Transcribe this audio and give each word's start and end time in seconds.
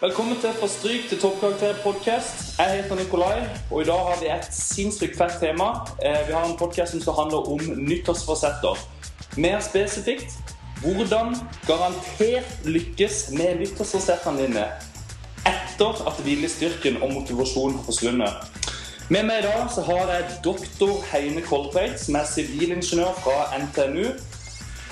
Velkommen 0.00 0.40
til 0.40 0.50
Fra 0.60 0.66
stryk 0.68 1.04
til 1.08 1.20
toppkarakter 1.20 1.74
podcast. 1.82 2.58
Jeg 2.58 2.82
heter 2.82 2.96
Nikolai, 2.98 3.44
og 3.70 3.82
i 3.82 3.84
dag 3.84 3.98
har 4.08 4.16
vi 4.20 4.30
et 4.34 4.48
sinnssykt 4.50 5.14
fett 5.18 5.36
tema. 5.40 5.68
Eh, 6.02 6.26
Vi 6.26 6.32
har 6.32 6.44
en 6.44 6.56
podcast 6.58 6.90
som 6.90 7.00
skal 7.00 7.12
handle 7.12 7.36
om 7.36 7.60
nyttårsforsetter. 7.76 8.80
Mer 9.36 9.60
spesifikt 9.60 10.34
hvordan 10.82 11.36
garantert 11.66 12.50
lykkes 12.64 13.30
med 13.30 13.62
nyttårsforsettene 13.62 14.42
dine 14.42 14.66
etter 15.46 16.02
at 16.10 16.18
hvilestyrken 16.26 17.02
og 17.02 17.12
motivasjonen 17.12 17.78
har 17.78 17.86
forsvunnet. 17.86 18.34
Med 19.10 19.22
meg 19.30 19.44
i 19.44 19.46
dag 19.46 19.70
så 19.74 19.86
har 19.86 20.10
jeg 20.10 20.40
doktor 20.44 20.98
Heine 21.12 21.40
Koltveit, 21.46 22.00
som 22.00 22.18
er 22.18 22.26
sivilingeniør 22.34 23.14
fra 23.22 23.58
NTNU. 23.62 24.10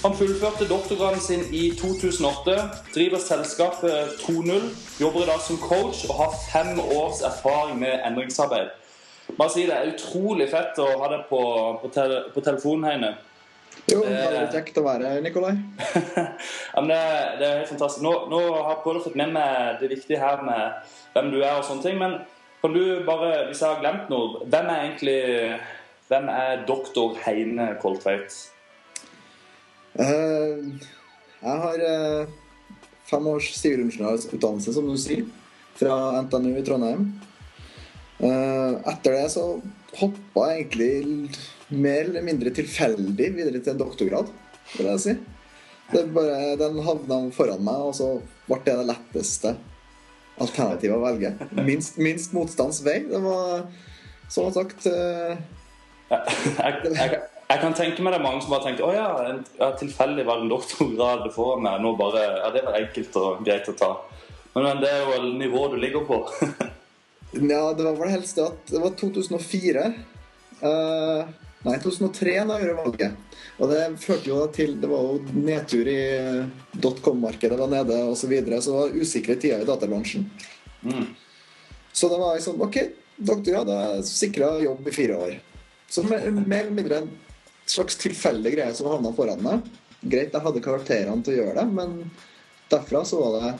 Han 0.00 0.14
fullførte 0.16 0.64
doktorgraden 0.64 1.20
sin 1.20 1.42
i 1.52 1.70
2008, 1.76 2.52
driver 2.94 3.18
selskapet 3.20 4.14
2.0, 4.22 4.68
jobber 5.00 5.22
i 5.22 5.26
dag 5.28 5.40
som 5.44 5.58
coach 5.60 6.06
og 6.08 6.14
har 6.16 6.36
fem 6.52 6.78
års 6.80 7.20
erfaring 7.20 7.76
med 7.82 7.98
endringsarbeid. 8.08 8.70
Bare 9.38 9.52
si 9.52 9.66
Det 9.66 9.74
er 9.76 9.90
utrolig 9.92 10.46
fett 10.48 10.78
å 10.80 10.86
ha 11.02 11.10
deg 11.12 11.26
på, 11.28 11.40
på, 11.82 11.90
tele, 11.92 12.22
på 12.32 12.40
telefonen, 12.40 12.86
Heine. 12.88 13.10
Jo, 13.90 13.98
det 14.06 14.14
veldig 14.22 14.54
kjekt 14.54 14.80
å 14.80 14.84
være 14.86 15.10
her, 15.12 15.20
Nikolai. 15.24 15.52
ja, 16.74 16.84
det, 16.88 17.00
det 17.42 17.46
er 17.50 17.58
helt 17.58 17.72
fantastisk. 17.74 18.00
Nå, 18.06 18.14
nå 18.32 18.40
har 18.56 18.80
å 18.80 19.02
få 19.04 19.12
med 19.14 19.34
meg 19.34 19.82
det 19.82 19.90
viktige 19.92 20.22
her 20.22 20.40
med 20.46 20.94
hvem 21.12 21.28
du 21.34 21.42
er 21.42 21.58
og 21.58 21.66
sånne 21.68 21.84
ting. 21.84 22.00
Men 22.00 22.16
kan 22.64 22.72
du 22.72 23.04
bare, 23.04 23.50
hvis 23.50 23.60
jeg 23.60 23.68
har 23.68 23.84
glemt 23.84 24.08
noe, 24.08 24.48
hvem 24.48 24.72
er 24.72 24.80
egentlig 24.86 25.20
hvem 26.08 26.32
er 26.32 26.64
doktor 26.66 27.20
Heine 27.26 27.74
Koltveit? 27.84 28.40
Eh, 29.98 30.58
jeg 31.40 31.56
har 31.64 31.82
uh, 31.82 32.30
fem 33.10 33.26
års 33.32 33.48
sivilingeniørutdannelse, 33.58 34.74
som 34.76 34.86
du 34.86 34.96
sier, 35.00 35.26
fra 35.80 36.20
NTNU 36.26 36.52
i 36.60 36.64
Trondheim. 36.66 37.08
Eh, 38.20 38.72
etter 38.92 39.16
det 39.16 39.28
så 39.32 39.44
hoppa 39.96 40.50
jeg 40.50 40.66
egentlig 40.66 41.30
mer 41.72 42.02
eller 42.04 42.26
mindre 42.26 42.52
tilfeldig 42.52 43.30
videre 43.38 43.62
til 43.62 43.72
en 43.72 43.80
doktorgrad, 43.80 44.28
vil 44.74 44.90
jeg 44.92 45.02
si. 45.06 45.14
Bare, 45.90 46.58
den 46.60 46.78
havna 46.86 47.22
foran 47.34 47.64
meg, 47.66 47.80
og 47.88 47.96
så 47.96 48.10
ble 48.46 48.60
det 48.66 48.76
det 48.82 48.90
letteste 48.92 49.54
alternativet 50.40 50.98
å 50.98 51.02
velge. 51.02 51.32
Minst, 51.64 51.96
minst 51.98 52.36
motstands 52.36 52.84
vei. 52.84 53.00
Det 53.08 53.20
var, 53.24 53.64
som 54.30 54.52
sagt 54.54 54.86
jeg, 54.86 55.40
jeg 57.50 57.58
kan 57.64 57.74
tenke 57.74 58.02
meg 58.04 58.14
det 58.14 58.20
er 58.20 58.22
mange 58.22 58.42
som 58.44 58.52
bare 58.52 58.68
tenkte 58.68 58.86
å 58.86 58.92
ja, 58.94 59.08
en, 59.26 59.40
tilfeldig 59.80 60.22
var 60.26 60.38
det 60.38 60.46
en 60.46 60.52
doktorgrad 60.52 61.24
foran 61.34 61.64
meg. 61.64 61.80
Nå 61.82 61.96
bare, 61.98 62.22
ja, 62.38 62.50
Det 62.54 62.62
var 62.66 62.78
enkelt 62.78 63.16
og 63.18 63.44
greit 63.46 63.70
å 63.70 63.74
ta. 63.78 63.90
Men, 64.52 64.66
men 64.68 64.82
det 64.82 64.90
er 64.90 65.02
jo 65.02 65.32
nivået 65.40 65.74
du 65.74 65.80
ligger 65.82 66.04
på. 66.06 66.20
ja, 67.52 67.62
det 67.74 67.86
var 67.86 67.96
vel 67.98 68.12
helst 68.12 68.38
det 68.38 68.46
at 68.46 68.70
det 68.70 68.82
var 68.82 68.94
2004. 69.00 69.82
Uh, 70.60 71.26
nei, 71.66 71.74
2003 71.82 72.36
da 72.36 72.58
jeg 72.60 72.68
gjorde 72.68 72.84
valget. 72.84 73.40
Og 73.60 73.72
det 73.72 73.80
førte 74.00 74.30
jo 74.30 74.38
til 74.54 74.76
Det 74.80 74.88
var 74.88 75.08
jo 75.08 75.40
nedtur 75.48 75.90
i 75.90 76.00
dotcom-markedet 76.86 77.58
var 77.58 77.72
nede 77.72 77.96
osv. 78.04 78.20
Så, 78.22 78.30
videre, 78.30 78.60
så 78.62 78.76
det 78.76 78.78
var 78.78 79.00
usikre 79.02 79.36
tider 79.42 79.64
i 79.64 79.68
databransjen. 79.68 80.28
Mm. 80.86 81.08
Så 81.90 82.12
det 82.12 82.20
var 82.22 82.38
liksom 82.38 82.62
OK, 82.62 82.78
doktorgrad, 83.16 83.66
da 83.66 84.06
sikra 84.06 84.52
jobb 84.62 84.86
i 84.86 84.94
fire 84.94 85.18
år. 85.18 85.34
Så 85.90 86.06
mer 86.06 86.22
eller 86.28 86.70
mindre 86.70 87.02
slags 87.70 87.98
tilfeldig 88.00 88.54
greie 88.56 88.74
som 88.76 88.90
havna 88.90 89.12
foran 89.16 89.42
meg. 89.44 89.66
Greit, 90.00 90.32
jeg 90.32 90.44
hadde 90.44 90.62
karakterene 90.64 91.24
til 91.24 91.36
å 91.36 91.40
gjøre 91.40 91.56
det, 91.60 91.66
men 91.76 91.96
derfra 92.72 93.02
så 93.08 93.20
var 93.20 93.36
det 93.36 93.50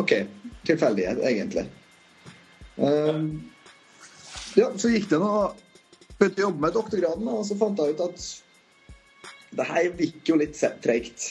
OK. 0.00 0.14
Tilfeldighet, 0.68 1.22
egentlig. 1.26 1.66
Um, 2.76 3.24
ja, 4.56 4.70
så 4.78 4.92
gikk 4.92 5.10
det 5.10 5.18
nå 5.20 5.32
Begynte 6.20 6.42
å 6.42 6.50
jobbe 6.50 6.60
med 6.60 6.74
doktorgraden, 6.76 7.28
og 7.32 7.44
så 7.48 7.54
fant 7.56 7.78
jeg 7.80 7.94
ut 7.96 8.00
at 8.04 8.24
det 9.56 9.64
her 9.64 9.86
gikk 9.96 10.28
jo 10.28 10.34
litt 10.36 10.58
treigt. 10.84 11.30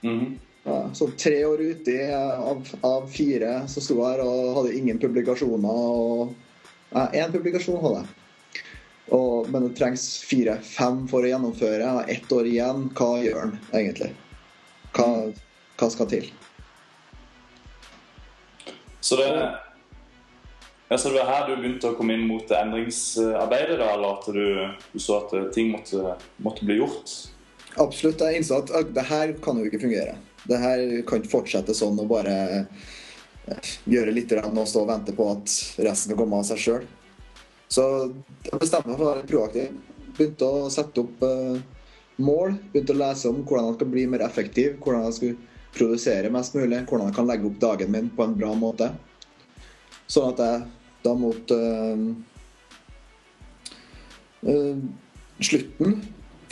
Mm 0.00 0.38
ja, 0.64 0.90
så 0.94 1.08
tre 1.08 1.44
år 1.44 1.60
uti 1.60 2.12
av, 2.12 2.68
av, 2.80 3.08
fire 3.08 3.68
så 3.68 3.82
sto 3.84 3.98
jeg 3.98 4.14
her 4.14 4.22
og 4.24 4.58
hadde 4.58 4.76
ingen 4.78 5.00
publikasjoner. 5.00 5.68
og 5.68 6.34
Én 7.12 7.32
publikasjon 7.34 7.82
hadde 7.82 8.00
jeg. 8.00 8.12
Og, 9.12 9.50
men 9.50 9.66
det 9.66 9.74
trengs 9.78 10.06
fire-fem 10.24 11.04
for 11.10 11.24
å 11.24 11.32
gjennomføre. 11.32 11.90
Ett 12.08 12.32
år 12.32 12.48
igjen. 12.48 12.88
Hva 12.96 13.10
gjør 13.20 13.50
den 13.50 13.58
egentlig? 13.76 14.14
Hva, 14.96 15.08
hva 15.80 15.90
skal 15.92 16.08
til? 16.08 16.30
Så 19.04 19.18
det, 19.20 19.28
ja, 20.88 20.98
så 20.98 21.10
det 21.10 21.18
var 21.18 21.28
her 21.28 21.48
du 21.48 21.58
begynte 21.58 21.90
å 21.90 21.96
komme 21.98 22.16
inn 22.16 22.26
mot 22.28 22.50
endringsarbeidet? 22.56 23.76
da, 23.80 23.90
Eller 23.92 24.16
at 24.16 24.28
du, 24.32 24.44
du 24.94 24.98
så 25.02 25.20
at 25.20 25.36
ting 25.52 25.72
måtte, 25.74 26.16
måtte, 26.36 26.64
bli 26.64 26.78
gjort? 26.80 27.12
Absolutt. 27.82 28.24
Jeg 28.24 28.40
innså 28.40 28.62
at 28.62 28.92
det 28.96 29.06
her 29.10 29.36
kan 29.44 29.60
jo 29.60 29.68
ikke 29.68 29.82
fungere. 29.84 30.16
Det 30.48 30.60
her 30.60 30.84
kan 31.08 31.20
ikke 31.20 31.34
fortsette 31.34 31.76
sånn 31.76 32.00
og 32.00 32.08
bare 32.12 32.36
gjøre 33.84 34.12
litt 34.16 34.32
og 34.32 34.60
stå 34.68 34.84
og 34.84 34.92
vente 34.92 35.12
på 35.16 35.26
at 35.34 35.56
resten 35.84 36.12
skal 36.12 36.20
komme 36.20 36.40
av 36.40 36.48
seg 36.48 36.62
sjøl. 36.62 36.86
Så 37.74 37.84
jeg 38.44 38.60
bestemte 38.60 38.90
meg 38.90 38.98
for 38.98 39.06
å 39.06 39.12
være 39.14 39.26
proaktiv. 39.28 39.72
Begynte 40.14 40.46
å 40.46 40.68
sette 40.70 41.02
opp 41.02 41.24
uh, 41.26 41.56
mål. 42.22 42.54
Begynte 42.70 42.94
å 42.94 43.00
lese 43.00 43.30
om 43.32 43.40
hvordan 43.42 43.70
jeg 43.70 43.78
skal 43.78 43.90
bli 43.94 44.04
mer 44.12 44.24
effektiv. 44.26 44.76
Hvordan 44.84 45.08
jeg 45.08 45.16
skal 45.18 45.34
produsere 45.74 46.30
mest 46.34 46.54
mulig. 46.54 46.84
Hvordan 46.86 47.10
jeg 47.10 47.16
kan 47.18 47.28
legge 47.30 47.50
opp 47.50 47.58
dagen 47.64 47.94
min 47.94 48.12
på 48.14 48.26
en 48.26 48.36
bra 48.38 48.52
måte. 48.58 48.92
Sånn 50.06 50.30
at 50.34 50.44
jeg 50.44 50.62
da 51.04 51.16
mot 51.18 51.54
uh, 51.56 52.04
uh, 54.46 54.84
slutten 55.42 55.98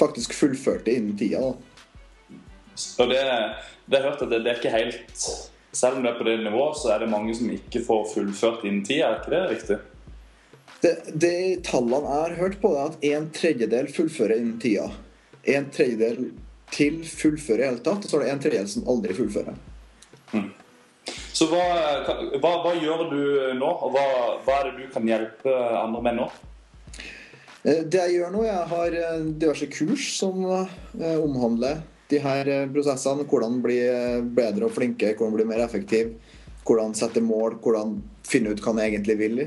faktisk 0.00 0.34
fullførte 0.34 0.90
innen 0.90 1.14
tida. 1.20 1.52
Da. 1.52 2.42
Så 2.74 3.06
det, 3.06 3.22
det 3.86 4.00
har 4.00 4.10
hørt 4.10 4.24
at 4.24 4.32
det, 4.32 4.42
det 4.42 4.50
er 4.54 4.58
ikke 4.58 4.72
helt 4.72 5.24
Selv 5.76 5.98
om 5.98 6.04
det 6.04 6.10
er 6.10 6.16
på 6.18 6.24
det 6.26 6.38
nivået, 6.40 6.76
så 6.80 6.90
er 6.92 7.04
det 7.04 7.12
mange 7.12 7.32
som 7.36 7.48
ikke 7.52 7.80
får 7.86 8.08
fullført 8.10 8.64
innen 8.66 8.82
tida. 8.84 9.12
Er 9.12 9.20
ikke 9.22 9.32
det 9.32 9.42
riktig? 9.54 9.78
Det, 10.82 10.96
det 11.14 11.34
tallene 11.68 12.00
jeg 12.02 12.22
har 12.24 12.38
hørt 12.40 12.56
på, 12.62 12.72
er 12.74 12.88
at 12.90 13.04
en 13.06 13.28
tredjedel 13.34 13.90
fullfører 13.94 14.40
innen 14.40 14.56
tida. 14.62 14.88
En 15.46 15.68
tredjedel 15.74 16.32
til 16.72 17.02
fullfører 17.06 17.62
i 17.62 17.68
hele 17.68 17.84
tatt, 17.84 18.02
og 18.02 18.10
så 18.10 18.18
er 18.18 18.24
det 18.24 18.32
en 18.32 18.42
tredjedel 18.42 18.72
som 18.72 18.88
aldri 18.90 19.14
fullfører. 19.14 19.60
Mm. 20.32 20.50
Så 21.32 21.48
hva, 21.50 21.62
hva, 22.38 22.52
hva, 22.64 22.72
gjør 22.78 23.06
du 23.10 23.22
nå, 23.58 23.68
og 23.68 23.94
hva, 23.94 24.04
hva, 24.44 24.58
er 24.58 24.70
det 24.70 24.82
du 24.82 24.92
kan 24.94 25.06
hjelpe 25.06 25.54
andre 25.78 26.02
med 26.04 26.18
nå? 26.20 26.28
Eh, 27.62 27.82
det 27.86 28.02
jeg 28.02 28.18
gjør 28.18 28.34
nå, 28.34 28.44
jeg 28.46 28.68
har 28.74 29.00
eh, 29.00 29.24
diverse 29.30 29.68
kurs 29.72 30.12
som 30.18 30.44
eh, 30.50 31.18
omhandler 31.22 31.82
de 32.10 32.20
her 32.22 32.50
prosessene. 32.74 33.26
Hvordan 33.28 33.60
bli 33.64 33.78
bedre 34.36 34.68
og 34.68 34.74
flinke, 34.74 35.14
hvordan 35.16 35.38
bli 35.38 35.48
mer 35.48 35.62
effektiv. 35.64 36.16
Hvordan 36.66 36.94
sette 36.94 37.22
mål, 37.24 37.58
hvordan 37.62 38.00
finne 38.26 38.52
ut 38.52 38.62
hva 38.62 38.74
man 38.76 38.86
egentlig 38.86 39.18
vil. 39.18 39.46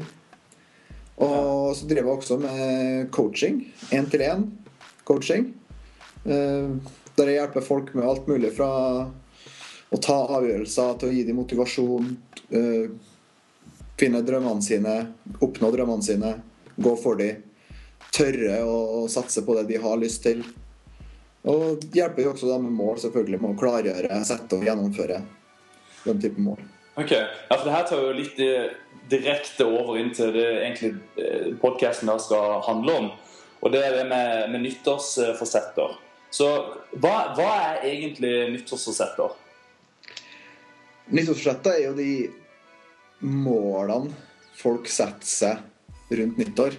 Og 1.24 1.76
så 1.78 1.88
driver 1.88 2.12
jeg 2.12 2.18
også 2.18 2.38
med 2.42 3.12
coaching. 3.16 3.62
Én-til-én-coaching. 3.96 5.48
Eh, 6.26 6.70
der 7.16 7.32
jeg 7.32 7.40
hjelper 7.40 7.64
folk 7.64 7.94
med 7.96 8.08
alt 8.10 8.28
mulig 8.28 8.52
fra 8.58 8.70
å 9.96 10.00
ta 10.02 10.18
avgjørelser 10.36 10.98
til 11.00 11.10
å 11.12 11.16
gi 11.16 11.24
dem 11.24 11.40
motivasjon, 11.40 12.10
eh, 12.52 12.90
finne 13.96 14.24
drømmene 14.26 14.66
sine, 14.66 14.96
oppnå 15.40 15.72
drømmene 15.72 16.04
sine, 16.04 16.34
gå 16.76 16.96
for 17.00 17.16
dem. 17.16 17.44
Tørre 18.12 18.62
å 18.68 19.08
satse 19.12 19.44
på 19.46 19.56
det 19.56 19.68
de 19.72 19.80
har 19.82 19.98
lyst 19.98 20.24
til. 20.24 20.44
Og 21.46 21.84
hjelper 21.94 22.24
jo 22.24 22.34
også 22.34 22.50
dem 22.50 22.64
med 22.68 22.76
mål, 22.76 22.98
selvfølgelig, 23.00 23.40
med 23.42 23.54
å 23.54 23.60
klargjøre, 23.60 24.24
sette 24.26 24.58
og 24.58 24.66
gjennomføre 24.66 25.22
den 26.06 26.22
type 26.22 26.42
mål. 26.42 26.60
Ok, 26.98 27.12
ja, 27.12 27.28
for 27.52 27.68
det 27.68 27.76
her 27.76 27.88
tar 27.88 28.02
jo 28.02 28.14
litt 28.16 28.40
direkte 29.10 29.68
over 29.68 30.00
inn 30.00 30.12
til 30.16 30.34
det 30.36 30.46
egentlig 30.46 30.94
eh, 31.22 31.52
podkasten 31.62 32.12
skal 32.22 32.62
handle 32.66 32.98
om. 33.02 33.12
Og 33.66 33.74
det 33.74 33.82
er 33.86 34.00
det 34.00 34.08
med, 34.10 34.50
med 34.54 34.66
nyttårsforsetter. 34.66 35.96
Så 36.34 36.48
hva, 37.00 37.16
hva, 37.38 37.52
er 37.70 37.86
egentlig 37.90 38.34
nyttårsforsetter? 38.54 39.38
Nyttårsforsetter 41.16 41.78
er 41.78 41.86
jo 41.88 41.94
de 41.98 42.10
målene 43.26 44.12
folk 44.56 44.90
setter 44.92 45.28
seg 45.28 46.16
rundt 46.20 46.42
nyttår. 46.42 46.76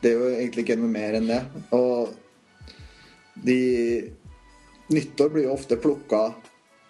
Det 0.00 0.12
er 0.12 0.20
jo 0.20 0.30
egentlig 0.36 0.64
ikke 0.66 0.78
noe 0.80 0.92
mer 0.92 1.18
enn 1.18 1.28
det. 1.30 1.42
Og 1.76 2.14
de 3.46 3.58
Nyttår 4.86 5.32
blir 5.34 5.48
jo 5.48 5.54
ofte 5.56 5.74
plukka 5.82 6.28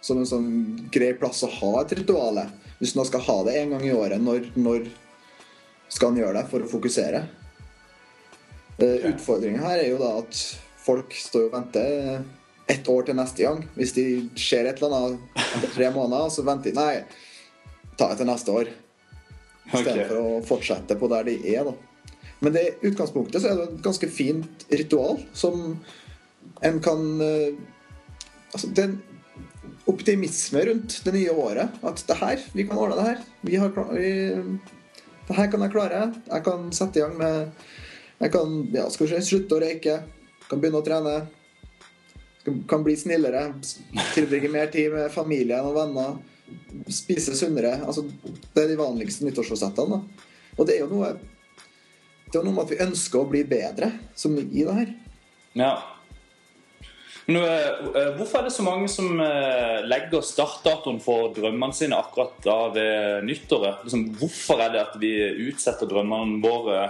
som 0.04 0.18
en 0.20 0.28
sånn 0.28 0.48
grei 0.92 1.14
plass 1.16 1.40
å 1.46 1.48
ha 1.48 1.70
et 1.80 1.94
ritual. 1.96 2.42
Hvis 2.78 2.94
man 2.98 3.08
skal 3.08 3.24
ha 3.24 3.36
det 3.46 3.56
en 3.60 3.74
gang 3.76 3.84
i 3.86 3.94
året, 3.96 4.20
når, 4.22 4.50
når 4.60 4.88
skal 5.88 6.12
en 6.12 6.20
gjøre 6.20 6.36
det 6.38 6.46
for 6.50 6.64
å 6.64 6.70
fokusere? 6.70 7.22
Okay. 8.76 9.12
Utfordringa 9.12 9.62
her 9.64 9.80
er 9.80 9.92
jo 9.94 10.00
da 10.02 10.10
at 10.20 10.40
folk 10.84 11.14
står 11.16 11.48
og 11.48 11.54
venter 11.56 12.18
ett 12.68 12.88
år 12.90 13.06
til 13.06 13.16
neste 13.16 13.46
gang. 13.46 13.62
Hvis 13.78 13.94
de 13.96 14.06
ser 14.38 14.68
et 14.68 14.82
eller 14.82 14.96
annet 14.98 15.70
tre 15.74 15.88
måneder, 15.94 16.28
så 16.34 16.44
venter 16.46 16.74
de 16.74 16.80
Nei, 16.80 17.04
ta 17.96 18.10
det 18.10 18.20
til 18.20 18.28
neste 18.28 18.52
år. 18.52 18.72
Istedenfor 19.66 20.18
okay. 20.18 20.36
å 20.36 20.44
fortsette 20.46 20.98
på 20.98 21.08
der 21.10 21.26
de 21.30 21.36
er. 21.54 21.70
da. 21.70 21.74
Men 22.44 22.52
det, 22.52 22.66
i 22.68 22.90
utgangspunktet 22.90 23.42
så 23.42 23.50
er 23.50 23.60
det 23.60 23.68
et 23.70 23.84
ganske 23.86 24.10
fint 24.12 24.66
ritual 24.68 25.22
som 25.34 25.78
en 26.64 26.82
kan 26.84 27.08
eh, 27.24 27.56
Altså, 28.54 28.68
det 28.72 28.80
er 28.80 28.86
en 28.88 29.15
optimisme 29.86 30.64
rundt 30.66 30.98
det 31.04 31.14
nye 31.14 31.32
året. 31.32 31.78
At 31.86 32.02
det 32.08 32.18
her, 32.20 32.42
vi 32.52 32.66
kan 32.66 32.78
ordne 32.80 32.98
det 32.98 33.06
her. 33.08 33.24
Vi 33.46 33.56
har 33.60 33.72
vi, 33.92 34.12
det 35.28 35.36
her 35.38 35.50
kan 35.50 35.64
jeg 35.64 35.74
klare. 35.74 36.02
Jeg 36.26 36.44
kan 36.46 36.68
sette 36.74 37.00
i 37.00 37.04
gang 37.04 37.16
med 37.18 37.50
Jeg 38.16 38.32
kan 38.32 38.52
ja, 38.72 38.86
skal 38.88 39.06
vi 39.06 39.12
se, 39.12 39.24
slutte 39.28 39.58
å 39.58 39.60
røyke. 39.60 39.98
Kan 40.48 40.62
begynne 40.62 40.80
å 40.80 40.86
trene. 40.86 41.16
Kan- 42.70 42.84
bli 42.86 42.96
snillere. 42.96 43.52
Tilbringe 44.14 44.48
mer 44.48 44.70
tid 44.72 44.92
med 44.92 45.12
familien 45.12 45.66
og 45.66 45.74
venner. 45.76 46.16
Spise 46.88 47.34
sunnere. 47.36 47.80
Altså, 47.84 48.06
det 48.54 48.62
er 48.62 48.68
de 48.68 48.78
vanligste 48.80 49.26
nyttårsforsettene. 49.26 50.00
Og 50.56 50.66
det 50.66 50.76
er 50.76 50.86
jo 50.86 50.92
noe 50.94 51.16
det 52.26 52.40
er 52.40 52.44
noe 52.44 52.56
med 52.56 52.64
at 52.64 52.72
vi 52.72 52.82
ønsker 52.82 53.20
å 53.22 53.28
bli 53.30 53.44
bedre 53.46 53.92
som 54.18 54.34
ligger 54.34 54.56
i 54.56 54.64
det 54.66 54.74
her. 54.74 54.88
Ja. 55.56 55.74
Nå, 57.26 57.40
eh, 57.42 58.12
hvorfor 58.14 58.38
er 58.38 58.46
det 58.46 58.54
så 58.54 58.62
mange 58.62 58.86
som 58.90 59.18
eh, 59.18 59.80
legger 59.88 60.22
startdatoen 60.22 61.00
for 61.02 61.32
drømmene 61.34 61.74
sine 61.74 61.98
akkurat 61.98 62.36
da 62.44 62.58
ved 62.74 63.26
nyttåret? 63.26 63.82
Liksom, 63.82 64.04
hvorfor 64.20 64.62
er 64.62 64.74
det 64.74 64.82
at 64.84 64.94
vi 65.02 65.10
utsetter 65.48 65.90
drømmene 65.90 66.38
våre 66.44 66.84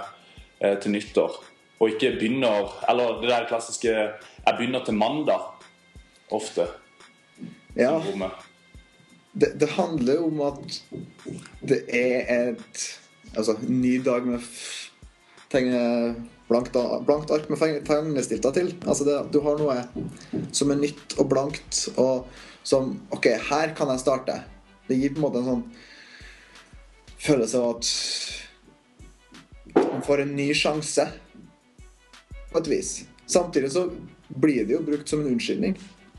eh, 0.60 0.74
til 0.82 0.92
nyttår, 0.92 1.38
og 1.80 1.92
ikke 1.92 2.14
begynner 2.18 2.68
Eller 2.88 3.20
det 3.22 3.30
der 3.32 3.48
klassiske 3.48 3.88
'jeg 3.92 4.56
begynner 4.58 4.84
til 4.84 4.94
mandag' 4.94 5.52
ofte. 6.30 6.66
Ja, 7.76 8.00
det, 9.34 9.60
det 9.60 9.68
handler 9.68 10.22
om 10.24 10.40
at 10.40 10.82
det 11.68 11.84
er 11.88 12.50
et 12.52 13.00
Altså, 13.36 13.56
ny 13.68 13.98
dag 14.04 14.24
med 14.24 14.38
f- 14.38 14.90
tegne, 15.50 16.14
blankt, 16.48 16.76
blankt 17.06 17.30
ark 17.34 17.48
med 17.50 17.58
feng- 17.58 17.82
til. 18.54 18.74
Altså, 18.86 19.04
det, 19.04 19.16
du 19.32 19.40
har 19.44 19.58
noe 19.58 19.76
som 20.54 20.70
er 20.70 20.80
nytt 20.80 21.16
og 21.18 21.28
blankt, 21.30 21.88
og 21.96 22.26
som 22.66 22.96
OK, 23.14 23.26
her 23.50 23.74
kan 23.78 23.90
jeg 23.92 24.02
starte. 24.02 24.40
Det 24.86 24.98
gir 24.98 25.14
på 25.14 25.20
en 25.20 25.26
måte 25.26 25.42
en 25.42 25.50
sånn 25.50 25.64
følelse 27.26 27.58
av 27.58 27.76
at 27.76 27.84
man 29.76 30.02
får 30.06 30.22
en 30.22 30.36
ny 30.36 30.48
sjanse, 30.54 31.06
på 32.52 32.62
et 32.62 32.70
vis. 32.70 32.90
Samtidig 33.26 33.72
så 33.74 33.90
blir 34.28 34.64
det 34.64 34.76
jo 34.76 34.84
brukt 34.86 35.08
som 35.10 35.20
en 35.20 35.32
unnskyldning 35.34 35.74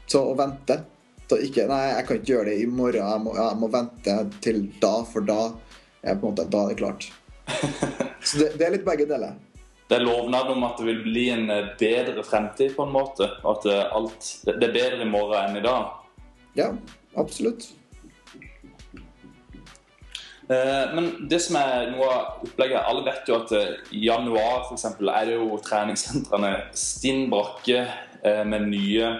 til 0.07 0.19
å 0.19 0.35
vente. 0.37 0.81
Til 1.27 1.43
ikke 1.47 1.65
Nei, 1.67 1.81
jeg 1.91 2.05
kan 2.07 2.19
ikke 2.19 2.33
gjøre 2.33 2.49
det 2.51 2.57
i 2.61 2.67
morgen. 2.69 3.03
Jeg 3.03 3.23
må, 3.23 3.33
jeg 3.35 3.59
må 3.59 3.69
vente 3.73 4.17
til 4.43 4.61
da, 4.83 4.93
for 5.07 5.25
da 5.27 5.39
er 6.03 6.19
måte, 6.21 6.45
da 6.47 6.65
er 6.65 6.73
det 6.73 6.79
klart. 6.83 7.07
Så 8.27 8.39
det, 8.41 8.53
det 8.59 8.67
er 8.67 8.75
litt 8.75 8.85
begge 8.87 9.07
deler. 9.09 9.35
Det 9.87 9.95
er 9.95 10.03
lovnad 10.03 10.49
om 10.51 10.65
at 10.67 10.79
det 10.79 10.85
vil 10.89 11.03
bli 11.05 11.29
en 11.31 11.49
eh, 11.51 11.69
bedre 11.79 12.23
fremtid, 12.27 12.75
på 12.75 12.83
en 12.83 12.91
måte. 12.91 13.29
At 13.47 13.67
eh, 13.71 13.85
alt, 13.95 14.29
det 14.43 14.59
er 14.59 14.75
bedre 14.75 15.05
i 15.05 15.09
morgen 15.09 15.47
enn 15.47 15.61
i 15.61 15.63
dag. 15.63 15.93
Ja, 16.59 16.73
absolutt. 17.15 17.69
Eh, 20.51 20.83
Men 20.95 21.09
det 21.31 21.39
som 21.43 21.55
er 21.59 21.89
noe 21.91 22.07
av 22.07 22.43
opplegget 22.47 22.83
Alle 22.87 23.03
vet 23.03 23.27
jo 23.27 23.39
at 23.39 23.51
i 23.91 24.05
januar 24.05 24.67
for 24.67 24.75
eksempel, 24.75 25.11
er 25.11 25.27
det 25.27 25.39
jo 25.39 25.57
treningssentrene 25.63 26.53
stinn 26.75 27.27
brakke 27.31 27.87
med 28.47 28.63
nye 28.67 29.11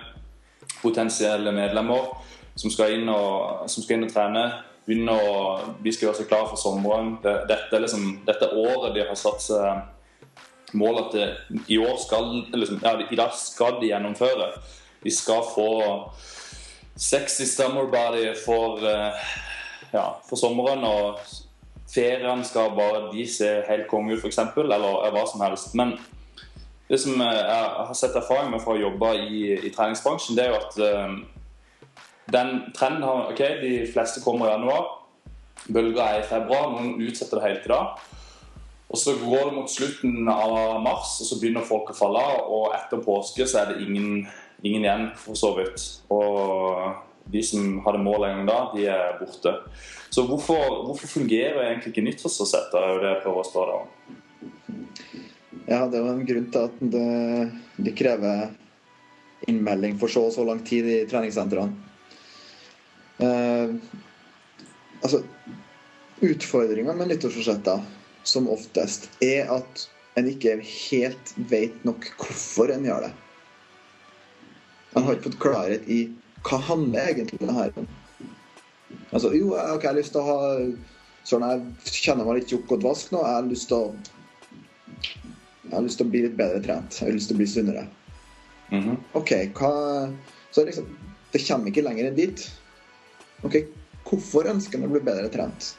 potensielle 0.82 1.52
medlemmer 1.56 2.10
som 2.58 2.72
skal 2.74 2.96
inn 2.96 3.12
og, 3.12 3.68
som 3.70 3.86
skal 3.86 3.98
inn 4.00 4.08
og 4.08 4.12
trene. 4.12 4.48
Begynne 4.88 5.14
å, 5.14 5.36
de 5.84 5.94
skal 5.94 6.08
gjøre 6.08 6.20
seg 6.22 6.30
klare 6.32 6.50
for 6.50 6.60
sommeren. 6.60 7.14
Dette 7.22 7.80
liksom, 7.84 8.08
dette 8.28 8.50
året 8.58 8.96
de 8.98 9.06
har 9.06 9.20
satt 9.20 9.46
seg 9.46 9.86
mål 10.74 11.00
at 11.06 11.14
det, 11.16 11.28
i 11.68 11.78
år 11.78 11.96
skal 12.02 12.44
liksom, 12.54 12.82
ja, 12.84 12.98
i 13.12 13.16
dag 13.16 13.36
skal 13.36 13.80
de 13.82 13.92
gjennomføre. 13.92 14.52
De 15.04 15.12
skal 15.14 15.46
få 15.56 15.70
60 16.98 17.46
summer 17.46 17.88
body 17.94 18.34
for 18.46 18.84
eh, 18.84 19.28
ja, 19.94 20.08
for 20.30 20.36
sommeren, 20.36 20.84
og 20.84 21.20
Feriene 21.88 22.44
skal 22.44 22.74
bare 22.76 23.08
de 23.14 23.24
se 23.32 23.48
helt 23.70 23.88
konge 23.88 24.16
ut, 24.16 24.20
f.eks., 24.20 24.42
eller 24.58 25.12
hva 25.16 25.24
som 25.30 25.44
helst. 25.46 25.76
Men 25.80 25.96
det 26.90 27.00
som 27.00 27.22
eh, 27.22 27.40
jeg 27.40 27.72
har 27.88 27.96
sett 27.96 28.16
erfaring 28.16 28.52
med 28.52 28.64
fra 28.64 28.76
å 28.76 28.82
jobbe 28.82 29.14
i, 29.24 29.42
i 29.56 29.72
treningsbransjen, 29.72 30.36
det 30.38 30.48
er 30.48 30.54
jo 30.54 30.60
at 30.60 30.78
eh, 30.84 31.18
den 32.36 32.54
trenden 32.76 33.08
har 33.08 33.32
OK, 33.32 33.44
de 33.62 33.74
fleste 33.92 34.24
kommer 34.26 34.50
i 34.50 34.56
januar. 34.56 34.94
Bølga 35.72 36.12
er 36.12 36.22
i 36.22 36.28
februar. 36.28 36.74
Noen 36.74 37.00
utsetter 37.08 37.40
det 37.40 37.48
helt 37.48 37.64
til 37.66 37.74
da. 37.76 37.82
Og 38.88 39.00
så 39.00 39.18
går 39.20 39.50
det 39.50 39.56
mot 39.58 39.72
slutten 39.72 40.30
av 40.32 40.82
mars, 40.84 41.18
og 41.20 41.28
så 41.28 41.38
begynner 41.42 41.66
folk 41.68 41.92
å 41.92 41.98
falle. 41.98 42.24
Og 42.48 42.70
etter 42.78 43.04
påske 43.04 43.48
så 43.48 43.62
er 43.62 43.74
det 43.74 43.84
ingen, 43.84 44.22
ingen 44.64 44.86
igjen, 44.86 45.10
for 45.20 45.36
så 45.40 45.52
vidt. 45.58 45.84
Og 46.14 46.96
de 47.32 47.42
som 47.44 47.82
hadde 47.84 48.04
mål 48.04 48.28
en 48.28 48.38
gang 48.38 48.48
da, 48.48 48.60
de 48.72 48.86
er 48.94 49.18
borte. 49.20 49.52
Så 50.08 50.24
hvorfor, 50.30 50.86
hvorfor 50.88 51.12
fungerer 51.18 51.66
egentlig 51.66 51.92
ikke 51.92 52.06
nyttårsforsetter? 52.06 52.80
er 52.80 52.94
jo 52.94 53.02
det 53.04 53.12
jeg 53.12 53.24
prøver 53.26 53.44
å 53.44 53.50
spørre 53.50 53.82
om. 53.82 53.92
Ja, 55.68 55.82
det 55.92 56.00
jo 56.00 56.14
en 56.14 56.24
grunn 56.30 56.48
til 56.54 56.70
at 56.70 56.80
det, 56.96 57.10
de 57.84 57.96
krever 58.00 58.48
innmelding 59.52 60.00
for 60.00 60.12
så 60.12 60.30
og 60.30 60.34
så 60.34 60.48
lang 60.48 60.64
tid 60.66 60.88
i 60.88 61.02
treningssentrene. 61.12 61.76
Eh, 63.20 63.76
altså, 65.04 65.22
utfordringa 66.24 66.96
med 66.96 67.12
nyttårsforsetter 67.12 67.84
som 68.28 68.50
oftest 68.52 69.10
er 69.24 69.50
at 69.54 69.88
en 70.18 70.28
ikke 70.30 70.58
helt 70.66 71.34
vet 71.52 71.86
nok 71.88 72.10
hvorfor 72.18 72.74
en 72.74 72.86
gjør 72.88 73.08
det. 73.08 73.14
En 74.98 75.06
har 75.06 75.16
ikke 75.16 75.30
fått 75.30 75.42
klarhet 75.44 75.90
i 75.92 76.02
hva 76.48 76.60
handler 76.64 77.12
egentlig 77.12 77.40
det 77.42 77.54
her 77.54 77.74
om. 77.78 77.90
Altså, 79.12 79.32
jo, 79.36 79.52
jeg 79.56 79.76
ok, 79.78 79.84
jeg 79.84 79.92
har 79.92 80.00
lyst 80.00 80.16
til 80.16 80.24
å 80.24 80.30
ha 80.30 80.38
Sånn, 81.28 81.44
jeg 81.44 81.98
kjenner 82.06 82.24
meg 82.24 82.38
litt 82.38 82.52
tjukk 82.54 82.70
og 82.72 82.80
dvask 82.80 83.10
nå. 83.12 83.20
Jeg 83.20 83.36
har 83.36 83.48
lyst 83.50 83.68
til 83.68 83.76
å 83.76 83.88
jeg 85.68 85.74
har 85.76 85.84
lyst 85.84 86.00
til 86.00 86.08
å 86.08 86.12
bli 86.14 86.22
litt 86.24 86.38
bedre 86.40 86.62
trent. 86.64 86.96
Jeg 86.96 87.10
har 87.10 87.18
lyst 87.18 87.28
til 87.28 87.36
å 87.36 87.42
bli 87.42 87.48
sunnere. 87.52 87.84
Mhm. 88.72 88.96
OK, 89.20 89.34
hva 89.60 89.74
Så 90.52 90.64
liksom 90.66 90.88
Det 91.34 91.44
kommer 91.44 91.68
ikke 91.68 91.84
lenger 91.84 92.08
enn 92.08 92.16
dit. 92.16 92.46
OK, 93.44 93.60
hvorfor 94.08 94.48
ønsker 94.48 94.80
en 94.80 94.88
å 94.88 94.94
bli 94.94 95.02
bedre 95.04 95.28
trent? 95.30 95.76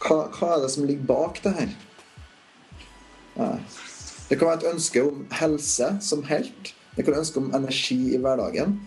Hva, 0.00 0.28
hva 0.32 0.54
er 0.56 0.62
det 0.64 0.70
som 0.72 0.86
ligger 0.88 1.08
bak 1.08 1.42
det 1.44 1.52
her? 1.58 1.74
Det 4.28 4.38
kan 4.38 4.48
være 4.48 4.60
et 4.60 4.70
ønske 4.72 5.02
om 5.04 5.26
helse 5.40 5.90
som 6.04 6.22
helt. 6.28 6.72
Det 6.94 7.04
kan 7.04 7.12
være 7.12 7.20
et 7.20 7.26
ønske 7.26 7.42
om 7.42 7.52
energi 7.54 7.98
i 8.14 8.20
hverdagen. 8.20 8.78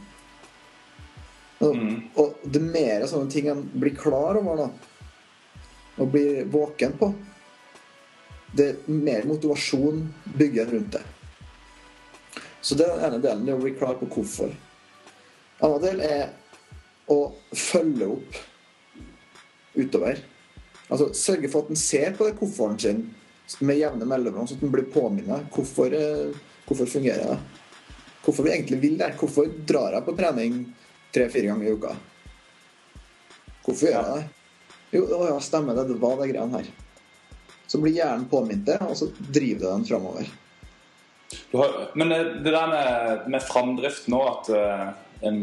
Og, 1.64 1.76
Mhm. 1.76 2.10
og 2.18 2.36
det 2.44 2.60
er 2.62 2.72
mer 2.74 3.06
sånne 3.08 3.32
ting 3.32 3.48
en 3.48 3.70
blir 3.80 3.96
klar 3.96 4.36
over 4.36 4.58
da, 4.58 4.70
og 5.98 6.12
blir 6.12 6.44
våken 6.46 6.98
på 6.98 7.14
det 8.54 8.68
er 8.70 8.92
mer 8.92 9.26
motivasjon 9.26 10.14
bygger 10.38 10.68
en 10.68 10.74
rundt 10.76 10.92
det. 10.92 11.02
Så 12.62 12.78
det 12.78 12.86
er 12.88 13.00
den 13.00 13.08
ene 13.08 13.22
delen, 13.24 13.46
det 13.46 13.54
er 13.54 13.58
å 13.58 13.64
bli 13.64 13.74
klar 13.78 13.98
på 14.00 14.08
hvorfor. 14.14 14.54
En 15.60 15.66
annen 15.70 15.82
del 15.82 16.04
er 16.06 16.30
å 17.12 17.34
følge 17.58 18.08
opp 18.14 18.38
utover. 19.76 20.22
Altså 20.94 21.10
sørge 21.18 21.50
for 21.50 21.66
at 21.66 21.74
en 21.74 21.80
ser 21.80 22.14
på 22.14 22.28
det 22.28 22.38
kofferten 22.38 22.80
sin 22.80 23.66
med 23.66 23.80
jevne 23.80 24.06
mellomrom, 24.08 24.46
så 24.48 24.56
at 24.56 24.64
en 24.64 24.72
blir 24.72 24.86
påminnet. 24.94 25.50
Hvorfor, 25.54 25.94
eh, 25.94 26.36
hvorfor 26.68 26.90
fungerer 26.90 27.34
det? 27.34 27.40
Hvorfor 28.24 28.46
vi 28.46 28.54
egentlig 28.54 28.80
vil 28.80 28.98
det? 28.98 29.10
Hvorfor 29.20 29.50
drar 29.68 29.98
jeg 29.98 30.06
på 30.06 30.16
trening 30.18 30.62
tre-fire 31.14 31.50
ganger 31.50 31.68
i 31.68 31.74
uka? 31.74 31.96
Hvorfor 33.66 33.90
gjør 33.90 33.98
jeg 33.98 34.14
det? 34.14 34.24
Jo, 34.94 35.04
å 35.18 35.28
ja, 35.32 35.40
stemmer 35.42 35.76
det. 35.76 35.90
Det 35.90 36.00
var 36.00 36.16
det 36.22 36.30
greiene 36.32 36.62
her. 36.62 36.72
Så 37.68 37.82
blir 37.82 37.98
hjernen 37.98 38.30
påminnet 38.30 38.66
det, 38.70 38.80
og 38.86 38.96
så 38.98 39.10
driver 39.18 39.66
det 39.66 39.72
den 39.72 39.86
framover. 39.90 40.32
Men 41.98 42.12
eh, 42.12 42.34
det 42.46 42.54
der 42.54 42.68
med, 42.70 43.30
med 43.34 43.44
framdrift 43.44 44.08
nå, 44.14 44.22
at 44.30 44.52
eh, 44.54 44.90
en, 45.28 45.40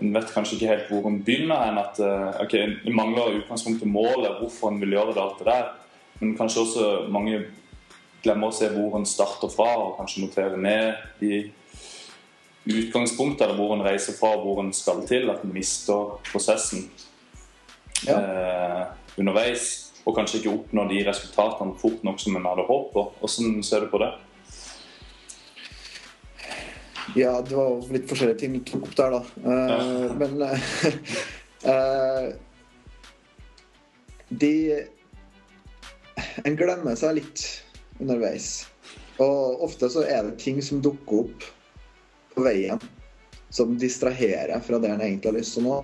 en 0.00 0.14
vet 0.14 0.32
kanskje 0.34 0.56
ikke 0.56 0.70
helt 0.70 0.90
hvor 0.90 1.08
en 1.10 1.20
begynner 1.24 1.68
enn 1.68 1.78
At 1.80 2.00
eh, 2.00 2.42
ok, 2.44 2.54
en 2.86 2.96
mangler 2.96 3.30
i 3.30 3.38
utgangspunktet 3.42 3.88
målet, 3.88 4.38
hvorfor 4.40 4.72
en 4.72 4.80
vil 4.80 4.96
gjøre 4.96 5.14
det, 5.14 5.22
alt 5.22 5.38
det 5.38 5.48
der. 5.50 5.72
Men 6.20 6.36
kanskje 6.36 6.62
også 6.64 6.88
mange 7.12 7.42
glemmer 8.24 8.50
å 8.50 8.54
se 8.54 8.68
hvor 8.72 8.98
en 8.98 9.06
starter 9.08 9.52
fra, 9.52 9.70
og 9.80 9.96
kanskje 10.00 10.24
notere 10.26 10.60
ned 10.60 10.98
de 11.20 11.50
utgangspunktene, 12.70 13.56
hvor 13.56 13.74
en 13.74 13.84
reiser 13.84 14.16
fra, 14.18 14.34
og 14.36 14.44
hvor 14.44 14.64
en 14.64 14.72
skal 14.76 15.04
til. 15.08 15.30
At 15.32 15.44
en 15.44 15.54
mister 15.54 16.18
prosessen 16.30 16.90
Ja. 18.06 18.16
eh, 18.16 18.84
underveis. 19.20 19.92
Og 20.06 20.16
kanskje 20.16 20.38
ikke 20.40 20.52
oppnår 20.54 20.88
de 20.88 21.04
resultatene 21.04 21.76
fort 21.78 22.04
nok 22.04 22.20
som 22.20 22.36
en 22.36 22.46
hadde 22.48 22.64
håpet. 22.68 23.18
Hvordan 23.20 23.62
ser 23.62 23.84
du 23.84 23.90
på 23.92 23.98
det? 24.00 24.12
Ja, 27.16 27.34
det 27.42 27.56
var 27.56 27.92
litt 27.92 28.08
forskjellige 28.10 28.40
ting 28.42 28.54
som 28.58 28.66
tok 28.68 28.86
opp 28.88 28.96
der, 29.00 29.16
da. 29.16 29.20
Uh. 29.44 30.06
Men 30.20 30.32
uh, 31.66 32.26
De 34.30 34.54
En 36.44 36.56
glemmer 36.56 36.96
seg 36.98 37.18
litt 37.18 37.44
underveis. 38.00 38.52
Og 39.20 39.66
ofte 39.66 39.90
så 39.92 40.04
er 40.06 40.24
det 40.28 40.40
ting 40.40 40.62
som 40.64 40.80
dukker 40.84 41.24
opp 41.24 41.50
på 42.34 42.46
veien 42.46 42.80
som 43.50 43.78
distraherer 43.78 44.60
fra 44.60 44.78
det 44.78 44.88
en 44.88 45.00
egentlig 45.00 45.30
har 45.30 45.38
lyst 45.38 45.56
til 45.56 45.66
nå. 45.66 45.80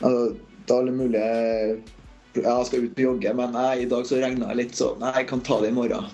Altså, 0.00 0.36
da 0.66 0.78
er 0.78 0.88
det 0.88 0.94
mulig 0.94 1.24
Ja, 2.36 2.52
jeg 2.58 2.66
skal 2.68 2.84
ut 2.84 2.98
og 2.98 3.02
jogge, 3.02 3.32
men 3.32 3.54
nei, 3.56 3.70
i 3.82 3.88
dag 3.88 4.04
så 4.06 4.18
regner 4.20 4.50
det 4.50 4.58
litt, 4.58 4.74
så 4.76 4.90
nei, 5.00 5.14
jeg 5.16 5.28
kan 5.30 5.40
ta 5.40 5.56
det 5.62 5.70
i 5.72 5.76
morgen. 5.76 6.10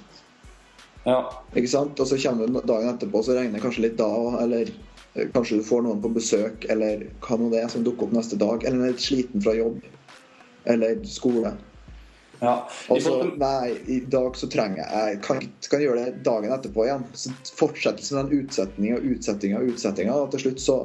Ja. 1.05 1.19
Ikke 1.57 1.71
sant? 1.71 1.99
Og 1.99 2.09
så 2.09 2.19
kommer 2.23 2.47
du 2.47 2.61
dagen 2.69 2.93
etterpå, 2.93 3.23
så 3.25 3.37
regner 3.37 3.59
det 3.59 3.65
kanskje 3.65 3.87
litt 3.87 3.99
da 3.99 4.07
òg. 4.07 4.39
Eller 4.45 4.71
eh, 4.71 5.29
kanskje 5.35 5.59
du 5.59 5.67
får 5.67 5.85
noen 5.87 6.01
på 6.05 6.13
besøk, 6.15 6.67
eller 6.73 7.07
hva 7.25 7.39
nå 7.41 7.51
det 7.53 7.65
er 7.65 7.73
som 7.73 7.85
dukker 7.87 8.09
opp 8.09 8.17
neste 8.17 8.39
dag. 8.41 8.65
Eller 8.65 8.87
er 8.87 8.95
litt 8.95 9.05
sliten 9.05 9.43
fra 9.45 9.57
jobb. 9.59 9.83
Eller 10.73 11.03
skole. 11.11 11.57
ja. 12.39 12.57
Og 12.89 13.01
så 13.03 13.17
Nei, 13.39 13.73
i 13.91 13.99
dag 14.07 14.37
så 14.39 14.47
trenger 14.51 14.85
jeg 14.85 15.15
Jeg 15.15 15.21
kan, 15.27 15.41
kan 15.71 15.83
gjøre 15.83 16.05
det 16.05 16.23
dagen 16.27 16.55
etterpå 16.55 16.87
igjen. 16.87 17.07
Så 17.19 17.35
fortsetter 17.59 18.15
med 18.15 18.31
den 18.31 18.45
utsettinga 18.45 19.01
og 19.01 19.09
utsettinga 19.15 19.59
og 19.63 19.73
utsettinga. 19.75 20.21
Og 20.23 20.31
til 20.35 20.47
slutt 20.47 20.63
så 20.63 20.79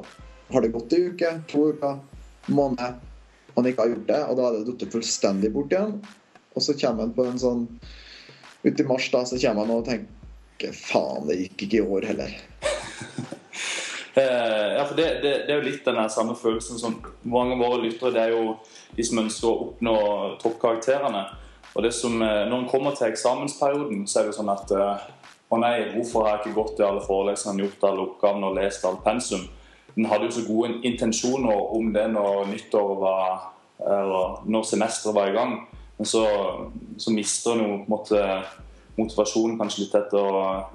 har 0.53 0.63
det 0.63 0.73
gått 0.73 0.95
ei 0.95 1.09
uke, 1.11 1.33
to 1.51 1.69
uker, 1.75 1.99
måned, 2.47 2.99
han 3.57 3.65
ikke 3.67 3.83
har 3.83 3.93
gjort 3.93 4.09
det. 4.09 4.19
Og 4.25 4.37
da 4.39 4.47
er 4.47 4.57
det 4.57 4.73
falt 4.73 4.93
fullstendig 4.97 5.53
bort 5.53 5.73
igjen. 5.73 5.97
Og 6.55 6.63
så 6.63 6.73
kommer 6.79 7.05
han 7.05 7.13
på 7.13 7.25
en 7.27 7.41
sånn 7.41 7.65
Ut 8.67 8.79
i 8.79 8.83
mars, 8.83 9.11
da, 9.11 9.23
så 9.25 9.39
kommer 9.39 9.63
han 9.63 9.77
og 9.77 9.85
tenker 9.87 10.73
Faen, 10.75 11.27
det 11.29 11.37
gikk 11.39 11.67
ikke 11.67 11.79
i 11.79 11.89
år 11.97 12.11
heller. 12.11 12.37
Eh, 14.17 14.73
ja, 14.73 14.81
for 14.81 14.97
det, 14.97 15.03
det, 15.21 15.31
det 15.45 15.53
er 15.53 15.59
jo 15.59 15.65
litt 15.67 15.85
den 15.85 15.99
samme 16.09 16.33
følelsen 16.33 16.79
som 16.81 16.95
mange 17.29 17.53
av 17.53 17.59
våre 17.61 17.83
lyttere 17.83 18.15
Det 18.15 18.21
er 18.23 18.31
jo 18.33 18.55
de 18.97 19.03
som 19.05 19.19
ønsker 19.21 19.45
å 19.45 19.59
oppnå 19.67 19.93
toppkarakterene. 20.41 21.21
Og 21.75 21.85
det 21.85 21.91
som, 21.93 22.15
eh, 22.25 22.47
når 22.49 22.63
en 22.63 22.65
kommer 22.71 22.95
til 22.97 23.11
eksamensperioden, 23.11 24.07
så 24.09 24.23
er 24.23 24.31
det 24.31 24.33
sånn 24.39 24.49
at 24.49 24.73
eh, 24.73 25.05
Å 25.53 25.59
nei, 25.61 25.75
hvorfor 25.91 26.25
har 26.25 26.31
jeg 26.31 26.47
ikke 26.47 26.57
gått 26.57 26.81
i 26.81 26.87
alle 26.87 27.05
forelesningene, 27.05 27.67
gjort 27.67 27.85
alle 27.91 28.07
oppgavene 28.07 28.49
og 28.49 28.57
lest 28.57 28.89
alt 28.89 29.05
pensum? 29.05 29.45
Den 29.93 30.09
hadde 30.09 30.31
jo 30.31 30.37
så 30.39 30.47
gode 30.49 30.81
intensjoner 30.89 31.61
om 31.77 31.93
det 31.93 32.07
når 32.17 32.49
nyttår 32.55 32.97
var 32.97 33.51
Eller 33.77 34.41
når 34.49 34.65
semesteret 34.65 35.13
var 35.13 35.29
i 35.29 35.37
gang. 35.37 35.59
Men 35.97 36.09
så, 36.09 36.23
så 37.01 37.13
mister 37.13 37.55
en 37.55 37.63
jo 37.63 37.69
på 37.81 37.87
en 37.87 37.93
måte 37.93 38.23
motivasjonen 38.97 39.57
kanskje 39.59 39.85
litt 39.85 39.95
etter 39.97 40.27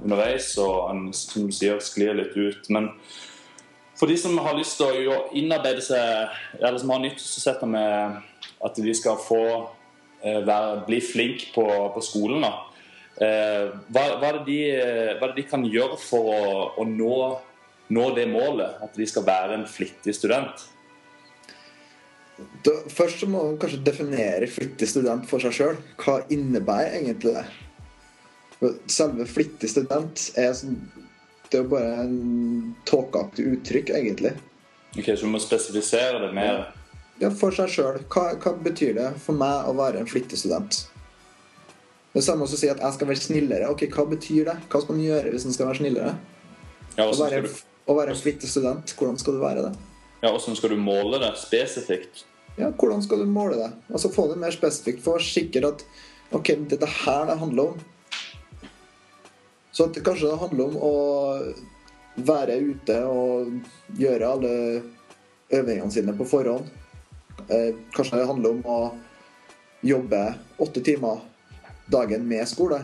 underveis, 0.02 0.52
og 0.62 0.90
en 0.92 1.04
som 1.16 1.46
du 1.46 1.54
sier, 1.54 1.78
sklir 1.82 2.14
litt 2.18 2.34
ut. 2.38 2.68
Men 2.74 2.90
for 3.98 4.10
de 4.10 4.16
som 4.18 4.38
har 4.42 4.58
lyst 4.58 4.80
til 4.80 5.10
å 5.10 5.20
innarbeide 5.38 5.82
seg, 5.84 6.34
eller 6.58 6.80
som 6.82 6.90
har 6.94 7.02
nyttårsforsetter 7.04 7.70
med 7.70 8.20
at 8.62 8.82
de 8.82 8.94
skal 8.98 9.18
få 9.22 9.42
eh, 10.22 10.40
være, 10.42 10.82
bli 10.88 11.00
flink 11.02 11.48
på, 11.54 11.66
på 11.94 12.04
skolen, 12.04 12.46
da. 12.46 12.52
Eh, 13.22 13.70
hva, 13.92 14.04
hva, 14.18 14.30
er 14.32 14.42
de, 14.46 14.58
hva 15.18 15.28
er 15.28 15.34
det 15.34 15.42
de 15.42 15.48
kan 15.50 15.66
gjøre 15.68 15.98
for 16.00 16.30
å, 16.32 16.52
å 16.82 16.86
nå, 16.88 17.16
nå 17.94 18.06
det 18.16 18.28
målet? 18.30 18.78
At 18.82 18.98
de 18.98 19.06
skal 19.06 19.26
være 19.26 19.58
en 19.60 19.68
flittig 19.70 20.14
student? 20.18 20.66
Da, 22.66 22.72
først 22.92 23.22
så 23.22 23.26
må 23.30 23.42
man 23.46 23.58
kanskje 23.62 23.82
definere 23.86 24.46
flittig 24.50 24.88
student 24.90 25.26
for 25.30 25.42
seg 25.42 25.54
sjøl. 25.56 25.78
Hva 26.02 26.20
innebærer 26.32 26.98
egentlig 27.00 27.34
det? 27.36 27.46
Selve 28.92 29.26
flittig 29.26 29.70
student 29.72 30.28
er 30.38 30.52
sånn 30.54 30.76
Det 31.50 31.58
er 31.58 31.64
jo 31.64 31.70
bare 31.72 32.04
en 32.04 32.74
tåkeaktig 32.88 33.44
uttrykk, 33.56 33.90
egentlig. 33.98 34.30
Ok, 34.96 35.10
Så 35.16 35.26
du 35.26 35.32
må 35.34 35.40
spesifisere 35.42 36.20
det 36.22 36.30
mer. 36.36 36.62
Ja, 37.20 37.28
for 37.30 37.52
seg 37.52 37.68
sjøl. 37.68 37.98
Hva, 38.12 38.30
hva 38.40 38.52
betyr 38.64 38.94
det 38.96 39.10
for 39.20 39.36
meg 39.36 39.68
å 39.68 39.74
være 39.76 40.00
en 40.00 40.08
flittig 40.08 40.38
student? 40.40 40.78
Det 42.12 42.22
samme 42.24 42.44
å 42.44 42.48
si 42.48 42.68
at 42.68 42.80
jeg 42.80 42.96
skal 42.96 43.08
være 43.08 43.20
snillere. 43.20 43.68
Ok, 43.72 43.84
Hva 43.92 44.06
betyr 44.08 44.48
det? 44.48 44.56
Hva 44.72 44.80
skal 44.80 44.96
man 44.96 45.04
gjøre 45.04 45.30
hvis 45.32 45.44
man 45.48 45.54
skal 45.56 45.68
være 45.68 45.80
snillere? 45.82 46.14
Ja, 46.96 47.06
Å 47.08 47.14
være, 47.20 47.42
du, 47.44 47.62
å 47.88 47.96
være 47.96 48.12
en 48.12 48.20
flittig 48.20 48.48
student, 48.52 48.92
hvordan 48.98 49.20
skal 49.20 49.36
du 49.38 49.42
være 49.44 49.68
det? 49.68 49.72
ja, 50.22 50.28
hvordan 50.30 50.54
skal 50.56 50.70
du 50.70 50.76
måle 50.78 51.18
det 51.18 51.32
spesifikt? 51.40 52.24
Ja, 52.56 52.70
Hvordan 52.70 53.02
skal 53.02 53.22
du 53.22 53.30
måle 53.30 53.56
det? 53.56 53.70
Altså 53.92 54.10
Få 54.12 54.26
det 54.28 54.40
mer 54.40 54.54
spesifikt. 54.54 55.02
Få 55.04 55.18
sikkert 55.22 55.68
at 55.68 55.84
ok, 56.32 56.54
dette 56.68 56.86
her 56.86 57.26
det 57.28 57.38
handler 57.40 57.72
om. 57.72 57.80
Så 59.72 59.86
at 59.88 59.94
det 59.96 60.04
kanskje 60.04 60.28
det 60.28 60.40
handler 60.40 60.68
om 60.68 60.76
å 60.84 60.94
være 62.28 62.58
ute 62.60 62.98
og 63.08 63.96
gjøre 63.96 64.28
alle 64.34 64.54
øvingene 65.52 65.92
sine 65.92 66.12
på 66.16 66.28
forhånd. 66.28 66.68
Eh, 67.48 67.72
kanskje 67.96 68.20
det 68.20 68.28
handler 68.28 68.58
om 68.58 68.66
å 68.68 68.80
jobbe 69.82 70.20
åtte 70.62 70.82
timer 70.84 71.24
dagen 71.90 72.28
med 72.28 72.48
skole 72.48 72.82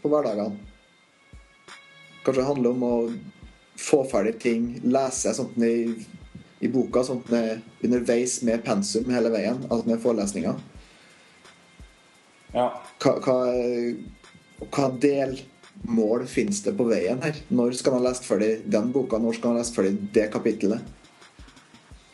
på 0.00 0.10
hverdagene. 0.10 0.56
Kanskje 2.24 2.40
det 2.40 2.48
handler 2.48 2.72
om 2.72 2.86
å 2.86 2.94
få 3.78 4.02
ferdig 4.08 4.38
ting, 4.42 4.70
lese 4.88 5.34
sånt 5.36 5.56
i, 5.62 5.92
i 6.64 6.70
boka, 6.72 7.02
sånn 7.04 7.20
at 7.24 7.30
den 7.30 7.50
er 7.50 7.84
underveis 7.84 8.38
med 8.46 8.64
pensum 8.64 9.10
hele 9.12 9.32
veien, 9.34 9.60
altså 9.68 9.90
med 9.90 10.00
forelesninger. 10.02 10.60
Ja. 12.54 12.70
Hva, 13.02 13.12
hva, 13.20 13.36
hva 14.72 14.86
delmål 15.02 16.24
finnes 16.30 16.62
det 16.64 16.72
på 16.78 16.86
veien 16.88 17.20
her? 17.24 17.36
Når 17.52 17.76
skal 17.76 17.98
man 17.98 18.06
lese 18.06 18.24
ferdig 18.24 18.52
den 18.72 18.92
boka? 18.94 19.20
Når 19.20 19.36
skal 19.36 19.52
man 19.52 19.60
lese 19.60 19.76
ferdig 19.76 19.98
det 20.14 20.30
kapittelet? 20.32 20.94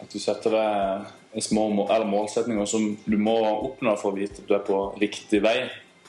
At 0.03 0.11
du 0.11 0.19
setter 0.19 0.57
deg 0.57 1.43
små 1.47 1.69
mål, 1.71 1.87
eller 1.95 2.11
målsetninger 2.11 2.67
som 2.69 2.97
du 3.05 3.17
må 3.19 3.37
oppnå 3.47 3.95
for 4.01 4.11
å 4.11 4.19
vite 4.19 4.43
at 4.43 4.49
du 4.49 4.57
er 4.57 4.67
på 4.67 4.81
riktig 5.01 5.41
vei. 5.45 5.61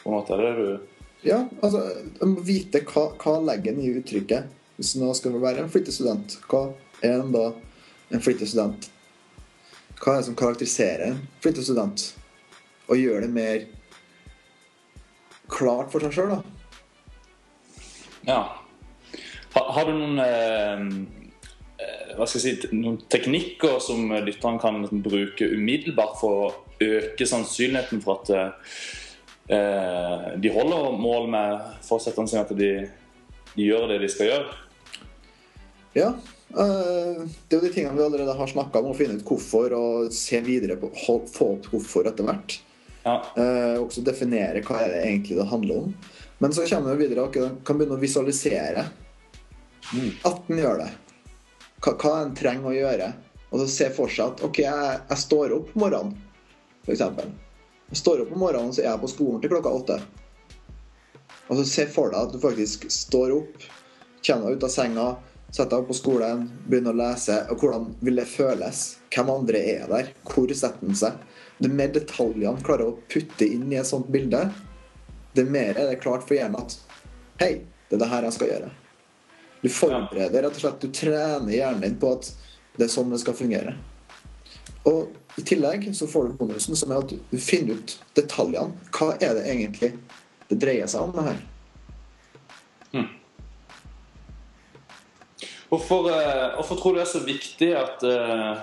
På 0.01 0.09
en 0.09 0.17
måte, 0.17 0.35
er 0.35 0.41
det 0.41 0.55
du 0.57 0.89
Ja, 1.23 1.43
altså, 1.61 1.85
man 2.19 2.33
må 2.33 2.41
vite 2.43 2.81
hva, 2.89 3.05
hva 3.21 3.37
legger 3.45 3.71
en 3.71 3.83
i 3.85 3.93
uttrykket. 3.93 4.49
Hvis 4.75 4.95
nå 4.99 5.13
skal 5.15 5.35
man 5.35 5.45
være 5.45 5.63
en 5.63 5.71
flittig 5.71 5.93
student, 5.95 6.35
hva 6.49 6.65
er 7.05 7.21
en 7.21 7.31
da 7.31 7.51
en 8.11 8.23
flittig 8.23 8.49
student? 8.51 8.89
Hva 9.99 10.17
er 10.17 10.19
det 10.19 10.27
som 10.27 10.35
karakteriserer 10.39 11.13
en 11.13 11.21
flittig 11.43 11.63
student? 11.67 12.09
Og 12.89 12.99
gjør 12.99 13.23
det 13.23 13.31
mer 13.31 13.65
klart 15.53 15.91
for 15.93 16.03
seg 16.03 16.15
sjøl, 16.15 16.33
da. 16.33 16.41
Ja. 18.27 18.41
Har, 19.53 19.69
har 19.75 19.87
du 19.87 19.93
noen 19.95 20.19
eh, 20.23 20.83
eh, 21.83 22.13
hva 22.17 22.27
skal 22.27 22.39
jeg 22.39 22.57
si, 22.63 22.71
noen 22.75 22.99
teknikker 23.11 23.79
som 23.83 24.11
lytteren 24.25 24.59
kan 24.61 24.81
liksom 24.81 25.03
bruke 25.05 25.49
umiddelbart 25.53 26.17
for 26.19 26.47
å 26.47 26.51
øke 26.83 27.27
sannsynligheten 27.29 28.01
for 28.03 28.23
at 28.23 28.33
eh, 29.53 30.27
de 30.41 30.53
holder 30.53 30.99
mål 30.99 31.29
med 31.33 31.71
forsettene 31.85 32.31
sine, 32.31 32.43
at 32.43 32.53
de, 32.57 32.73
de 33.53 33.67
gjør 33.67 33.91
det 33.91 34.01
de 34.03 34.11
skal 34.11 34.31
gjøre? 34.31 34.61
Ja. 35.93 36.13
Eh, 36.59 37.23
det 37.47 37.55
er 37.55 37.59
jo 37.59 37.65
de 37.65 37.73
tingene 37.73 37.97
vi 37.97 38.05
allerede 38.05 38.35
har 38.37 38.51
snakka 38.51 38.81
om, 38.81 38.91
å 38.93 38.97
finne 38.97 39.17
ut 39.19 39.25
hvorfor 39.27 39.75
og 39.77 40.13
se 40.15 40.41
videre 40.45 40.77
på 40.81 40.91
få 40.97 41.19
opp 41.55 41.69
hvorfor 41.71 42.09
etter 42.09 42.27
hvert. 42.27 42.57
Ja. 43.03 43.17
Eh, 43.37 43.77
også 43.81 44.03
definere 44.05 44.63
hva 44.63 44.81
er 44.83 44.93
det 44.93 45.03
egentlig 45.07 45.39
det 45.39 45.49
handler 45.51 45.85
om. 45.85 45.93
Men 46.43 46.55
så 46.55 46.65
kommer 46.67 46.95
vi 46.95 47.07
videre 47.07 47.27
og 47.27 47.35
kan 47.35 47.79
begynne 47.79 47.97
å 47.97 48.01
visualisere 48.01 48.87
at 50.23 50.49
en 50.49 50.59
gjør 50.59 50.81
det. 50.83 50.89
Hva, 51.83 51.93
hva 51.99 52.13
en 52.21 52.35
trenger 52.35 52.71
å 52.71 52.75
gjøre. 52.75 53.11
Og 53.53 53.61
så 53.61 53.67
se 53.69 53.89
for 53.93 54.11
seg 54.11 54.33
at 54.33 54.43
OK, 54.47 54.63
jeg, 54.63 54.99
jeg 55.09 55.21
står 55.21 55.53
opp 55.57 55.73
om 55.75 55.83
morgenen, 55.85 56.15
f.eks. 56.87 57.03
Jeg 57.93 57.99
står 57.99 58.23
opp 58.23 58.31
om 58.33 58.41
morgenen, 58.41 58.73
så 58.73 58.81
er 58.81 58.89
jeg 58.89 59.03
på 59.03 59.11
skolen 59.11 59.43
til 59.43 59.51
klokka 59.53 59.73
åtte. 59.77 59.99
Og 61.51 61.59
så 61.59 61.65
se 61.69 61.85
for 61.91 62.09
deg 62.09 62.17
at 62.23 62.33
du 62.33 62.39
faktisk 62.41 62.87
står 62.89 63.35
opp, 63.35 63.67
kommer 64.25 64.49
deg 64.49 64.57
ut 64.57 64.65
av 64.65 64.73
senga, 64.73 65.07
setter 65.53 65.69
deg 65.69 65.83
opp 65.83 65.91
på 65.91 65.97
skolen, 65.97 66.47
begynne 66.65 66.91
å 66.93 66.97
lese. 66.97 67.37
Og 67.53 67.61
hvordan 67.61 67.91
vil 68.01 68.17
det 68.17 68.25
føles? 68.29 68.83
Hvem 69.13 69.29
andre 69.29 69.61
er 69.75 69.89
der? 69.91 70.13
Hvor 70.25 70.49
setter 70.49 70.81
den 70.81 70.97
seg? 70.97 71.19
Det 71.61 71.69
mer 71.69 71.91
detaljene 71.93 72.65
klarer 72.65 72.89
å 72.89 72.97
putte 73.11 73.45
inn 73.45 73.69
i 73.71 73.77
et 73.77 73.87
sånt 73.87 74.09
bilde, 74.11 74.47
det 75.33 75.45
mer 75.49 75.77
er 75.77 75.89
det 75.89 76.01
klart 76.01 76.25
for 76.25 76.37
hjernen 76.37 76.61
at 76.61 76.75
Hei, 77.41 77.63
det 77.89 77.97
er 77.97 78.01
det 78.03 78.09
her 78.11 78.25
jeg 78.27 78.35
skal 78.35 78.49
gjøre. 78.51 78.67
Du 79.63 79.69
forbereder 79.73 80.43
rett 80.45 80.57
og 80.59 80.61
slett, 80.61 80.83
du 80.83 80.93
trener 80.93 81.53
hjernen 81.53 81.81
din 81.81 81.95
på 82.01 82.11
at 82.13 82.29
det 82.77 82.85
er 82.85 82.91
sånn 82.93 83.13
det 83.13 83.21
skal 83.23 83.37
fungere. 83.37 83.73
Og 84.89 85.39
i 85.39 85.45
tillegg 85.47 85.87
så 85.97 86.09
får 86.09 86.29
du 86.29 86.37
bonusen 86.37 86.77
som 86.77 86.93
er 86.93 87.01
at 87.01 87.13
du 87.13 87.39
finner 87.41 87.79
ut 87.79 87.95
detaljene. 88.17 88.77
Hva 88.93 89.13
er 89.17 89.37
det 89.39 89.47
egentlig 89.49 89.93
det 90.49 90.59
dreier 90.61 90.89
seg 90.91 91.07
om 91.07 91.15
det 91.15 91.25
her? 91.29 91.41
Hvorfor, 95.73 96.05
eh, 96.11 96.53
hvorfor 96.53 96.77
tror 96.77 96.93
du 96.93 96.99
det 96.99 97.05
er 97.07 97.09
så 97.09 97.19
viktig 97.25 97.67
at 97.73 98.03
eh, 98.05 98.57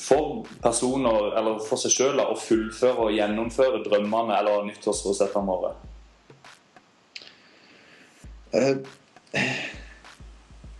for 0.00 0.46
personer, 0.62 1.34
eller 1.36 1.58
for 1.60 1.76
seg 1.82 1.92
sjøl, 1.92 2.22
å 2.22 2.36
fullføre 2.38 3.10
og 3.10 3.12
gjennomføre 3.12 3.82
drømmene 3.84 4.38
eller 4.38 4.64
nyttårsforsettene 4.70 5.50
våre? 5.50 5.74
Eh, 8.56 8.80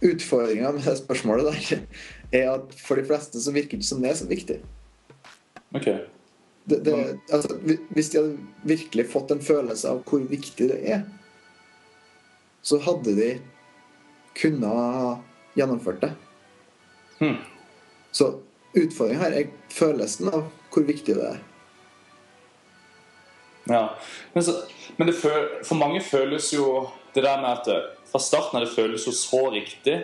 utfordringa 0.09 0.73
med 0.79 0.89
det 0.89 0.97
spørsmålet 1.03 1.53
der 1.53 2.41
er 2.41 2.49
at 2.55 2.73
for 2.81 2.97
de 2.97 3.05
fleste 3.05 3.45
så 3.45 3.53
virker 3.53 3.77
det 3.77 3.83
ikke 3.83 3.91
som 3.91 4.01
det 4.01 4.15
er 4.15 4.19
så 4.23 4.31
viktig. 4.33 4.59
Ok. 5.77 5.91
Det, 6.69 6.81
det, 6.89 6.97
altså, 7.29 7.53
hvis 7.93 8.11
de 8.15 8.23
hadde 8.23 8.73
virkelig 8.73 9.11
fått 9.13 9.37
en 9.37 9.45
følelse 9.45 9.93
av 9.93 10.01
hvor 10.09 10.25
viktig 10.33 10.73
det 10.73 10.81
er, 10.89 11.05
så 12.65 12.81
hadde 12.89 13.13
de 13.21 13.31
kunnet 14.37 14.69
ha 14.69 15.15
gjennomført 15.59 16.03
det. 16.05 16.13
Hmm. 17.19 17.39
Så 18.13 18.33
utfordringa 18.77 19.23
her 19.23 19.37
er 19.41 19.53
følelsen 19.73 20.31
av 20.33 20.49
hvor 20.73 20.85
viktig 20.87 21.17
det 21.17 21.31
er. 21.33 21.41
Ja. 23.69 23.83
Men, 24.33 24.45
så, 24.45 24.55
men 24.97 25.11
det 25.11 25.17
føl, 25.19 25.49
for 25.65 25.81
mange 25.81 26.01
føles 26.05 26.53
jo 26.55 26.89
det 27.15 27.25
der 27.25 27.41
med 27.43 27.51
at 27.51 27.67
det, 27.69 27.79
fra 28.09 28.21
starten 28.23 28.59
av 28.59 28.65
det 28.65 28.73
føles 28.73 29.05
jo 29.07 29.13
så 29.13 29.43
riktig, 29.53 29.99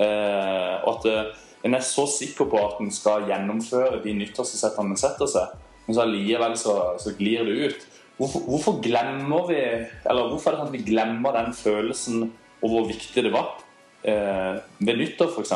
eh, 0.00 0.74
og 0.82 0.90
at 0.96 1.06
det, 1.06 1.18
en 1.64 1.74
er 1.74 1.84
så 1.84 2.04
sikker 2.10 2.48
på 2.50 2.58
at 2.60 2.82
en 2.82 2.90
skal 2.94 3.26
gjennomføre 3.28 4.02
de 4.04 4.14
nyttårsforsettene 4.18 4.94
en 4.94 5.00
setter 5.00 5.30
seg, 5.30 5.54
men 5.86 5.96
så 5.96 6.04
allikevel 6.04 6.58
så, 6.60 6.74
så 7.00 7.14
glir 7.18 7.48
det 7.48 7.56
ut. 7.70 7.86
Hvorfor, 8.18 8.42
hvorfor, 8.50 8.80
glemmer 8.82 9.44
vi 9.46 9.58
Eller 9.62 10.26
hvorfor 10.26 10.50
er 10.50 10.56
det 10.56 10.58
sånn 10.58 10.70
at 10.72 10.74
vi 10.74 10.86
glemmer 10.88 11.36
den 11.36 11.52
følelsen 11.54 12.24
og 12.62 12.70
hvor 12.72 12.86
viktig 12.88 13.24
det 13.24 13.32
var 13.34 13.56
eh, 14.02 14.58
ved 14.78 15.00
nyttår, 15.00 15.32
f.eks., 15.34 15.54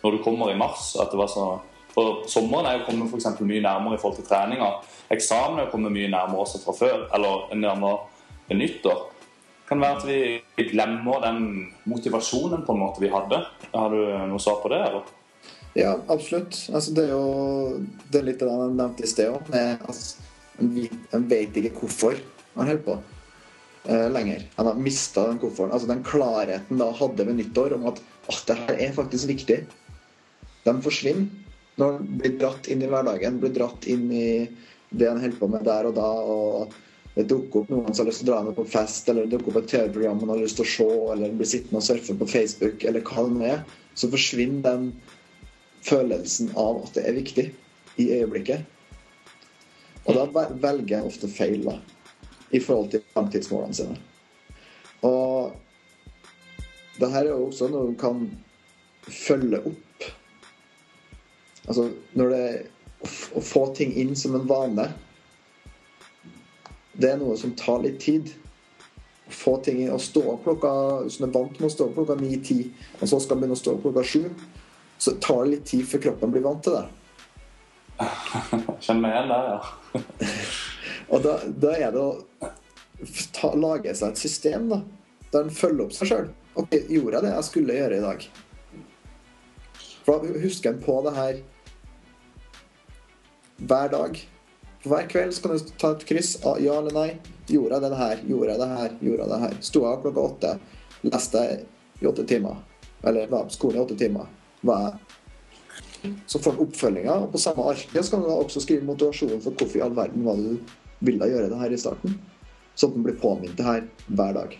når 0.00 0.16
du 0.16 0.22
kommer 0.24 0.50
i 0.50 0.58
mars? 0.58 0.94
at 1.00 1.12
det 1.12 1.20
var 1.20 1.30
så 1.30 1.50
for 1.90 2.22
Sommeren 2.30 2.66
er 2.66 2.78
jo 2.78 2.86
kommet 2.86 3.10
for 3.10 3.18
eksempel, 3.18 3.48
mye 3.48 3.62
nærmere 3.64 3.96
i 3.96 4.00
forhold 4.00 4.20
til 4.20 4.28
treninga. 4.28 4.68
Eksamen 5.10 5.58
er 5.58 5.66
jo 5.66 5.72
kommet 5.72 5.92
mye 5.92 6.10
nærmere 6.10 6.44
også 6.44 6.60
fra 6.62 6.74
før, 6.78 7.08
eller 7.16 7.54
nærmere 7.58 7.96
ved 8.48 8.60
nyttår. 8.60 9.00
Kan 9.68 9.78
det 9.80 9.86
være 9.86 9.96
at 9.96 10.06
vi 10.56 10.68
glemmer 10.70 11.20
den 11.24 11.42
motivasjonen 11.90 12.62
på 12.66 12.74
en 12.74 12.82
måte 12.82 13.02
vi 13.02 13.10
hadde. 13.10 13.42
Har 13.74 13.90
du 13.90 14.00
noe 14.30 14.42
svar 14.42 14.58
på 14.62 14.70
det? 14.72 14.80
eller? 14.86 15.10
Ja, 15.78 15.94
absolutt. 16.10 16.56
Altså, 16.74 16.94
det 16.94 17.04
er 17.04 17.12
jo 17.14 17.82
det 18.10 18.20
er 18.20 18.26
litt 18.26 18.42
av 18.42 18.50
det 18.50 18.56
jeg 18.56 18.78
nevnte 18.80 19.06
i 19.06 19.10
sted 19.10 19.30
òg. 19.30 19.52
En 21.14 21.30
vet 21.30 21.58
ikke 21.58 21.74
hvorfor 21.78 22.18
han 22.56 22.66
holder 22.66 22.86
på 22.86 22.98
lenger. 23.88 24.42
Han 24.56 24.66
har 24.68 24.80
mista 24.80 25.22
den 25.28 25.38
komforten. 25.40 25.72
Altså, 25.72 25.88
den 25.88 26.02
klarheten 26.04 26.80
da 26.80 26.90
hadde 26.98 27.24
ved 27.24 27.38
nyttår 27.38 27.78
om 27.78 27.86
at 27.88 28.02
at 28.30 28.46
det 28.46 28.56
her 28.58 28.82
er 28.88 28.92
faktisk 28.94 29.28
viktig, 29.30 29.62
den 30.66 30.82
forsvinner 30.84 31.26
når 31.80 31.96
han 31.96 32.08
blir 32.20 32.36
dratt 32.40 32.68
inn 32.68 32.82
i 32.84 32.88
hverdagen, 32.90 33.38
blir 33.40 33.52
dratt 33.56 33.86
inn 33.88 34.10
i 34.12 34.30
det 34.90 35.08
han 35.08 35.20
holder 35.22 35.38
på 35.40 35.48
med 35.48 35.64
der 35.64 35.88
og 35.88 35.94
da. 35.96 36.08
og 36.34 36.78
det 37.14 37.24
dukker 37.30 37.64
opp 37.64 37.70
noen 37.72 37.94
som 37.94 38.04
har 38.04 38.10
lyst 38.10 38.20
til 38.22 38.28
å 38.28 38.32
dra 38.34 38.42
med 38.46 38.54
på 38.54 38.64
fest, 38.70 39.08
eller 39.10 39.24
det 39.26 39.32
dukker 39.34 39.50
opp 39.50 39.62
et 39.62 39.70
TV-program 39.72 40.20
man 40.20 40.30
har 40.34 40.42
lyst 40.44 40.60
til 40.60 40.66
å 40.66 40.72
se, 40.72 40.88
eller 41.14 41.32
blir 41.38 41.48
sittende 41.48 41.80
og 41.80 41.86
surfe 41.86 42.14
på 42.20 42.28
Facebook, 42.30 42.84
eller 42.86 43.02
hva 43.02 43.24
det 43.26 43.32
nå 43.34 43.48
er, 43.48 43.64
så 43.98 44.10
forsvinner 44.12 44.62
den 44.66 44.84
følelsen 45.88 46.52
av 46.60 46.84
at 46.84 46.94
det 46.94 47.06
er 47.08 47.16
viktig, 47.18 47.46
i 48.00 48.06
øyeblikket. 48.14 48.62
Og 50.06 50.16
da 50.16 50.46
velger 50.62 50.94
jeg 50.94 51.08
ofte 51.10 51.32
feil, 51.32 51.66
da, 51.66 51.74
i 52.50 52.60
forhold 52.60 52.90
til 52.90 53.04
langtidsmålene 53.16 53.74
sine. 53.74 53.96
Og 55.06 55.52
det 57.00 57.10
her 57.10 57.24
er 57.24 57.32
jo 57.32 57.46
også 57.46 57.70
noe 57.72 57.92
du 57.92 57.96
kan 58.00 58.26
følge 59.08 59.62
opp 59.64 60.08
Altså 61.68 61.86
når 62.18 62.34
det 62.34 62.44
Å 63.36 63.40
få 63.44 63.62
ting 63.76 63.94
inn 63.96 64.12
som 64.18 64.36
en 64.36 64.48
vane 64.48 64.86
Det 66.92 67.08
er 67.08 67.20
noe 67.20 67.38
som 67.40 67.54
tar 67.56 67.80
litt 67.84 68.00
tid. 68.02 68.28
Å 69.30 69.32
få 69.32 69.56
ting 69.64 69.80
inn 69.80 69.94
Å 69.94 70.00
stå 70.02 70.24
opp 70.34 70.44
klokka 70.44 70.72
Hvis 71.06 71.20
du 71.20 71.26
er 71.26 71.34
vant 71.36 71.56
med 71.56 71.68
å 71.70 71.72
stå 71.72 71.88
opp 71.88 71.96
klokka 71.96 72.18
9-10, 72.20 72.64
og 73.00 73.12
så 73.12 73.20
skal 73.24 73.40
begynne 73.40 73.56
å 73.56 73.62
stå 73.62 73.76
opp 73.76 73.84
klokka 73.86 74.04
7, 74.04 74.24
så 75.00 75.16
tar 75.24 75.44
det 75.44 75.54
litt 75.54 75.68
tid 75.70 75.86
før 75.88 76.04
kroppen 76.08 76.34
blir 76.34 76.44
vant 76.44 76.60
til 76.66 76.76
det. 76.76 76.86
Kjenner 78.84 79.00
meg 79.00 79.14
igjen 79.14 79.32
der, 79.32 79.48
ja. 79.54 80.02
og 81.10 81.22
da, 81.24 81.36
da, 81.46 81.74
er 81.74 81.94
det 81.94 82.02
å 82.02 82.50
ta, 83.34 83.52
lage 83.58 83.94
seg 83.98 84.12
et 84.12 84.22
system 84.22 84.68
da, 84.70 84.82
der 85.32 85.46
en 85.46 85.54
følger 85.54 85.86
opp 85.86 85.96
seg 85.96 86.10
sjøl. 86.10 86.28
OK, 86.58 86.74
gjorde 86.90 87.16
jeg 87.16 87.26
det 87.26 87.32
jeg 87.34 87.46
skulle 87.48 87.78
gjøre 87.78 87.98
i 87.98 88.04
dag? 88.04 88.26
For 90.04 90.24
da 90.24 90.42
husker 90.42 90.72
en 90.72 90.82
på 90.82 90.96
det 91.06 91.14
her 91.16 91.40
hver 93.60 93.92
dag. 93.92 94.20
Hver 94.84 95.08
kveld 95.12 95.34
så 95.36 95.44
kan 95.44 95.52
du 95.58 95.72
ta 95.78 95.92
et 95.92 96.06
kryss. 96.08 96.32
Ja 96.64 96.78
eller 96.80 96.94
nei. 96.96 97.10
Gjorde 97.50 97.76
jeg 97.76 97.84
det 97.84 98.00
her? 98.00 98.22
Gjorde 98.30 98.54
jeg 98.54 98.62
det 98.62 98.68
her? 98.72 98.96
Gjorde 99.04 99.22
jeg 99.22 99.32
det 99.32 99.40
her? 99.44 99.56
Sto 99.66 99.84
jeg 99.84 100.02
klokka 100.04 100.26
åtte? 100.26 100.52
Leste 101.04 101.44
jeg 101.44 101.64
i 102.00 102.08
åtte 102.08 102.24
timer? 102.28 102.62
Eller 103.04 103.30
var 103.32 103.48
på 103.48 103.56
skolen 103.56 103.80
i 103.80 103.84
åtte 103.84 103.98
timer? 104.00 104.28
Var 104.66 104.86
jeg 104.86 106.14
Så 106.26 106.38
får 106.40 106.56
du 106.56 106.62
oppfølginga. 106.64 107.18
Og 107.26 107.32
på 107.32 107.42
samme 107.42 107.66
arket 107.68 108.04
så 108.04 108.14
kan 108.14 108.24
du 108.24 108.30
også 108.32 108.62
skrive 108.64 108.88
motivasjonen 108.88 109.42
for 109.44 109.52
hvorfor 109.52 109.78
i 109.78 109.84
all 109.84 109.96
verden 109.96 110.24
var 110.24 110.40
du 110.40 110.56
ville 111.00 111.28
gjøre 111.28 111.48
det 111.50 111.60
her 111.60 111.72
i 111.72 111.80
starten. 111.80 112.16
Så 112.74 112.88
at 112.88 112.96
man 112.96 113.04
blir 113.04 113.20
påminnet 113.20 113.56
det 113.58 113.66
her 113.66 113.86
hver 114.06 114.32
dag. 114.36 114.56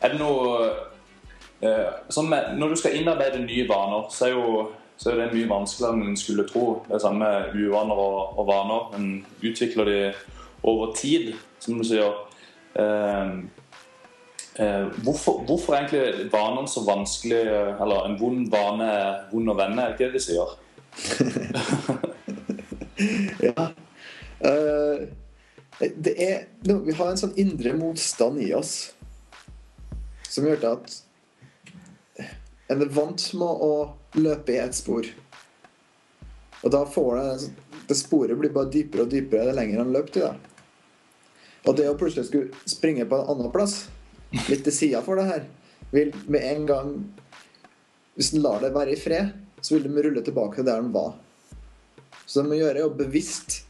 Er 0.00 0.12
det 0.12 0.20
noe 0.20 0.70
eh, 1.64 1.92
sånn 2.12 2.28
med, 2.30 2.54
Når 2.60 2.72
du 2.72 2.76
skal 2.80 2.96
innarbeide 2.98 3.42
nye 3.44 3.66
vaner, 3.68 4.08
så 4.12 4.28
er 4.28 4.36
jo 4.36 4.66
så 4.96 5.10
er 5.12 5.18
det 5.20 5.34
mye 5.34 5.48
vanskeligere 5.50 5.92
enn 5.92 6.08
en 6.08 6.16
skulle 6.16 6.46
tro. 6.48 6.62
Det 6.86 6.94
er 6.96 7.02
samme 7.02 7.20
med 7.20 7.56
uvaner 7.66 7.98
og, 8.00 8.38
og, 8.38 8.46
vaner. 8.48 8.86
En 8.96 9.08
utvikler 9.44 9.90
de 9.90 9.98
over 10.64 10.94
tid, 10.96 11.34
som 11.60 11.76
du 11.76 11.84
sier. 11.84 12.14
Eh, 12.80 13.34
eh, 14.64 14.86
hvorfor, 15.04 15.42
hvorfor, 15.44 15.74
er 15.76 15.84
egentlig 15.84 16.30
vanene 16.32 16.68
så 16.68 16.80
vanskelig 16.84 17.42
Eller 17.44 18.08
en 18.08 18.16
vond 18.20 18.48
vane 18.52 18.88
vond 19.32 19.52
å 19.52 19.58
vende, 19.60 19.82
er 19.84 19.92
det 19.92 19.96
ikke 19.96 20.08
det 20.08 20.16
de 20.16 20.24
sier? 20.24 20.48
ja. 23.50 23.68
Uh, 24.40 25.06
det 25.80 26.12
er 26.22 26.46
Vi 26.62 26.94
har 26.96 27.10
en 27.10 27.20
sånn 27.20 27.36
indre 27.40 27.72
motstand 27.76 28.40
i 28.40 28.50
oss 28.56 28.92
som 30.28 30.44
gjør 30.44 30.64
at 30.70 30.94
en 32.72 32.82
er 32.82 32.90
vant 32.92 33.22
med 33.38 33.62
å 33.62 33.72
løpe 34.18 34.52
i 34.52 34.58
ett 34.58 34.74
spor. 34.74 35.06
Og 36.62 36.72
da 36.74 36.82
får 36.88 37.16
det 37.16 37.50
Det 37.86 37.94
sporet 37.94 38.34
blir 38.34 38.50
bare 38.50 38.66
dypere 38.66 39.04
og 39.04 39.12
dypere 39.12 39.44
det 39.46 39.54
lenger 39.54 39.78
han 39.78 39.92
løper 39.94 40.12
til. 40.12 40.24
Da. 40.26 40.56
Og 41.70 41.76
det 41.78 41.86
å 41.86 41.94
plutselig 41.98 42.26
skulle 42.26 42.66
springe 42.66 43.06
på 43.06 43.20
en 43.20 43.28
annen 43.30 43.52
plass, 43.54 43.84
litt 44.50 44.64
til 44.66 44.74
sida 44.74 45.02
for 45.06 45.18
det 45.18 45.28
her, 45.28 45.44
vil 45.92 46.10
med 46.26 46.42
en 46.42 46.66
gang 46.66 46.90
Hvis 48.16 48.32
en 48.32 48.42
lar 48.42 48.62
det 48.64 48.72
være 48.72 48.94
i 48.94 48.98
fred, 48.98 49.30
så 49.60 49.76
vil 49.76 49.86
de 49.86 50.02
rulle 50.02 50.22
tilbake 50.24 50.56
til 50.56 50.64
der 50.64 50.80
den 50.80 50.92
var. 50.94 51.12
Så 52.24 52.40
det 52.40 52.48
må 52.48 52.56
gjøre, 52.56 52.86
å 52.86 52.94
bevisst 52.96 53.65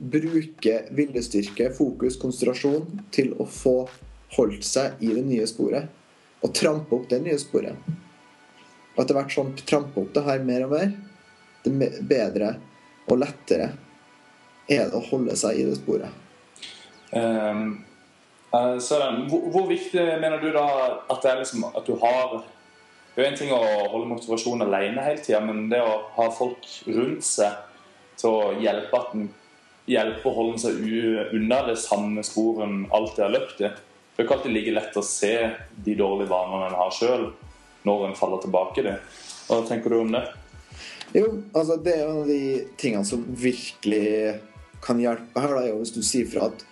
bruke 0.00 0.76
viljestyrke, 0.96 1.68
fokus, 1.76 2.16
konsentrasjon 2.20 3.02
til 3.12 3.34
å 3.36 3.44
få 3.44 3.74
holdt 4.36 4.64
seg 4.64 5.02
i 5.04 5.12
det 5.12 5.24
nye 5.26 5.46
sporet. 5.50 5.90
Og 6.40 6.54
trampe 6.56 6.96
opp 6.96 7.08
det 7.10 7.20
nye 7.24 7.36
sporet. 7.40 7.76
Og 8.96 9.02
etter 9.04 9.16
hvert 9.16 9.34
sånn 9.34 9.52
trampe 9.68 10.00
opp 10.00 10.14
det 10.16 10.24
her 10.24 10.42
mer 10.44 10.64
og 10.66 10.74
mer, 10.74 10.94
det 11.64 11.90
bedre 12.08 12.54
og 13.10 13.20
lettere 13.20 13.70
er 14.70 14.88
det 14.88 14.96
å 14.96 15.04
holde 15.10 15.36
seg 15.36 15.58
i 15.60 15.66
det 15.68 15.76
sporet. 15.80 16.14
Um, 17.10 17.80
uh, 18.54 18.78
Søren, 18.80 19.24
hvor, 19.28 19.48
hvor, 19.50 19.66
viktig 19.68 20.04
mener 20.22 20.38
du 20.40 20.48
da 20.54 20.64
at 21.10 21.24
det 21.24 21.32
er 21.32 21.40
liksom 21.40 21.66
at 21.66 21.82
du 21.88 21.96
har 21.98 22.36
Det 23.10 23.24
er 23.24 23.26
jo 23.26 23.30
en 23.32 23.38
ting 23.40 23.50
å 23.50 23.88
holde 23.90 24.06
motivasjonen 24.12 24.68
alene 24.68 25.02
hele 25.02 25.20
tida, 25.20 25.40
men 25.42 25.64
det 25.68 25.80
å 25.82 25.96
ha 26.14 26.28
folk 26.30 26.62
rundt 26.86 27.26
seg 27.26 27.56
til 28.20 28.30
å 28.30 28.52
hjelpe, 28.62 29.00
at 29.00 29.10
den, 29.16 29.24
hjelpe 29.90 30.28
å 30.30 30.34
holde 30.34 30.60
seg 30.62 30.80
unna 31.36 31.62
det 31.66 31.76
samme 31.82 32.22
sporet 32.26 32.66
alt 32.66 32.92
alltid 32.98 33.24
har 33.24 33.34
løpt 33.34 33.62
i. 33.62 33.70
Det 33.70 34.22
er 34.22 34.26
ikke 34.26 34.36
alltid 34.36 34.54
like 34.54 34.74
lett 34.76 34.98
å 35.00 35.06
se 35.06 35.34
de 35.84 35.96
dårlige 35.96 36.30
vanene 36.30 36.68
en 36.68 36.78
har 36.78 36.92
sjøl 36.94 37.30
når 37.88 38.06
en 38.06 38.16
faller 38.18 38.42
tilbake 38.42 38.82
i 38.82 38.86
det. 38.90 38.96
Hva 39.48 39.62
tenker 39.68 39.92
du 39.92 40.00
om 40.02 40.12
det? 40.12 40.24
Jo, 41.16 41.26
altså 41.56 41.78
det 41.82 41.94
er 41.96 42.04
en 42.06 42.20
av 42.22 42.28
de 42.28 42.42
tingene 42.78 43.06
som 43.08 43.22
virkelig 43.26 44.36
kan 44.84 45.00
hjelpe 45.00 45.42
her. 45.42 45.54
Da, 45.56 45.62
er 45.62 45.72
jo 45.72 45.80
hvis 45.80 45.94
du 45.96 46.02
sier 46.06 46.28
fra 46.30 46.50
at 46.50 46.66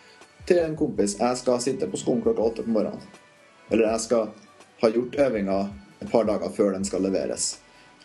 til 0.48 0.60
en 0.62 0.76
kompis 0.78 1.16
jeg 1.18 1.40
skal 1.40 1.62
sitte 1.62 1.88
på 1.90 2.00
skolen 2.00 2.22
klokka 2.24 2.44
åtte 2.44 2.66
på 2.66 2.74
morgenen. 2.76 3.02
Eller 3.68 3.90
jeg 3.90 4.04
skal 4.06 4.30
ha 4.82 4.90
gjort 4.94 5.18
øvinga 5.26 5.58
et 5.98 6.10
par 6.12 6.28
dager 6.28 6.52
før 6.54 6.76
den 6.76 6.86
skal 6.86 7.02
leveres, 7.04 7.56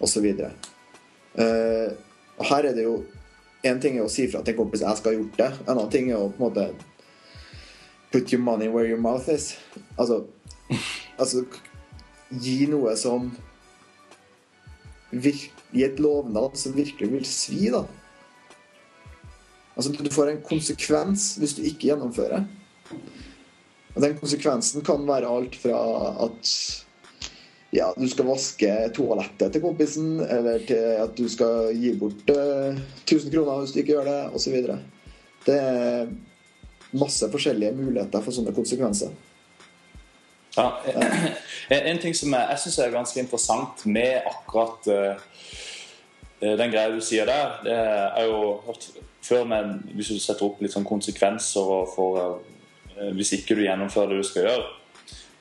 osv. 0.01 0.25
Uh, 1.37 1.93
og 2.39 2.47
her 2.49 2.69
er 2.69 2.75
det 2.75 2.87
jo 2.87 2.97
Én 3.63 3.79
ting 3.79 3.97
er 3.97 4.03
å 4.03 4.11
si 4.11 4.25
fra 4.27 4.41
til 4.43 4.55
en 4.55 4.59
kompis 4.59 4.83
jeg 4.83 4.99
skal 4.99 5.13
ha 5.13 5.19
gjort 5.19 5.39
det. 5.39 5.51
En 5.63 5.77
annen 5.77 5.91
ting 5.93 6.11
er 6.11 6.19
å 6.19 6.31
på 6.31 6.41
en 6.41 6.47
måte 6.49 6.67
Put 8.13 8.29
your 8.31 8.43
money 8.43 8.67
where 8.69 8.85
your 8.85 8.99
mouth 9.01 9.27
is. 9.29 9.55
Altså, 9.97 10.25
altså 11.21 11.45
gi 12.29 12.67
noe 12.69 12.93
som 12.99 13.31
Gi 15.13 15.83
et 15.85 15.99
lovnad 16.01 16.55
som 16.57 16.73
virkelig 16.73 17.09
vil 17.11 17.25
svi, 17.29 17.67
da. 17.69 17.83
Altså, 19.75 19.91
du 19.93 20.09
får 20.13 20.31
en 20.31 20.41
konsekvens 20.45 21.35
hvis 21.41 21.53
du 21.57 21.61
ikke 21.65 21.91
gjennomfører. 21.91 22.47
Og 23.93 24.01
den 24.01 24.17
konsekvensen 24.17 24.81
kan 24.85 25.05
være 25.05 25.29
alt 25.29 25.57
fra 25.61 25.77
at 26.25 26.53
ja, 27.73 27.87
du 27.97 28.05
skal 28.09 28.27
vaske 28.27 28.69
toalettet 28.93 29.55
til 29.55 29.63
kompisen, 29.63 30.19
eller 30.21 30.61
til 30.67 30.81
at 31.01 31.15
du 31.17 31.25
skal 31.31 31.71
gi 31.73 31.95
bort 31.97 32.29
uh, 32.29 32.75
1000 33.01 33.33
kroner 33.33 33.63
hvis 33.63 33.73
du 33.73 33.79
ikke 33.81 33.95
gjør 33.95 34.09
det, 34.09 34.19
osv. 34.37 34.59
Det 35.47 35.55
er 35.57 36.11
masse 36.93 37.29
forskjellige 37.33 37.73
muligheter 37.73 38.21
for 38.21 38.35
sånne 38.35 38.53
konsekvenser. 38.53 39.15
Ja, 40.53 40.67
En 41.73 41.97
ting 41.97 42.13
som 42.13 42.35
jeg, 42.35 42.45
jeg 42.51 42.61
syns 42.61 42.77
er 42.77 42.93
ganske 42.93 43.19
interessant 43.19 43.85
med 43.89 44.21
akkurat 44.29 44.91
uh, 44.93 45.41
den 46.43 46.69
greia 46.69 46.93
du 46.93 47.01
sier 47.01 47.25
der, 47.25 47.57
det 47.65 47.73
er 47.73 48.27
jo 48.27 48.59
hørt 48.67 48.85
før 49.23 49.45
men 49.47 49.77
hvis 49.95 50.11
du 50.11 50.19
setter 50.19 50.45
opp 50.45 50.61
litt 50.61 50.73
sånn 50.75 50.85
konsekvenser 50.85 51.85
for 51.95 52.41
hvis 53.15 53.31
ikke 53.37 53.55
du 53.55 53.63
gjennomfører 53.63 54.11
det 54.11 54.17
du 54.19 54.27
skal 54.27 54.49
gjøre. 54.49 54.65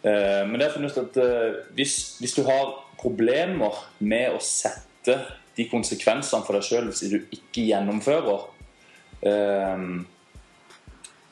Uh, 0.02 0.42
men 0.48 0.58
det 0.58 0.66
er 0.66 0.74
funnet 0.74 0.98
at 0.98 1.18
hvis, 1.76 2.16
hvis, 2.18 2.34
du 2.34 2.42
har 2.48 2.72
problemer 2.98 3.76
med 4.02 4.34
å 4.34 4.40
sette 4.42 5.18
de 5.56 5.66
konsekvensene 5.70 6.46
for 6.46 6.56
deg 6.56 6.66
sjøl 6.66 6.88
hvis 6.88 7.04
du 7.12 7.18
ikke 7.34 7.66
gjennomfører, 7.68 8.46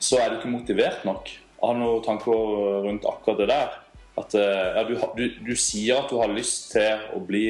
så 0.01 0.19
er 0.21 0.29
du 0.29 0.35
ikke 0.37 0.51
motivert 0.51 1.01
nok. 1.03 1.31
Jeg 1.31 1.65
har 1.65 1.79
noen 1.79 2.03
tanker 2.05 2.43
rundt 2.85 3.07
akkurat 3.09 3.41
det 3.41 3.47
der. 3.49 3.73
At 4.21 4.35
ja, 4.37 4.83
du, 4.87 4.93
du, 5.17 5.25
du, 5.41 5.51
sier 5.59 5.99
at 5.99 6.11
du 6.11 6.19
har 6.21 6.31
lyst 6.31 6.71
til 6.75 7.03
å 7.17 7.19
bli 7.25 7.43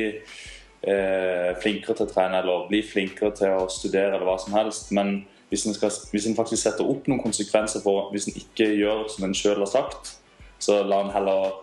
eh, 0.82 1.52
flinkere 1.62 1.96
til 1.98 2.08
å 2.08 2.12
trene 2.12 2.42
eller 2.42 2.68
bli 2.70 2.82
flinkere 2.86 3.34
til 3.38 3.58
å 3.62 3.70
studere 3.72 4.16
eller 4.16 4.28
hva 4.28 4.38
som 4.42 4.56
helst, 4.58 4.92
men 4.96 5.22
hvis 5.52 5.66
en, 5.68 5.76
skal, 5.76 5.92
hvis 6.14 6.30
en 6.30 6.38
faktisk 6.38 6.64
setter 6.64 6.88
opp 6.88 7.10
noen 7.12 7.22
konsekvenser 7.24 7.84
for 7.84 8.12
hvis 8.14 8.30
en 8.30 8.38
ikke 8.40 8.70
gjør 8.80 9.08
som 9.12 9.28
en 9.28 9.36
sjøl 9.36 9.60
har 9.60 9.72
sagt, 9.72 10.16
så 10.62 10.82
la 10.86 11.00
en 11.02 11.14
heller 11.14 11.56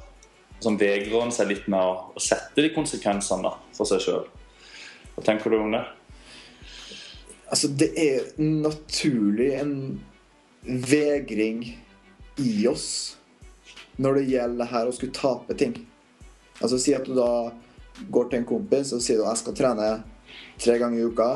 sånn, 0.58 0.78
vegrer 0.80 1.20
han 1.22 1.32
seg 1.34 1.52
litt 1.52 1.68
med 1.70 1.78
å, 1.78 2.18
sette 2.18 2.64
de 2.64 2.72
konsekvensene 2.74 3.46
da, 3.46 3.54
for 3.76 3.88
seg 3.88 4.02
sjøl. 4.02 4.24
Hva 5.14 5.24
tenker 5.26 5.54
du 5.54 5.60
om 5.60 5.74
det? 5.74 5.84
Altså, 7.48 7.70
det 7.80 7.92
er 7.94 8.26
naturlig 8.42 9.52
en 9.60 9.76
vegring 10.66 11.62
i 12.42 12.66
oss 12.68 12.88
når 13.98 14.18
det 14.18 14.26
gjelder 14.32 14.70
her 14.70 14.90
å 14.90 14.94
skulle 14.94 15.16
tape 15.16 15.56
ting. 15.58 15.78
Altså 16.58 16.78
Si 16.78 16.94
at 16.94 17.06
du 17.06 17.14
da 17.16 17.50
går 18.10 18.28
til 18.28 18.40
en 18.40 18.50
kompis 18.50 18.92
og 18.94 19.02
sier 19.02 19.22
at 19.22 19.32
jeg 19.32 19.42
skal 19.44 19.56
trene 19.58 19.88
tre 20.58 20.76
ganger 20.78 21.00
i 21.00 21.08
uka, 21.08 21.30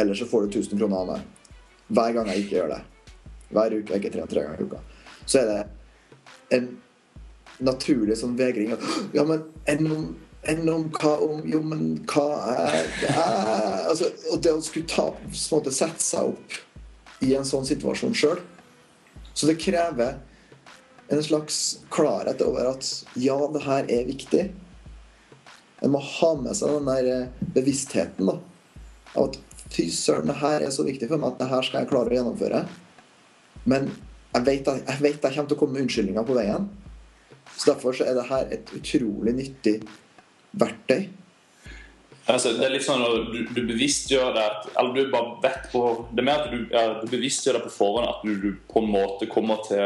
eller 0.00 0.16
så 0.16 0.28
får 0.28 0.46
du 0.46 0.60
1000 0.60 0.78
kroner 0.78 1.02
av 1.02 1.10
meg. 1.10 1.52
Hver 1.90 2.14
gang 2.16 2.30
jeg 2.30 2.44
ikke 2.44 2.56
gjør 2.60 2.72
det. 2.76 2.80
Hver 3.50 3.76
uke 3.76 3.92
jeg 3.92 4.02
ikke 4.02 4.14
trener 4.14 4.30
tre 4.30 4.46
ganger 4.46 4.62
i 4.62 4.68
uka. 4.70 4.80
Så 5.26 5.42
er 5.42 5.50
det 5.50 5.60
en 6.56 6.70
naturlig 7.60 8.16
sånn 8.20 8.38
vegring. 8.38 8.72
Ja, 9.16 9.24
men 9.28 9.44
enn 9.68 9.90
om, 10.72 10.86
hva 10.96 11.16
om 11.20 11.42
Jo, 11.44 11.60
men 11.60 11.98
hva 12.08 12.54
er 12.54 12.86
det 13.02 13.10
altså, 13.12 14.06
Og 14.32 14.40
det 14.40 14.54
å 14.56 14.62
skulle 14.64 14.88
ta, 14.88 15.10
måte, 15.52 15.72
sette 15.74 16.00
seg 16.00 16.30
opp 16.32 16.56
i 17.20 17.34
en 17.36 17.44
sånn 17.44 17.66
situasjon 17.68 18.16
sjøl 18.16 18.40
så 19.40 19.46
det 19.46 19.60
krever 19.60 20.18
en 21.08 21.22
slags 21.22 21.78
klarhet 21.88 22.42
over 22.42 22.72
at 22.74 22.88
ja, 23.16 23.36
det 23.54 23.62
her 23.64 23.86
er 23.88 24.08
viktig. 24.08 24.42
En 25.80 25.94
må 25.94 26.02
ha 26.04 26.30
med 26.36 26.58
seg 26.58 26.74
den 26.76 26.90
der 26.90 27.08
eh, 27.08 27.46
bevisstheten 27.54 28.28
da, 28.28 28.36
av 29.14 29.30
at 29.30 29.38
fy 29.70 29.86
søren, 29.94 30.28
det 30.28 30.38
her 30.42 30.66
er 30.66 30.74
så 30.74 30.84
viktig 30.86 31.08
for 31.08 31.22
meg 31.22 31.32
at 31.32 31.40
det 31.40 31.48
her 31.54 31.66
skal 31.66 31.82
jeg 31.82 31.90
klare 31.92 32.12
å 32.12 32.18
gjennomføre. 32.18 32.62
Men 33.70 33.88
jeg 34.34 34.46
vet, 34.46 34.68
jeg 34.68 35.02
vet 35.02 35.24
jeg 35.24 35.34
kommer 35.34 35.50
til 35.50 35.56
å 35.56 35.60
komme 35.60 35.76
med 35.76 35.86
unnskyldninger 35.86 36.26
på 36.26 36.36
veien. 36.36 36.68
Så 37.56 37.72
Derfor 37.72 37.96
så 37.96 38.06
er 38.06 38.14
det 38.16 38.28
her 38.30 38.52
et 38.54 38.70
utrolig 38.76 39.34
nyttig 39.36 39.80
verktøy. 40.52 41.08
Altså, 42.30 42.52
det 42.54 42.66
er 42.66 42.74
litt 42.74 42.84
sånn 42.86 43.02
at 43.02 43.30
du, 43.32 43.38
du 43.50 43.60
bevisstgjør 43.66 44.34
deg 44.36 44.66
Eller 44.78 44.92
du 44.94 45.10
bare 45.10 45.32
vet 45.42 45.64
på 45.72 45.80
Det 46.12 46.20
er 46.20 46.26
mer 46.28 46.42
at 46.44 46.52
du, 46.52 46.58
ja, 46.70 46.82
du 47.00 47.08
bevisstgjør 47.10 47.56
det 47.56 47.62
på 47.64 47.72
forhånd 47.74 48.06
at 48.06 48.20
du, 48.22 48.34
du, 48.38 48.50
på 48.70 48.82
en 48.84 48.90
måte 48.92 49.26
kommer 49.30 49.62
til 49.66 49.80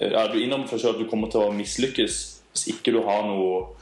ja, 0.00 0.24
Du 0.32 0.38
innrømmer 0.40 0.66
for 0.66 0.80
deg 0.80 0.86
selv 0.86 0.96
at 0.96 1.04
du 1.04 1.10
kommer 1.10 1.30
til 1.30 1.44
å 1.44 1.52
mislykkes 1.54 2.16
hvis 2.54 2.66
ikke 2.70 2.94
du 2.94 3.00
har 3.06 3.24
noe 3.26 3.74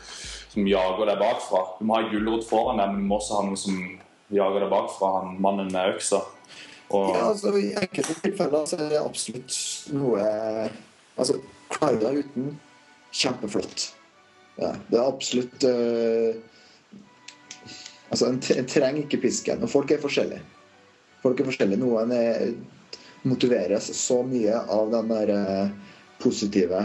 som 0.53 0.69
jager 0.69 1.09
deg 1.09 1.21
bakfra. 1.21 1.61
Du 1.79 1.85
må 1.89 1.97
ha 1.97 2.07
gulrot 2.09 2.45
foran 2.49 2.81
deg, 2.81 2.93
men 2.93 3.03
du 3.05 3.09
må 3.09 3.19
også 3.19 3.39
ha 3.39 3.43
noe 3.45 3.59
som 3.61 3.77
jager 4.33 4.65
deg 4.65 4.73
bakfra. 4.73 5.11
Han 5.19 5.35
mannen 5.45 5.69
med 5.73 5.97
øksa. 5.97 6.23
Og... 6.93 7.09
Ja, 7.17 7.25
altså, 7.31 7.55
I 7.57 7.73
enkelte 7.81 8.17
tilfeller 8.21 8.69
så 8.69 8.79
er 8.79 8.93
det 8.93 9.01
absolutt 9.03 9.59
noe 9.97 10.23
Altså, 11.13 11.37
klarer 11.73 11.99
du 12.01 12.07
deg 12.07 12.23
uten, 12.25 12.47
kjempeflott. 13.13 13.91
Ja, 14.61 14.71
det 14.89 14.99
er 14.99 15.05
absolutt 15.05 15.69
uh 15.69 16.49
Altså, 18.13 18.27
en, 18.29 18.43
en 18.59 18.67
trenger 18.69 19.07
ikke 19.07 19.23
pisken. 19.23 19.63
Og 19.65 19.71
folk 19.73 19.91
er 19.91 20.01
forskjellige. 20.03 20.43
Folk 21.23 21.39
er 21.41 21.47
forskjellige. 21.49 21.81
Noen 21.81 22.13
er, 22.13 22.51
motiveres 23.25 23.87
så 23.97 24.19
mye 24.27 24.59
av 24.75 24.91
den 24.93 25.13
der 25.13 25.31
uh, 25.33 25.95
positive 26.21 26.83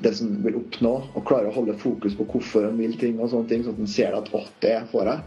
det 0.00 0.14
som 0.16 0.32
vil 0.44 0.56
oppnå, 0.56 0.92
og 1.14 1.26
klarer 1.28 1.50
å 1.50 1.54
holde 1.54 1.76
fokus 1.78 2.14
på 2.16 2.24
hvorfor 2.32 2.64
en 2.66 2.78
vil 2.80 2.94
ting, 2.98 3.18
og 3.20 3.28
sånne 3.32 3.50
ting, 3.50 3.64
sånn 3.66 3.76
at 3.76 3.82
en 3.84 3.90
ser 3.92 4.16
at 4.16 4.30
'å, 4.32 4.40
det 4.64 4.78
får 4.92 5.10
jeg'. 5.10 5.24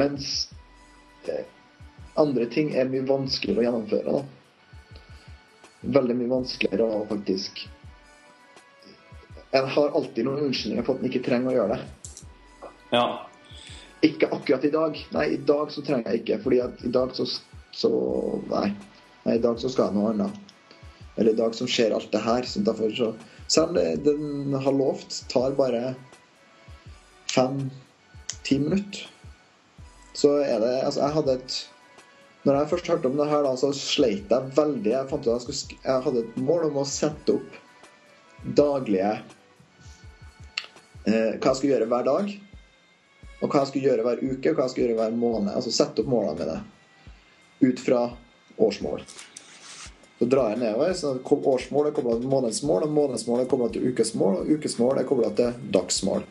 Mens 0.00 0.30
eh, 1.30 1.46
andre 2.20 2.46
ting 2.52 2.72
er 2.74 2.88
mye 2.90 3.06
vanskeligere 3.08 3.62
å 3.62 3.66
gjennomføre. 3.66 4.12
da. 4.16 5.02
Veldig 5.96 6.16
mye 6.18 6.32
vanskeligere 6.34 6.86
å 6.86 7.06
faktisk 7.10 7.66
En 9.56 9.68
har 9.72 9.94
alltid 9.96 10.26
noen 10.26 10.48
unnskyldninger 10.48 10.84
for 10.84 10.96
at 10.96 11.04
en 11.04 11.08
ikke 11.08 11.22
trenger 11.24 11.48
å 11.48 11.54
gjøre 11.54 11.76
det. 11.76 12.08
Ja, 12.92 13.04
ikke 14.04 14.28
akkurat 14.34 14.64
i 14.64 14.70
dag. 14.70 14.98
Nei, 15.14 15.26
i 15.34 15.38
dag 15.48 15.70
så 15.72 15.82
trenger 15.84 16.12
jeg 16.12 16.22
ikke. 16.22 16.40
Fordi 16.44 16.58
at 16.64 16.82
i 16.84 16.90
dag 16.92 17.14
så, 17.16 17.26
så 17.72 17.90
Nei. 18.50 18.68
nei. 19.24 19.38
I 19.38 19.42
dag 19.42 19.60
så 19.62 19.70
skal 19.72 19.90
jeg 19.90 19.98
noe 19.98 20.12
annet. 20.12 20.42
Eller 21.16 21.32
i 21.32 21.38
dag 21.38 21.56
som 21.56 21.70
skjer 21.70 21.94
alt 21.96 22.10
det 22.12 22.22
her. 22.26 22.46
Så 22.46 22.64
derfor 22.66 22.92
så 22.96 23.14
Selv 23.48 23.76
om 23.78 24.02
den 24.02 24.54
har 24.58 24.74
lovt 24.74 25.20
tar 25.30 25.52
bare 25.54 25.94
fem-ti 27.30 28.56
minutter, 28.58 29.04
så 30.18 30.32
er 30.42 30.58
det 30.58 30.72
Altså, 30.82 31.00
jeg 31.04 31.14
hadde 31.14 31.36
et 31.36 31.58
når 32.46 32.60
jeg 32.60 32.70
først 32.70 32.88
hørte 32.92 33.10
om 33.10 33.16
det 33.18 33.26
her, 33.26 33.42
da, 33.42 33.52
så 33.58 33.72
sleit 33.74 34.30
jeg 34.30 34.52
veldig. 34.54 34.90
Jeg 34.92 35.10
fant 35.10 35.24
ut 35.26 35.32
at 35.32 35.48
jeg, 35.48 35.58
skulle, 35.58 35.80
jeg 35.82 36.04
hadde 36.04 36.22
et 36.22 36.36
mål 36.46 36.68
om 36.68 36.78
å 36.78 36.86
sette 36.86 37.34
opp 37.34 37.56
daglige 38.46 39.12
eh, 41.10 41.32
Hva 41.40 41.50
jeg 41.50 41.58
skulle 41.58 41.72
gjøre 41.72 41.90
hver 41.90 42.06
dag. 42.06 42.30
Og 43.42 43.50
hva 43.50 43.64
jeg 43.64 43.72
skulle 43.72 43.90
gjøre 43.90 44.06
hver 44.06 44.22
uke 44.22 44.52
og 44.52 44.58
hva 44.58 44.68
jeg 44.68 44.74
skulle 44.74 44.86
gjøre 44.86 45.00
hver 45.00 45.18
måned. 45.18 45.52
Altså 45.58 45.74
sette 45.74 46.04
opp 46.04 46.12
målene 46.12 46.46
mine 46.46 47.66
ut 47.66 47.80
fra 47.80 48.04
årsmål. 48.62 49.02
Så 50.18 50.24
drar 50.24 50.54
jeg 50.54 50.62
nedover. 50.62 50.92
så 50.94 51.18
Årsmål 51.20 51.90
er 51.90 51.94
kobla 51.96 52.16
til 52.20 52.30
månedsmål, 52.30 52.86
og 52.86 52.90
månedsmål 52.90 53.42
er 53.42 53.48
kobla 53.50 53.68
til 53.72 53.90
ukesmål, 53.90 54.38
og 54.40 54.50
ukesmål 54.56 55.00
er 55.00 55.08
kobla 55.08 55.30
til 55.36 55.58
dagsmål. 55.72 56.24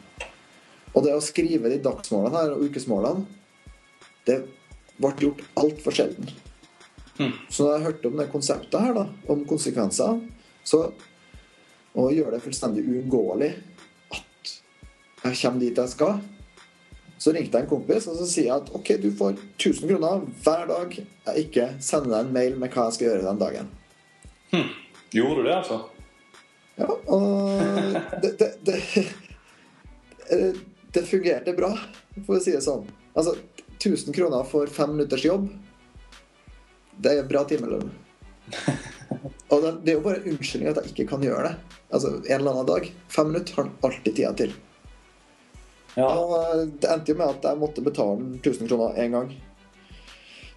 Og 0.96 1.04
det 1.04 1.14
å 1.14 1.22
skrive 1.22 1.70
de 1.70 1.82
dagsmålene 1.84 2.40
her 2.40 2.56
og 2.56 2.64
ukesmålene, 2.66 3.26
det 4.26 4.40
ble 5.02 5.12
gjort 5.22 5.44
altfor 5.62 5.96
sjelden. 5.96 6.30
Mm. 7.20 7.34
Så 7.50 7.68
da 7.68 7.78
jeg 7.78 7.86
hørte 7.88 8.12
om 8.12 8.20
det 8.20 8.30
konseptet 8.32 8.80
her, 8.82 8.96
da, 8.96 9.06
om 9.32 9.44
konsekvenser, 9.48 10.20
så 10.66 10.82
å 11.96 12.10
gjøre 12.12 12.36
det 12.36 12.44
fullstendig 12.44 12.84
uunngåelig 12.84 13.54
at 14.16 14.56
jeg 15.26 15.38
kommer 15.40 15.62
dit 15.64 15.80
jeg 15.80 15.94
skal 15.94 16.18
så 17.18 17.32
ringte 17.34 17.58
jeg 17.58 17.66
en 17.66 17.70
kompis 17.72 18.08
og 18.12 18.18
så 18.20 18.28
sier 18.28 18.50
jeg 18.50 18.56
at 18.60 18.72
ok, 18.76 18.90
du 19.02 19.08
får 19.16 19.38
1000 19.56 19.90
kroner 19.90 20.26
hver 20.44 20.66
dag 20.70 20.96
jeg 21.00 21.46
ikke 21.46 21.68
sender 21.84 22.12
deg 22.12 22.26
en 22.26 22.34
mail 22.36 22.58
med 22.60 22.74
hva 22.74 22.88
jeg 22.88 22.98
skal 22.98 23.08
gjøre 23.08 23.28
den 23.30 23.40
dagen. 23.42 23.70
Mm. 24.52 24.68
Gjorde 25.16 25.38
du 25.38 25.48
det, 25.48 25.56
altså? 25.56 25.80
Ja, 26.76 26.90
og 26.92 27.56
det, 28.24 28.34
det, 28.42 28.50
det, 28.68 28.78
det 30.98 31.06
fungerte 31.08 31.56
bra, 31.56 31.72
for 32.26 32.38
å 32.38 32.44
si 32.44 32.54
det 32.54 32.64
sånn. 32.66 32.84
Altså, 33.16 33.38
1000 33.86 34.16
kroner 34.16 34.44
for 34.50 34.72
fem 34.72 34.96
minutters 34.96 35.26
jobb, 35.26 35.48
det 36.98 37.14
er 37.20 37.30
bra 37.30 37.44
timelønn. 37.48 37.90
Og 39.54 39.64
det 39.86 39.92
er 39.92 39.98
jo 39.98 40.06
bare 40.06 40.24
unnskyldning 40.26 40.72
at 40.72 40.80
jeg 40.82 40.94
ikke 40.94 41.10
kan 41.14 41.24
gjøre 41.24 41.50
det. 41.50 41.80
Altså, 41.94 42.16
En 42.24 42.40
eller 42.40 42.52
annen 42.56 42.70
dag. 42.70 42.88
Fem 43.12 43.30
minutter 43.32 43.58
har 43.58 43.68
han 43.68 43.76
alltid 43.86 44.16
tida 44.16 44.32
til. 44.38 44.56
Ja. 45.96 46.08
Og 46.10 46.34
eh, 46.38 46.64
det 46.82 46.92
endte 46.92 47.14
jo 47.14 47.20
med 47.20 47.36
at 47.38 47.46
jeg 47.50 47.62
måtte 47.62 47.84
betale 47.86 48.32
1000 48.40 48.70
kroner 48.72 48.98
én 49.02 49.16
gang. 49.16 49.30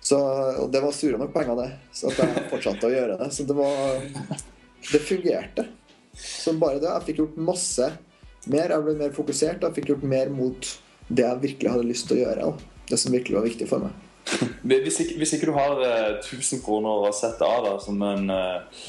Så, 0.01 0.19
og 0.63 0.71
det 0.73 0.81
var 0.83 0.95
sure 0.95 1.19
nok 1.21 1.35
penger, 1.35 1.59
det. 1.59 1.69
Så 1.93 2.11
at 2.11 2.21
jeg 2.23 2.47
fortsatte 2.53 2.89
å 2.89 2.95
gjøre 2.95 3.19
det. 3.21 3.29
Så 3.35 3.47
det 3.49 3.57
var 3.59 4.01
Det 4.89 5.01
fungerte. 5.05 5.67
Så 6.19 6.55
bare 6.59 6.81
det. 6.81 6.89
Jeg 6.89 7.07
fikk 7.11 7.23
gjort 7.23 7.39
masse 7.51 7.91
mer. 8.49 8.73
Jeg 8.73 8.85
ble 8.87 8.97
mer 8.99 9.15
fokusert. 9.15 9.63
Jeg 9.63 9.77
fikk 9.77 9.93
gjort 9.93 10.07
mer 10.09 10.33
mot 10.33 10.75
det 11.09 11.25
jeg 11.25 11.43
virkelig 11.45 11.73
hadde 11.75 11.89
lyst 11.89 12.09
til 12.09 12.19
å 12.19 12.25
gjøre. 12.25 12.51
Det 12.89 12.99
som 13.01 13.13
virkelig 13.13 13.37
var 13.37 13.47
viktig 13.47 13.69
for 13.69 13.85
meg. 13.85 14.05
Hvis 14.69 14.99
ikke, 15.01 15.19
hvis 15.21 15.33
ikke 15.37 15.49
du 15.49 15.55
har 15.57 15.81
1000 16.21 16.61
kroner 16.65 17.09
å 17.09 17.13
sette 17.17 17.45
av 17.45 17.63
da, 17.65 17.75
som 17.81 18.01
en 18.05 18.29
uh, 18.29 18.83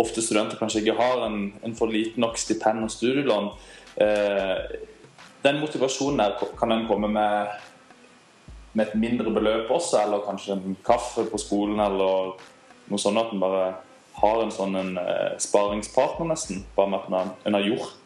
ofte 0.00 0.22
studenter 0.24 0.58
kanskje 0.60 0.82
ikke 0.82 0.96
har 0.98 1.26
en, 1.26 1.52
en 1.64 1.76
for 1.76 1.92
liten 1.92 2.22
nok 2.24 2.38
stipend 2.40 2.86
og 2.86 2.92
studielån. 2.92 3.50
Eh, 4.00 4.78
den 5.44 5.60
motivasjonen 5.60 6.22
der, 6.22 6.36
kan 6.58 6.72
den 6.72 6.86
komme 6.88 7.10
med, 7.12 7.48
med 8.72 8.86
et 8.86 8.98
mindre 8.98 9.32
beløp 9.34 9.70
også, 9.70 10.00
eller 10.04 10.24
kanskje 10.26 10.56
en 10.56 10.76
kaffe 10.86 11.26
på 11.28 11.40
skolen, 11.40 11.80
eller 11.82 12.36
noe 12.88 13.00
sånt 13.00 13.20
at 13.20 13.34
en 13.34 13.42
bare 13.42 13.66
har 14.22 14.42
en 14.42 14.54
sånn 14.54 14.78
en, 14.78 14.94
eh, 15.00 15.34
sparingspartner, 15.40 16.30
nesten. 16.32 16.64
Bare 16.76 16.92
med 16.92 17.04
at 17.12 17.46
en 17.48 17.58
har 17.58 17.68
gjort 17.68 17.98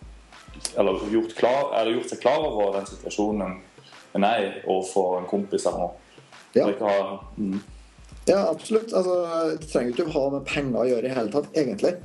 eller 0.81 1.03
gjort, 1.13 1.35
klar, 1.37 1.75
eller 1.77 1.99
gjort 1.99 2.13
seg 2.15 2.21
klar 2.23 2.41
over 2.41 2.79
den 2.79 2.87
situasjonen 2.89 3.59
en 4.17 4.27
jeg 4.27 4.53
overfor 4.65 5.21
en 5.21 5.31
kompis 5.31 5.67
eller 5.69 5.87
noe. 5.87 6.21
Ja. 6.57 6.67
Har, 6.81 7.11
mm. 7.37 7.59
ja, 8.25 8.41
absolutt. 8.49 8.93
Altså, 8.97 9.17
det 9.61 9.69
trenger 9.69 9.93
ikke 9.93 10.09
å 10.09 10.15
ha 10.15 10.27
med 10.39 10.47
penger 10.49 10.81
å 10.81 10.89
gjøre 10.89 11.11
i 11.11 11.17
hele 11.17 11.33
tatt, 11.35 11.51
egentlig. 11.57 11.97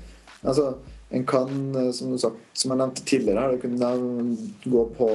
Altså, 0.41 0.73
en 1.11 1.25
kan, 1.27 1.51
som, 1.95 2.13
sagt, 2.19 2.39
som 2.57 2.73
jeg 2.73 2.81
nevnte 2.81 3.05
tidligere, 3.07 3.55
du 3.55 3.61
kunne 3.63 3.91
gå 4.63 4.85
på 4.97 5.11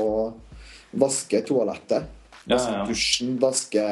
vaske 0.96 1.42
toalettet. 1.48 2.12
Ja, 2.46 2.58
ja. 2.60 2.84
Dusjen, 2.88 3.36
vaske 3.42 3.84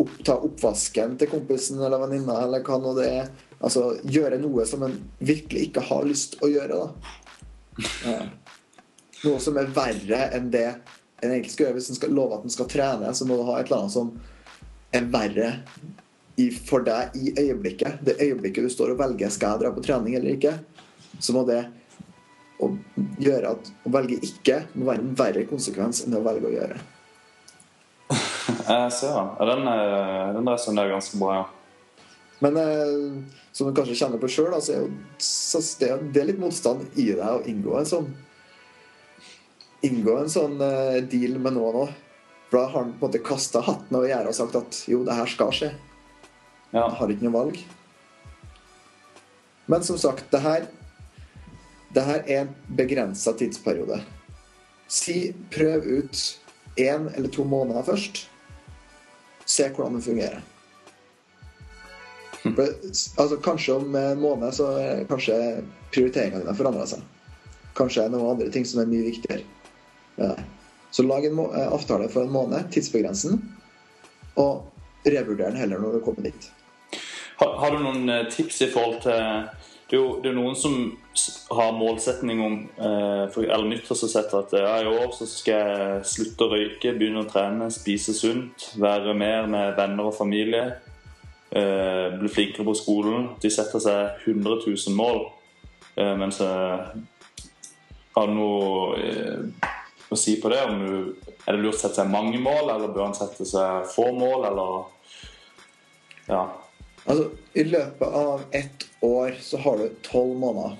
opp, 0.00 0.12
Ta 0.26 0.36
oppvasken 0.36 1.16
til 1.20 1.30
kompisen 1.30 1.80
eller 1.80 2.02
venninna, 2.02 2.42
eller 2.44 2.64
hva 2.66 2.78
nå 2.80 2.94
det 2.98 3.08
er. 3.08 3.30
Altså 3.60 3.90
gjøre 4.08 4.40
noe 4.40 4.64
som 4.68 4.84
en 4.86 4.96
virkelig 5.18 5.68
ikke 5.68 5.84
har 5.90 6.06
lyst 6.08 6.38
å 6.44 6.48
gjøre, 6.50 6.80
da. 6.80 6.90
Noe 9.20 9.40
som 9.42 9.58
er 9.60 9.68
verre 9.76 10.20
enn 10.36 10.46
det 10.52 10.68
en 11.20 11.32
egentlig 11.32 11.54
skal 11.54 11.66
gjøre. 11.66 11.78
Hvis 11.78 11.90
en 11.92 11.98
skal 11.98 12.14
love 12.16 12.36
at 12.36 12.44
en 12.46 12.54
skal 12.54 12.68
trene, 12.70 13.14
så 13.14 13.26
må 13.28 13.38
du 13.38 13.46
ha 13.48 13.58
et 13.58 13.68
eller 13.68 13.84
annet 13.84 13.94
som 13.94 14.12
er 14.96 15.10
verre 15.12 15.50
i, 16.40 16.48
for 16.50 16.84
deg 16.86 17.16
i 17.18 17.34
øyeblikket. 17.38 18.00
Det 18.06 18.18
øyeblikket 18.20 18.66
du 18.66 18.72
står 18.72 18.94
og 18.94 19.02
velger 19.02 19.32
skal 19.32 19.54
jeg 19.54 19.64
dra 19.64 19.74
på 19.74 19.84
trening 19.84 20.16
eller 20.18 20.38
ikke, 20.38 20.56
så 21.20 21.36
må 21.36 21.44
det 21.48 21.62
å 22.60 22.68
gjøre 23.20 23.54
at 23.54 23.70
å 23.88 23.92
velge 23.92 24.18
ikke 24.26 24.62
må 24.74 24.90
være 24.90 25.04
en 25.04 25.14
verre 25.16 25.46
konsekvens 25.48 26.04
enn 26.04 26.16
å 26.18 26.24
velge 26.24 26.48
å 26.48 26.56
gjøre. 26.56 26.80
Jeg 28.50 28.92
ser 28.96 29.16
den. 29.16 29.62
Den, 29.64 29.70
den 30.36 30.50
resonnerer 30.50 30.92
ganske 30.96 31.20
bra, 31.20 31.40
ja. 31.40 31.48
Men 32.40 32.56
eh, 32.56 33.40
som 33.52 33.68
du 33.68 33.76
kanskje 33.76 33.98
kjenner 33.98 34.20
på 34.20 34.30
sjøl, 34.32 34.54
så 34.56 34.72
er 34.72 34.86
det, 35.80 35.90
det 36.14 36.22
er 36.22 36.28
litt 36.30 36.40
motstand 36.40 36.86
i 36.96 37.10
deg 37.12 37.26
å 37.28 37.42
inngå 37.48 37.76
en 37.76 37.88
sånn 37.88 38.08
inngå 39.86 40.16
en 40.20 40.32
sånn 40.32 40.56
uh, 40.60 41.00
deal 41.10 41.38
med 41.40 41.56
noen 41.56 41.82
òg. 41.84 41.92
For 42.50 42.58
da 42.58 42.64
har 42.66 42.82
han 42.82 42.94
på 42.98 43.06
en 43.06 43.08
måte 43.08 43.22
kasta 43.24 43.62
hatten 43.62 43.96
over 43.96 44.10
gjerdet 44.10 44.32
og 44.32 44.38
sagt 44.40 44.58
at 44.58 44.80
jo, 44.90 45.04
det 45.06 45.14
her 45.14 45.30
skal 45.30 45.52
skje. 45.54 45.70
Ja. 46.72 46.82
Jeg 46.82 46.96
har 46.98 47.12
ikke 47.14 47.26
noe 47.26 47.36
valg. 47.36 47.60
Men 49.70 49.84
som 49.86 49.98
sagt, 50.02 50.26
det 50.32 50.40
her, 50.42 50.66
det 51.94 52.06
her 52.06 52.24
er 52.26 52.40
en 52.42 52.54
begrensa 52.78 53.34
tidsperiode. 53.38 54.00
Si 54.90 55.30
prøv 55.54 55.86
ut 55.86 56.22
én 56.80 57.06
eller 57.14 57.30
to 57.30 57.46
måneder 57.46 57.86
først. 57.86 58.24
Se 59.46 59.68
hvordan 59.70 59.98
det 59.98 60.06
fungerer. 60.06 60.42
For, 62.40 62.66
altså, 63.20 63.36
kanskje 63.44 63.76
om 63.76 63.94
en 63.94 64.20
måned 64.20 64.54
så 64.56 64.72
er 64.80 65.06
kanskje 65.10 65.36
prioriteringene 65.92 66.42
dine 66.42 66.56
forandrer 66.56 66.88
seg. 66.88 67.02
Kanskje 67.78 68.04
er 68.04 68.10
det 68.10 68.16
noen 68.16 68.34
andre 68.34 68.50
ting 68.54 68.66
som 68.66 68.80
er 68.82 68.90
mye 68.90 69.06
viktigere. 69.10 69.44
Så 70.90 71.02
lag 71.06 71.24
en 71.24 71.38
eh, 71.38 71.72
avtale 71.72 72.08
for 72.08 72.26
en 72.26 72.32
måned, 72.34 72.70
tidsbegrensen, 72.72 73.38
og 74.36 74.66
revurder 75.06 75.50
den 75.50 75.60
heller 75.60 75.78
når 75.78 75.98
du 75.98 76.04
kommer 76.04 76.26
dit. 76.26 76.50
Har, 77.40 77.56
har, 77.60 77.76
du 77.76 77.84
noen 77.84 78.08
eh, 78.10 78.26
tips 78.30 78.62
i 78.66 78.70
forhold 78.72 79.00
til 79.06 79.46
Det 79.90 79.96
er 79.96 80.02
jo, 80.02 80.10
det 80.22 80.30
er 80.30 80.36
noen 80.36 80.54
som 80.54 80.74
har 81.50 81.72
målsetning 81.74 82.42
om 82.44 82.52
eh, 82.78 83.24
for, 83.34 83.42
eller 83.42 83.66
nyttårsforsett 83.72 84.34
at 84.38 84.52
ja, 84.54 84.74
i 84.84 84.90
år 84.90 85.10
så 85.16 85.26
skal 85.26 85.56
jeg 85.56 86.04
slutte 86.12 86.46
å 86.46 86.52
røyke, 86.52 86.92
begynne 86.94 87.24
å 87.24 87.30
trene, 87.30 87.66
spise 87.74 88.14
sunt, 88.14 88.68
være 88.78 89.16
mer 89.18 89.50
med 89.50 89.74
venner 89.78 90.12
og 90.12 90.14
familie. 90.14 90.68
Eh, 91.50 92.06
bli 92.20 92.30
flinkere 92.30 92.68
på 92.68 92.76
skolen. 92.78 93.32
De 93.42 93.50
setter 93.50 93.82
seg 93.82 94.22
100 94.28 94.60
000 94.62 94.94
mål. 94.94 95.24
Eh, 95.98 96.14
mens 96.22 96.38
jeg 96.38 97.02
har 98.14 98.30
noe 98.30 99.02
å 100.10 100.18
si 100.18 100.36
på 100.40 100.50
det? 100.52 100.60
Om 100.66 100.80
du, 100.82 100.94
er 101.46 101.56
det 101.56 101.62
lurt 101.62 101.78
å 101.78 101.80
sette 101.80 102.00
seg 102.00 102.10
mange 102.12 102.40
mål, 102.42 102.72
eller 102.74 102.92
bør 102.92 103.08
han 103.08 103.16
sette 103.18 103.46
seg 103.48 103.86
få 103.94 104.10
mål, 104.16 104.48
eller 104.50 104.80
Ja. 106.30 106.44
Altså, 107.08 107.30
i 107.56 107.64
løpet 107.64 108.14
av 108.14 108.42
ett 108.54 108.84
år 109.02 109.38
så 109.40 109.58
har 109.58 109.78
du 109.78 109.88
tolv 110.04 110.36
måneder. 110.38 110.76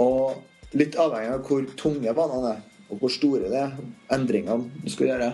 Og 0.00 0.76
litt 0.78 0.96
avhengig 0.96 1.34
av 1.34 1.42
hvor 1.46 1.66
tunge 1.78 2.14
banene 2.16 2.54
er, 2.56 2.62
og 2.88 3.02
hvor 3.02 3.12
store 3.12 3.50
det 3.52 3.60
er, 3.60 3.74
endringene 4.16 4.70
du 4.82 4.88
skal 4.90 5.12
gjøre, 5.12 5.28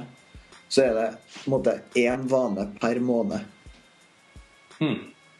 så 0.68 0.84
er 0.84 0.96
det 0.96 1.06
på 1.36 1.44
en 1.46 1.54
måte 1.54 1.76
én 1.96 2.26
vane 2.28 2.66
per 2.82 3.00
måned. 3.00 3.46
Hmm. 4.78 4.98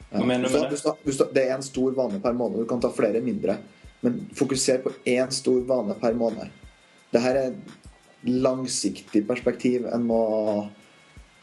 Hva 0.08 0.24
mener 0.24 0.48
du 0.48 0.54
med 0.54 0.70
det? 0.72 1.26
Det 1.34 1.42
er 1.44 1.56
en 1.58 1.66
stor 1.66 1.92
vane 1.98 2.20
per 2.22 2.32
måned. 2.36 2.62
Du 2.62 2.70
kan 2.70 2.80
ta 2.80 2.90
flere 2.94 3.20
mindre. 3.20 3.58
Men 4.00 4.22
fokuser 4.38 4.80
på 4.82 4.94
én 5.10 5.30
stor 5.34 5.60
vane 5.68 5.98
per 6.00 6.16
måned. 6.16 6.48
Det 7.12 7.22
her 7.24 7.38
er 7.40 7.54
langsiktig 8.28 9.22
perspektiv 9.28 9.86
en 9.88 10.04
må 10.08 10.22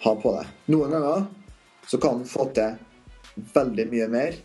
ha 0.03 0.13
på 0.21 0.33
det. 0.35 0.45
Noen 0.73 0.93
ganger 0.93 1.25
så 1.87 1.99
kan 2.01 2.19
en 2.19 2.29
få 2.29 2.49
til 2.55 2.75
veldig 3.55 3.87
mye 3.91 4.07
mer, 4.11 4.37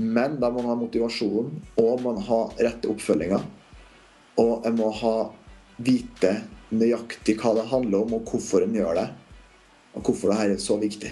men 0.00 0.38
da 0.40 0.50
må 0.50 0.62
man 0.62 0.72
ha 0.72 0.78
motivasjonen, 0.80 1.56
og 1.80 2.04
man 2.04 2.20
ha 2.24 2.40
rette 2.60 2.88
oppfølginga. 2.90 3.40
Og 4.40 4.66
en 4.68 4.76
må 4.78 4.90
ha 5.00 5.14
vite 5.80 6.36
nøyaktig 6.70 7.36
hva 7.40 7.54
det 7.58 7.66
handler 7.72 8.06
om, 8.06 8.14
og 8.16 8.30
hvorfor 8.30 8.64
en 8.64 8.76
gjør 8.76 8.96
det. 9.00 9.08
Og 9.96 10.06
hvorfor 10.06 10.30
det 10.30 10.38
her 10.38 10.54
er 10.54 10.62
så 10.62 10.78
viktig. 10.80 11.10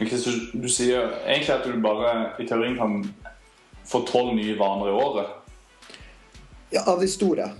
Okay, 0.00 0.16
du 0.56 0.68
sier 0.72 1.10
egentlig 1.26 1.54
at 1.54 1.66
du 1.66 1.76
bare 1.82 2.12
i 2.40 2.46
teorien 2.48 2.78
kan 2.78 3.02
få 3.88 4.02
tolv 4.08 4.32
nye 4.36 4.56
vaner 4.58 4.88
i 4.88 4.96
året? 4.96 5.39
Ja, 6.70 6.84
av 6.86 7.00
de 7.00 7.08
store. 7.08 7.50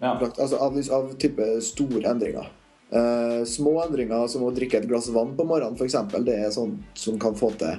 Ja. 0.00 0.14
Altså 0.38 0.56
av, 0.56 0.76
av, 0.92 1.12
type 1.20 1.46
store 1.64 2.08
endringer. 2.08 2.48
Uh, 2.90 3.44
små 3.46 3.76
endringer 3.84 4.26
som 4.28 4.44
å 4.44 4.52
drikke 4.54 4.80
et 4.80 4.88
glass 4.90 5.10
vann 5.14 5.36
på 5.38 5.46
morgenen, 5.46 5.76
f.eks., 5.78 5.96
det 6.26 6.36
er 6.40 6.52
sånn 6.54 6.74
som 6.98 7.20
kan 7.22 7.36
få 7.38 7.52
til 7.60 7.78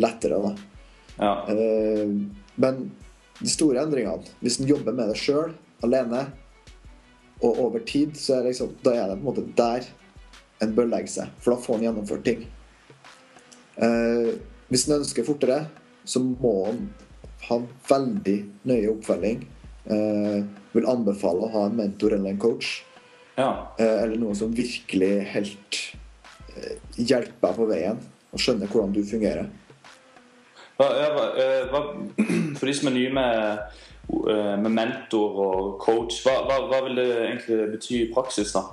lettere. 0.00 0.40
Ja. 1.18 1.32
Uh, 1.48 2.16
men 2.58 2.88
de 3.38 3.52
store 3.52 3.84
endringene, 3.84 4.36
hvis 4.42 4.58
en 4.60 4.68
jobber 4.68 4.96
med 4.96 5.12
det 5.12 5.18
sjøl, 5.20 5.54
alene, 5.86 6.26
og 7.38 7.60
over 7.68 7.84
tid, 7.86 8.16
så 8.18 8.38
er 8.38 8.48
liksom, 8.48 8.72
da 8.82 8.96
er 8.96 9.12
det 9.12 9.20
på 9.20 9.22
en 9.22 9.28
måte 9.28 9.44
der 9.56 9.84
en 10.64 10.72
bør 10.74 10.88
legge 10.90 11.12
seg. 11.12 11.30
For 11.38 11.54
da 11.54 11.62
får 11.62 11.78
en 11.78 11.84
gjennomført 11.86 12.24
ting. 12.26 12.48
Uh, 13.78 14.34
hvis 14.72 14.88
en 14.88 14.98
ønsker 14.98 15.24
fortere, 15.28 15.62
så 16.08 16.20
må 16.24 16.56
en 16.72 16.88
ha 17.46 17.60
veldig 17.88 18.40
nøye 18.66 18.90
oppfølging 18.90 19.46
eh, 19.90 20.42
vil 20.74 20.90
anbefale 20.90 21.46
å 21.46 21.52
ha 21.54 21.64
en 21.68 21.78
mentor 21.78 22.16
eller 22.16 22.34
en 22.34 22.42
coach. 22.42 22.78
Ja. 23.38 23.50
Eh, 23.78 24.02
eller 24.04 24.18
noen 24.20 24.36
som 24.38 24.54
virkelig 24.54 25.12
helt 25.32 25.80
eh, 26.54 26.76
hjelper 26.98 27.48
deg 27.48 27.58
på 27.60 27.68
veien 27.70 28.00
og 28.28 28.42
skjønner 28.42 28.70
hvordan 28.70 28.94
du 28.96 29.02
fungerer. 29.06 29.48
Hva, 30.78 30.88
eh, 30.94 31.70
hva, 31.72 31.84
for 32.58 32.68
de 32.68 32.74
som 32.76 32.90
er 32.90 32.96
nye 32.96 33.14
med, 33.14 33.78
eh, 34.08 34.56
med 34.62 34.74
mentor 34.74 35.40
og 35.44 35.70
coach, 35.82 36.20
hva, 36.26 36.40
hva, 36.46 36.82
vil 36.86 37.00
det 37.00 37.08
egentlig 37.14 37.62
bety 37.76 38.02
i 38.02 38.10
praksis? 38.12 38.52
da? 38.54 38.66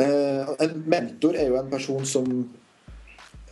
Eh, 0.00 0.52
en 0.66 0.82
mentor 0.88 1.36
er 1.36 1.52
jo 1.52 1.60
en 1.60 1.70
person 1.72 2.04
som 2.08 2.28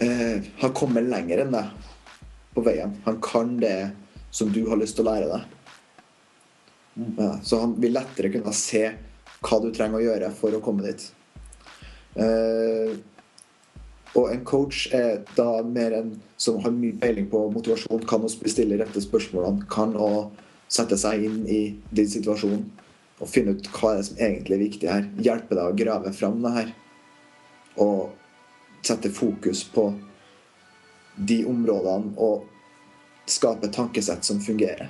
eh, 0.01 0.51
har 0.61 0.77
kommet 0.77 1.09
lenger 1.09 1.45
enn 1.45 1.57
deg 1.57 1.89
på 2.57 2.65
veien. 2.67 2.97
Han 3.07 3.21
kan 3.25 3.57
det 3.61 3.91
som 4.31 4.53
du 4.53 4.63
har 4.69 4.81
lyst 4.81 4.97
til 4.99 5.07
å 5.07 5.13
lære 5.13 5.31
deg. 5.31 5.60
Ja, 6.95 7.39
så 7.43 7.61
han 7.61 7.77
vil 7.81 7.95
lettere 7.95 8.33
kunne 8.35 8.53
se 8.57 8.85
hva 9.41 9.61
du 9.63 9.71
trenger 9.73 10.01
å 10.01 10.05
gjøre 10.05 10.33
for 10.37 10.57
å 10.57 10.63
komme 10.65 10.85
dit. 10.89 11.07
Uh, 12.19 12.99
og 14.19 14.33
en 14.33 14.43
coach 14.45 14.89
er 14.95 15.23
da 15.37 15.63
mer 15.63 15.95
en 16.01 16.11
som 16.41 16.59
har 16.65 16.75
mye 16.75 16.99
peiling 16.99 17.29
på 17.31 17.45
motivasjon, 17.55 18.03
kan 18.11 18.25
også 18.27 18.43
bestille 18.43 18.79
rette 18.81 19.03
spørsmålene, 19.05 19.69
kan 19.71 19.95
å 19.95 20.31
sette 20.71 20.99
seg 20.99 21.25
inn 21.27 21.41
i 21.51 21.61
din 21.95 22.11
situasjon 22.11 22.65
og 23.21 23.29
finne 23.29 23.55
ut 23.55 23.69
hva 23.75 23.93
er 23.93 24.01
det 24.01 24.07
som 24.09 24.23
egentlig 24.25 24.57
er 24.57 24.65
viktig 24.65 24.91
her. 24.91 25.09
Hjelpe 25.21 25.57
deg 25.57 25.67
å 25.69 25.77
grave 25.77 26.13
fram 26.17 26.41
det 26.43 26.55
her. 26.55 26.71
Og 27.85 28.09
sette 28.87 29.13
fokus 29.13 29.63
på 29.69 29.91
de 31.21 31.43
områdene 31.49 32.15
og 32.17 32.47
skape 33.31 33.69
tankesett 33.75 34.25
som 34.27 34.41
fungerer 34.43 34.89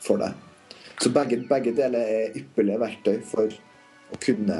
for 0.00 0.22
deg. 0.22 0.38
Så 1.00 1.10
begge, 1.14 1.40
begge, 1.48 1.74
deler 1.76 2.06
er 2.06 2.36
ypperlige 2.38 2.80
verktøy 2.80 3.18
for 3.26 3.50
å 4.14 4.18
kunne 4.22 4.58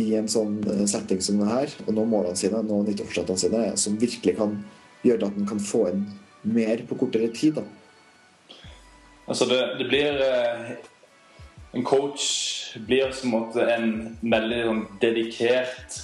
i 0.00 0.08
en 0.18 0.28
sånn 0.30 0.58
eh, 0.66 0.84
setting 0.90 1.20
som 1.22 1.38
det 1.40 1.50
her, 1.50 1.74
og 1.86 1.94
nå 1.94 2.06
målene 2.10 2.38
sine, 2.38 2.62
nå 2.66 2.80
nyttårsforsettene 2.82 3.40
sine, 3.40 3.62
som 3.78 3.98
virkelig 4.00 4.34
kan 4.40 4.56
gjøre 5.06 5.28
at 5.28 5.38
en 5.38 5.48
kan 5.48 5.62
få 5.62 5.86
inn 5.92 6.04
mer 6.42 6.82
på 6.88 6.98
kortere 6.98 7.30
tid. 7.34 7.60
da. 7.60 7.64
Altså, 9.28 9.46
det, 9.48 9.60
det 9.78 9.86
blir 9.88 10.18
eh, 10.20 10.74
En 11.74 11.82
coach 11.82 12.24
blir 12.86 13.10
som 13.10 13.32
måte 13.34 13.64
en 13.66 13.88
veldig 14.22 14.58
sånn, 14.62 14.82
dedikert 15.02 15.96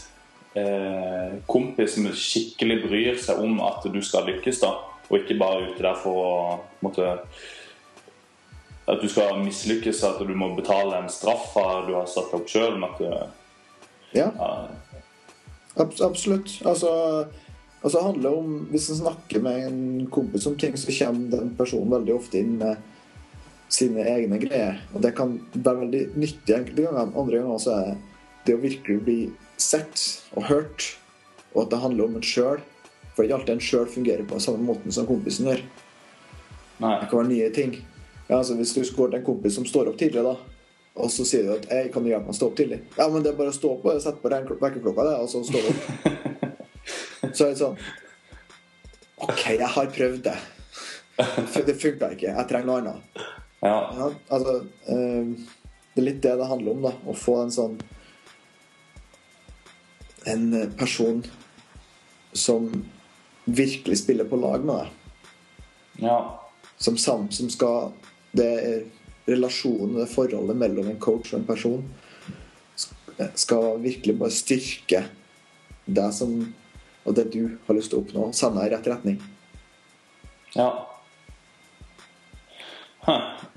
eh, 0.59 1.37
kompis 1.47 1.95
som 1.95 2.09
skikkelig 2.11 2.79
bryr 2.89 3.21
seg 3.23 3.39
om 3.39 3.61
at 3.63 3.87
du 3.87 4.01
skal 4.03 4.27
lykkes, 4.27 4.59
da. 4.65 4.73
Og 5.07 5.21
ikke 5.21 5.39
bare 5.39 5.69
ute 5.69 5.85
der 5.85 5.95
for 6.03 6.19
å 6.19 6.33
måtte, 6.83 7.13
At 8.91 9.03
du 9.03 9.09
skal 9.11 9.39
mislykkes, 9.45 10.03
at 10.05 10.19
du 10.27 10.33
må 10.35 10.51
betale 10.57 10.99
en 10.99 11.11
straff 11.13 11.53
du 11.87 11.95
har 11.95 12.09
satt 12.11 12.33
opp 12.35 12.49
sjøl. 12.51 12.81
Ja. 13.05 13.21
ja. 14.17 14.29
Abs 15.79 16.01
absolutt. 16.03 16.57
Altså, 16.67 16.91
altså 17.83 18.03
handler 18.03 18.39
om 18.41 18.57
Hvis 18.71 18.89
en 18.91 19.03
snakker 19.05 19.43
med 19.45 19.67
en 19.69 20.07
kompis 20.11 20.47
om 20.51 20.57
ting, 20.59 20.75
så 20.79 20.91
kommer 20.99 21.37
den 21.37 21.55
personen 21.59 21.93
veldig 21.93 22.17
ofte 22.17 22.41
inn 22.43 22.57
med 22.59 22.81
sine 23.71 24.03
egne 24.11 24.41
greier. 24.43 24.81
Og 24.95 25.05
det 25.05 25.15
kan 25.19 25.39
være 25.55 25.85
veldig 25.85 26.03
nyttig 26.19 26.57
enkelte 26.57 26.89
ganger. 26.89 27.13
Andre 27.15 27.43
ganger 27.45 27.63
så 27.63 27.77
er 27.77 27.93
det 28.47 28.57
å 28.57 28.65
virkelig 28.65 28.99
bli 29.07 29.21
sett 29.61 30.03
og 30.35 30.49
hørt, 30.49 30.97
og 31.53 31.67
at 31.67 31.71
det 31.75 31.83
handler 31.85 32.09
om 32.09 32.19
en 32.19 32.27
sjøl. 32.27 32.65
For 33.13 33.23
det 33.23 33.29
er 33.29 33.31
ikke 33.31 33.39
alltid 33.39 33.55
en 33.55 33.69
sjøl 33.69 33.89
fungerer 33.91 34.27
på 34.27 34.43
samme 34.43 34.67
måten 34.67 34.95
som 34.95 35.07
kompisen 35.07 35.51
gjør. 35.51 35.63
Det 36.81 37.09
kan 37.11 37.19
være 37.21 37.31
nye 37.31 37.51
ting. 37.55 37.75
Ja, 38.31 38.37
altså 38.39 38.55
Hvis 38.55 38.73
du 38.73 38.85
går 38.97 39.09
til 39.11 39.19
en 39.19 39.25
kompis 39.27 39.57
som 39.59 39.65
står 39.67 39.89
opp 39.91 39.97
tidlig, 39.99 40.23
da, 40.23 40.37
og 40.95 41.11
så 41.11 41.25
sier 41.27 41.49
du 41.49 41.55
at 41.57 41.65
jeg 41.67 41.89
kan 41.91 42.05
hjelpe 42.07 42.29
meg 42.29 42.35
å 42.35 42.39
stå 42.39 42.47
opp 42.47 42.61
tidlig?' 42.61 42.85
Ja, 42.99 43.09
men 43.11 43.25
det 43.25 43.33
er 43.33 43.39
bare 43.41 43.51
å 43.51 43.57
stå 43.57 43.73
opp 43.73 43.89
og 43.91 43.99
sette 44.03 44.23
på 44.23 44.31
vekkerklokka, 44.31 45.07
det, 45.09 45.17
og 45.19 45.29
så 45.33 45.43
står 45.49 45.67
du 45.67 45.71
opp. 45.73 45.81
så 47.37 47.49
er 47.49 47.51
det 47.51 47.59
sånn 47.59 47.81
OK, 49.21 49.43
jeg 49.51 49.71
har 49.75 49.91
prøvd 49.97 50.23
det. 50.25 50.37
Det 51.67 51.75
funka 51.77 52.13
ikke. 52.15 52.31
Jeg 52.31 52.47
trenger 52.49 52.69
noe 52.71 52.79
annet. 52.81 53.25
Ja. 53.61 53.75
ja 53.99 54.07
altså, 54.33 54.55
eh, 54.89 55.33
det 55.93 56.01
er 56.01 56.07
litt 56.07 56.23
det 56.25 56.37
det 56.41 56.47
handler 56.49 56.73
om, 56.73 56.87
da. 56.87 56.95
Å 57.05 57.17
få 57.17 57.35
en 57.43 57.53
sånn 57.53 57.81
En 60.31 60.47
person 60.79 61.23
som 62.37 62.71
virkelig 63.45 63.99
spiller 64.03 64.29
på 64.29 64.39
lag 64.39 64.65
med 64.65 64.77
deg. 64.77 66.07
Ja. 66.07 66.19
Som, 66.77 66.97
som 67.01 67.29
skal 67.29 67.91
Det 68.37 68.51
relasjonen, 69.31 69.99
det 70.01 70.11
forholdet 70.11 70.59
mellom 70.59 70.89
en 70.91 71.03
coach 71.03 71.33
og 71.33 71.41
en 71.41 71.49
person, 71.49 71.83
skal 73.37 73.83
virkelig 73.83 74.15
bare 74.17 74.33
styrke 74.33 75.03
det 75.85 76.07
som 76.17 76.39
og 77.05 77.17
det 77.17 77.31
du 77.33 77.57
har 77.67 77.77
lyst 77.77 77.93
til 77.93 78.01
å 78.01 78.05
oppnå, 78.05 78.29
sende 78.37 78.61
deg 78.61 78.71
i 78.71 78.75
rett 78.75 78.89
retning. 78.91 79.21
Ja. 80.55 80.71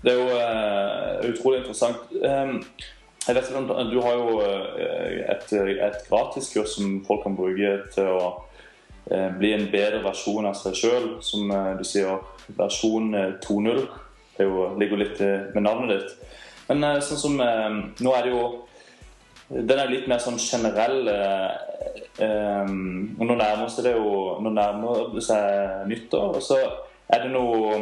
Det 0.04 0.14
er 0.14 0.20
jo 0.20 0.30
uh, 0.32 1.30
utrolig 1.30 1.62
interessant. 1.62 2.08
Um, 2.24 2.62
jeg 3.24 3.36
vet 3.38 3.50
ikke, 3.50 3.84
Du 3.92 4.00
har 4.04 4.16
jo 4.18 4.40
uh, 4.40 4.80
et, 5.32 5.54
et 5.54 6.00
gratiskurs 6.10 6.78
som 6.78 6.98
folk 7.08 7.24
kan 7.28 7.38
bruke 7.38 7.76
til 7.94 8.10
å 8.12 8.24
uh, 9.12 9.30
bli 9.38 9.54
en 9.56 9.68
bedre 9.72 10.02
versjon 10.06 10.48
av 10.50 10.58
seg 10.60 10.80
sjøl. 10.80 11.10
Som 11.24 11.52
du 11.52 11.86
sier, 11.88 12.24
versjon 12.58 13.12
2.0. 13.44 13.84
Det 14.38 14.48
jo, 14.48 14.68
ligger 14.80 15.02
litt 15.02 15.20
med 15.54 15.64
navnet 15.66 15.94
ditt. 15.94 16.30
Men 16.70 17.02
sånn 17.04 17.20
som 17.20 17.34
Nå 17.38 18.14
er 18.16 18.24
det 18.24 18.32
jo 18.32 18.44
Den 19.52 19.78
er 19.78 19.92
litt 19.92 20.08
mer 20.10 20.22
sånn 20.24 20.40
generell. 20.42 21.10
Um, 22.18 23.12
Nå 23.20 23.36
nærmer 23.36 23.68
det 23.84 23.92
jo 23.94 24.14
Nå 24.42 24.54
nærmer 24.56 25.12
det 25.14 25.26
seg 25.28 25.84
nyttår. 25.92 26.40
Og 26.40 26.46
så 26.46 26.58
er 27.14 27.26
det 27.26 27.34
noe 27.36 27.76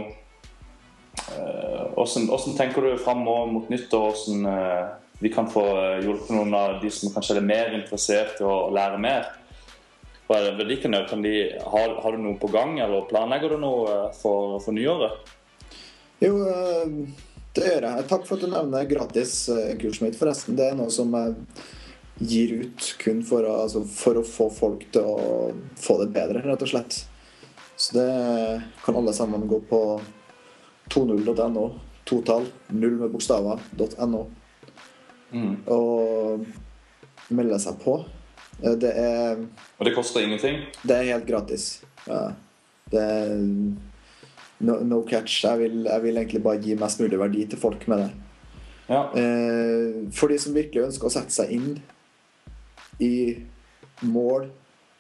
hvordan, 1.96 2.58
tenker 2.58 2.84
du 2.84 2.98
fram 3.00 3.24
mot 3.24 3.70
nyttår? 3.72 4.12
Hvordan 4.12 5.00
vi 5.22 5.30
kan 5.30 5.48
få 5.48 5.62
eh, 5.78 6.00
hjulpet 6.02 6.34
noen 6.34 6.54
av 6.58 6.80
de 6.82 6.90
som 6.90 7.12
kanskje 7.14 7.38
er 7.38 7.46
mer 7.46 7.76
interessert 7.78 8.40
i 8.42 8.46
å 8.48 8.72
lære 8.74 8.98
mer? 9.02 9.28
Hva 10.26 10.40
er 10.40 10.56
det 10.58 10.66
de 10.70 10.78
kan 10.82 11.22
de, 11.22 11.36
har, 11.62 11.94
har, 12.02 12.16
du 12.16 12.24
noe 12.24 12.40
på 12.42 12.50
gang, 12.50 12.80
eller 12.82 13.06
planlegger 13.10 13.54
du 13.54 13.62
noe 13.62 13.84
eh, 13.92 14.08
for, 14.18 14.58
for 14.64 14.74
nyåret? 14.74 15.30
Jo, 16.22 16.34
det 17.58 17.68
gjør 17.68 17.88
jeg. 17.88 18.08
Takk 18.10 18.26
for 18.28 18.38
at 18.38 18.46
du 18.46 18.52
nevner 18.52 18.90
gratis 18.90 19.36
kurset 19.82 20.06
mitt, 20.06 20.18
forresten. 20.20 20.58
Det 20.60 20.70
er 20.70 20.78
noe 20.78 20.94
som 20.94 21.14
jeg 21.18 21.36
gir 22.22 22.54
ut 22.62 22.90
kun 23.02 23.24
for 23.26 23.46
å, 23.48 23.56
altså, 23.64 23.82
for 23.90 24.20
å 24.20 24.26
få 24.26 24.50
folk 24.54 24.86
til 24.94 25.08
å 25.08 25.52
få 25.82 25.98
det 26.04 26.12
bedre, 26.14 26.44
rett 26.46 26.62
og 26.62 26.70
slett. 26.70 27.00
Så 27.82 27.98
det 27.98 28.62
kan 28.86 28.98
alle 29.00 29.14
sammen 29.14 29.48
gå 29.50 29.58
på 29.70 29.82
20.no. 30.94 31.66
Totall. 32.06 32.46
Null 32.68 32.98
med 33.00 33.14
bokstaver.no. 33.14 34.26
Mm. 35.32 35.54
Og 35.72 36.46
melde 37.34 37.60
seg 37.64 37.80
på. 37.82 37.96
Eh, 38.62 38.76
det 38.78 38.92
er 39.00 39.40
Og 39.42 39.88
det 39.88 39.96
koster 39.96 40.26
ingenting? 40.26 40.60
Det 40.84 40.98
er 40.98 41.14
helt 41.14 41.26
gratis. 41.30 41.82
Ja. 42.06 42.34
Det 42.92 43.02
er 43.02 43.32
no, 44.66 44.80
no 44.86 45.02
catch. 45.08 45.44
Jeg 45.46 45.60
vil, 45.62 45.86
jeg 45.88 46.04
vil, 46.06 46.18
egentlig 46.18 46.44
bare 46.46 46.62
gi 46.64 46.78
mest 46.80 47.02
mulig 47.02 47.20
verdi 47.20 47.46
til 47.50 47.62
folk 47.62 47.88
med 47.92 48.06
det. 48.06 48.10
Ja. 48.92 49.06
Eh, 49.16 50.02
for 50.16 50.32
de 50.32 50.40
som 50.42 50.56
virkelig 50.56 50.88
ønsker 50.90 51.08
å 51.08 51.14
sette 51.14 51.34
seg 51.36 51.54
inn 51.56 51.70
i 53.02 53.14
mål, 54.08 54.50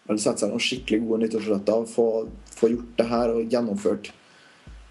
eller 0.07 0.21
sette 0.21 0.43
seg 0.43 0.53
noen 0.53 0.63
skikkelig 0.63 1.03
gode 1.05 1.25
nyttårsretter, 1.25 1.85
få, 1.91 2.07
få 2.55 2.71
gjort 2.71 2.97
det 2.99 3.07
her 3.11 3.35
og 3.35 3.53
gjennomført 3.53 4.11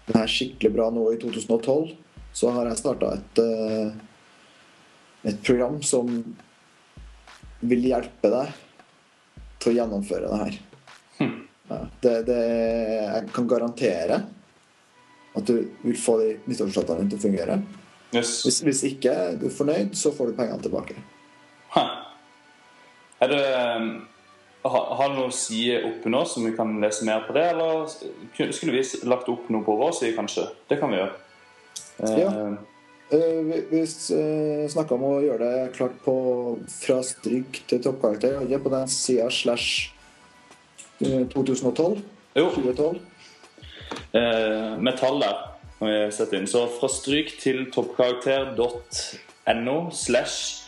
det 0.07 0.17
her 0.17 0.31
skikkelig 0.31 0.73
bra 0.75 0.87
nå 0.93 1.05
i 1.13 1.19
2012, 1.21 1.93
så 2.35 2.51
har 2.55 2.69
jeg 2.69 2.79
starta 2.79 3.13
et, 3.17 3.41
eh, 3.43 3.91
et 5.31 5.41
program 5.43 5.79
som 5.85 6.09
vil 7.61 7.87
hjelpe 7.91 8.31
deg 8.33 8.53
til 9.61 9.73
å 9.73 9.77
gjennomføre 9.77 10.29
det 10.29 10.43
her. 10.43 10.59
Hm. 11.19 11.33
Ja, 11.71 11.79
det, 12.03 12.15
det, 12.27 12.39
jeg 12.41 13.27
kan 13.35 13.49
garantere 13.49 14.21
at 15.37 15.47
du 15.47 15.55
vil 15.83 15.97
få 15.97 16.17
de 16.19 16.29
nyttårsforsettene 16.45 17.07
til 17.09 17.19
å 17.19 17.23
fungere. 17.25 17.57
Yes. 18.11 18.41
Hvis, 18.43 18.59
hvis, 18.67 18.83
ikke 18.91 19.13
du 19.39 19.47
er 19.47 19.55
fornøyd, 19.55 19.93
så 19.95 20.11
får 20.15 20.31
du 20.31 20.39
pengene 20.39 20.63
tilbake. 20.63 20.97
Huh. 21.71 21.91
Er 23.21 23.31
det 23.31 23.43
har 24.63 25.09
du 25.09 25.15
noen 25.17 25.31
si 25.33 25.63
oppe 25.73 26.09
nå 26.11 26.19
som 26.29 26.43
vi 26.45 26.51
kan 26.53 26.75
lese 26.83 27.05
mer 27.07 27.23
på 27.25 27.33
det, 27.33 27.47
eller 27.53 27.87
skulle 28.53 28.75
vi 28.75 28.83
lagt 29.09 29.29
opp 29.31 29.47
noe 29.49 29.65
på 29.65 29.77
vår 29.79 29.95
side, 29.97 30.13
kanskje? 30.17 30.45
Det 30.69 30.77
kan 30.77 30.91
vi 30.93 30.99
gjøre. 30.99 31.15
Ja. 32.19 32.27
Uh, 33.11 33.39
vi 33.47 33.57
vi 33.71 33.81
uh, 33.81 34.67
snakka 34.71 34.95
om 34.95 35.07
å 35.07 35.15
gjøre 35.23 35.47
det 35.47 35.71
klart 35.75 35.97
på 36.05 36.13
fra 36.71 36.99
stryk 37.03 37.63
til 37.67 37.81
toppkarakter. 37.83 38.37
Ikke 38.45 38.61
på 38.67 38.73
den 38.75 38.91
sida 38.91 39.27
slash 39.33 39.91
2012. 41.01 42.03
Jo. 42.37 42.45
2012. 42.53 43.01
Med 44.11 44.97
tall 44.99 45.21
der 45.23 45.37
må 45.81 45.89
vi 45.89 46.11
setter 46.13 46.37
inn. 46.37 46.49
Så 46.49 46.67
fra 46.75 46.89
stryk 46.91 47.33
til 47.41 47.65
toppkarakter.no 47.73 49.77
slash 49.95 50.67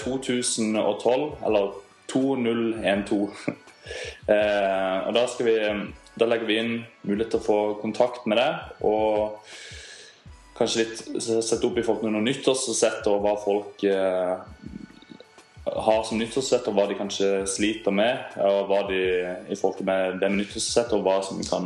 2012, 0.00 1.36
eller 1.46 1.70
2012. 2.08 3.30
eh, 4.32 4.98
og 5.06 5.14
da, 5.16 5.22
vi, 5.40 5.54
da, 6.18 6.28
legger 6.28 6.46
vi 6.48 6.58
inn 6.60 6.74
mulighet 7.06 7.30
til 7.34 7.40
å 7.40 7.46
få 7.46 7.58
kontakt 7.80 8.26
med 8.30 8.36
deg. 8.40 8.52
Og 8.84 9.38
kanskje 10.58 10.84
litt 10.84 10.96
sette 11.24 11.66
opp 11.66 11.78
i 11.80 11.86
folk 11.86 12.00
noen 12.04 12.24
nyttårssett 12.28 13.08
og 13.10 13.24
hva 13.24 13.34
folk 13.42 13.84
eh, 13.88 14.34
har 15.64 16.04
som 16.04 16.20
nyttårssett, 16.20 16.68
og 16.68 16.76
hva 16.76 16.84
de 16.90 16.98
kanskje 16.98 17.28
sliter 17.48 17.92
med. 17.94 18.36
Og 18.44 18.68
hva 18.68 18.80
de 18.90 19.00
i 19.48 19.56
forhold 19.56 19.78
til 19.80 19.88
med 19.88 20.20
det 20.20 20.30
med 20.30 20.44
nyttårssett, 20.44 20.92
og 20.92 21.00
hva 21.06 21.16
som 21.24 21.40
kan 21.48 21.64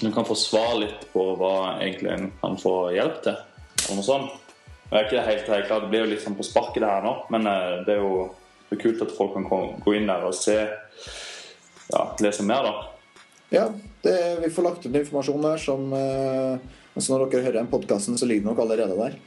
du 0.00 0.12
kan 0.12 0.26
få 0.26 0.34
svar 0.38 0.78
litt 0.80 1.04
på 1.12 1.26
hva 1.38 1.80
egentlig 1.80 2.10
en 2.14 2.30
kan 2.40 2.56
få 2.60 2.74
hjelp 2.94 3.20
til. 3.24 3.36
eller 3.84 3.98
noe 4.00 4.06
sånt. 4.06 4.40
Jeg 4.90 5.00
er 5.00 5.06
ikke 5.08 5.26
helt, 5.26 5.48
helt 5.48 5.66
klar, 5.66 5.80
Det 5.80 5.90
blir 5.90 6.04
jo 6.04 6.10
litt 6.12 6.22
sånn 6.22 6.36
på 6.38 6.46
sparket 6.46 6.82
det 6.84 6.90
her 6.90 7.04
nå, 7.04 7.14
men 7.34 7.46
eh, 7.50 7.84
det 7.86 7.96
er 7.96 8.02
jo 8.02 8.30
det 8.68 8.76
er 8.76 8.82
kult 8.82 9.02
at 9.04 9.14
folk 9.16 9.34
kan 9.36 9.46
gå 9.84 9.94
inn 9.96 10.08
der 10.08 10.24
og 10.26 10.34
se 10.36 10.56
ja, 10.56 12.02
lese 12.24 12.46
mer, 12.46 12.64
da. 12.64 12.72
Ja, 13.54 13.66
det, 14.02 14.14
vi 14.42 14.50
får 14.50 14.66
lagt 14.66 14.86
ut 14.86 14.94
informasjon 14.94 15.44
der 15.44 15.60
som 15.62 15.92
eh, 15.94 16.56
altså 16.94 17.12
Når 17.12 17.26
dere 17.28 17.44
hører 17.44 17.58
den 17.60 17.70
podkasten, 17.70 18.18
så 18.18 18.26
ligger 18.26 18.44
det 18.46 18.50
nok 18.52 18.62
allerede 18.64 18.96
der. 18.98 19.18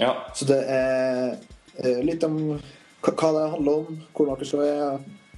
Ja. 0.00 0.12
Så 0.34 0.48
det 0.48 0.58
er 0.70 1.36
eh, 1.82 2.02
litt 2.06 2.24
om 2.26 2.56
hva 3.06 3.30
det 3.36 3.44
handler 3.52 3.82
om, 3.82 4.00
hvor 4.14 4.30
dere 4.30 4.48
skal 4.48 4.62
være. 4.64 4.88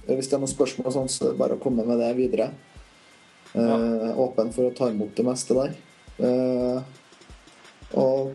Hvis 0.09 0.29
det 0.29 0.37
er 0.37 0.41
noen 0.41 0.51
spørsmål, 0.53 0.93
sånn, 0.93 1.11
så 1.11 1.33
bare 1.37 1.57
å 1.57 1.61
komme 1.61 1.85
med 1.85 2.01
det 2.01 2.13
videre. 2.17 2.49
Eh, 3.53 3.65
ja. 3.65 4.13
Åpen 4.25 4.53
for 4.55 4.69
å 4.69 4.75
ta 4.77 4.89
imot 4.91 5.15
det 5.17 5.25
meste 5.27 5.57
der. 5.57 5.77
og 7.97 8.33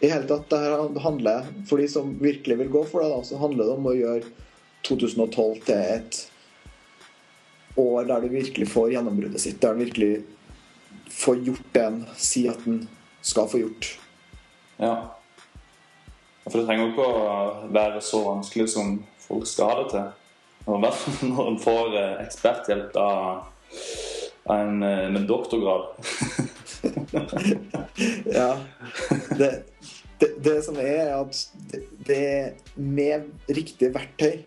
i 0.00 0.10
hele 0.10 0.28
tatt, 0.30 0.46
det 0.50 0.58
her 0.62 1.00
handler 1.02 1.46
For 1.66 1.82
de 1.82 1.88
som 1.90 2.12
virkelig 2.22 2.58
vil 2.60 2.70
gå 2.70 2.84
for 2.86 3.02
det, 3.02 3.10
da, 3.10 3.22
så 3.26 3.40
handler 3.40 3.66
det 3.66 3.74
om 3.74 3.88
å 3.90 3.96
gjøre 3.96 4.34
2012 4.86 5.62
til 5.66 5.80
et 5.80 6.18
år 7.78 8.06
der 8.06 8.22
du 8.22 8.28
virkelig 8.30 8.68
får 8.70 8.92
gjennombruddet 8.94 9.42
sitt. 9.42 9.60
Der 9.62 9.74
du 9.74 9.82
virkelig 9.82 10.12
får 11.10 11.42
gjort 11.48 11.72
det 11.74 11.84
en 11.84 12.00
sier 12.14 12.54
at 12.54 12.66
en 12.70 12.84
skal 13.26 13.50
få 13.50 13.62
gjort. 13.64 13.90
Ja. 14.78 14.94
For 16.46 16.60
det 16.60 16.68
trenger 16.68 16.86
jo 16.86 16.92
ikke 16.92 17.08
å 17.08 17.70
være 17.74 18.02
så 18.04 18.22
vanskelig 18.24 18.68
som 18.72 19.00
folk 19.20 19.46
skal 19.50 19.72
ha 19.72 19.82
det 19.82 19.88
til. 19.92 20.08
Når 20.68 21.02
når 21.32 21.50
en 21.50 21.60
får 21.62 21.98
eh, 21.98 22.14
eksperthjelp 22.26 22.96
av 23.02 23.48
en 24.54 24.82
eh, 24.82 25.10
med 25.10 25.28
doktorgrad. 25.28 25.88
Ja. 28.24 28.60
Det, 29.38 29.62
det, 30.18 30.28
det 30.44 30.62
som 30.62 30.76
er, 30.78 31.08
er 31.08 31.14
at 31.16 31.40
det, 31.72 31.80
det 32.06 32.76
med 32.78 33.26
riktig 33.50 33.90
verktøy 33.94 34.44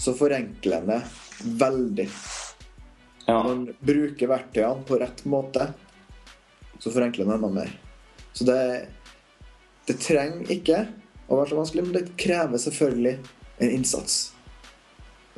så 0.00 0.14
forenkler 0.18 0.82
en 0.82 0.90
det 0.90 0.98
veldig. 1.60 2.08
Ja. 3.26 3.38
Når 3.38 3.50
en 3.52 3.64
bruker 3.80 4.30
verktøyene 4.32 4.86
på 4.88 4.98
rett 5.00 5.22
måte, 5.30 5.68
så 6.82 6.92
forenkler 6.92 7.28
en 7.28 7.36
enda 7.36 7.50
mer. 7.52 7.70
Så 8.34 8.46
det, 8.48 8.58
det 9.88 10.00
trenger 10.02 10.50
ikke 10.52 10.82
å 11.28 11.38
være 11.38 11.52
så 11.52 11.60
vanskelig, 11.60 11.86
men 11.86 11.96
det 11.96 12.16
krever 12.20 12.60
selvfølgelig 12.60 13.14
en 13.62 13.70
innsats. 13.78 14.18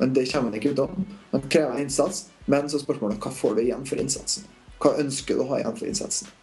Men 0.01 0.13
det 0.17 0.25
kommer 0.31 0.51
en 0.51 0.59
ikke 0.59 0.73
utenom. 0.73 1.05
Man 1.31 1.45
krever 1.47 1.77
en 1.77 1.85
innsats, 1.85 2.25
men 2.47 2.69
så 2.69 2.79
er 2.79 2.83
spørsmålet 2.85 3.21
hva 3.23 3.31
får 3.33 3.57
du 3.57 3.63
igjen 3.65 3.85
for 3.87 4.01
innsatsen? 4.01 4.47
Hva 4.81 4.95
ønsker 5.01 5.37
du 5.37 5.43
å 5.43 5.49
ha 5.51 5.61
igjen 5.61 5.77
for 5.77 5.89
innsatsen? 5.89 6.33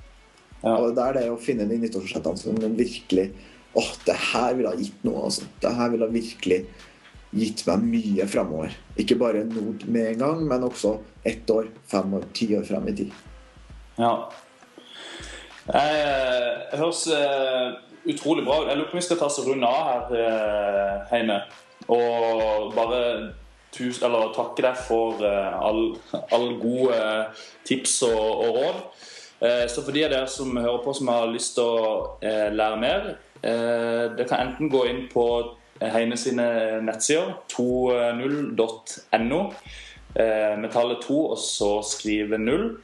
Ja. 0.65 0.79
Og 0.79 0.95
det 0.97 1.05
er 1.05 1.19
det 1.19 1.27
å 1.33 1.41
finne 1.41 1.67
de 1.69 1.79
nyttårsforsettene 1.81 2.41
som 2.41 2.61
den 2.61 2.79
virkelig 2.79 3.31
Åh, 3.75 3.89
det 4.07 4.15
her 4.31 4.53
ville 4.55 4.71
ha 4.71 4.79
gitt 4.79 5.01
noe, 5.03 5.25
altså. 5.27 5.49
Det 5.59 5.73
her 5.75 5.89
ville 5.91 6.07
ha 6.07 6.15
virkelig 6.15 6.61
gitt 7.35 7.65
meg 7.67 7.87
mye 7.91 8.27
fremover. 8.31 8.77
Ikke 9.03 9.17
bare 9.19 9.43
Nord 9.49 9.83
med 9.91 10.13
en 10.13 10.21
gang, 10.21 10.45
men 10.47 10.67
også 10.69 10.93
ett 11.27 11.51
år, 11.51 11.73
fem 11.91 12.15
år, 12.15 12.29
ti 12.39 12.47
år 12.55 12.63
frem 12.69 12.87
i 12.93 12.95
tid. 13.01 13.17
Ja. 13.99 14.13
Jeg, 15.67 15.99
jeg 16.71 16.79
høres 16.85 17.03
eh, 17.19 17.75
utrolig 18.15 18.45
bra 18.47 18.61
ut. 18.61 18.69
Jeg 18.71 18.79
lurer 18.79 18.91
på 18.93 18.95
om 18.95 19.03
vi 19.03 19.07
skal 19.09 19.19
ta 19.21 19.27
oss 19.27 19.41
og 19.43 19.51
runde 19.51 19.67
av 19.67 19.91
her, 19.91 20.15
uh, 20.23 21.11
Heine. 21.11 21.41
Og 21.91 22.71
bare 22.77 23.01
tus, 23.75 24.01
eller, 24.03 24.31
takke 24.37 24.65
deg 24.65 24.79
for 24.87 25.21
alle 25.25 26.23
all, 26.33 26.49
gode 26.63 27.01
tips 27.67 28.01
og, 28.09 28.23
og 28.47 28.59
råd. 28.61 28.81
Eh, 29.45 29.67
så 29.69 29.83
for 29.83 29.93
de 29.93 30.05
av 30.07 30.15
dere 30.15 30.31
som 30.31 30.57
hører 30.57 30.81
på 30.85 30.95
som 30.97 31.11
har 31.13 31.29
lyst 31.33 31.57
til 31.59 31.67
å 31.67 31.85
eh, 32.25 32.49
lære 32.55 32.81
mer, 32.81 33.13
dere 33.45 34.25
kan 34.25 34.41
enten 34.41 34.71
gå 34.73 34.87
inn 34.89 35.03
på 35.13 35.27
Heine 35.83 36.17
sine 36.17 36.81
nettsider, 36.87 37.35
20.no, 37.51 39.41
eh, 40.15 40.59
med 40.61 40.71
tallet 40.73 41.03
2 41.03 41.19
og 41.33 41.39
så 41.43 41.83
skrive 41.85 42.39
0. 42.39 42.79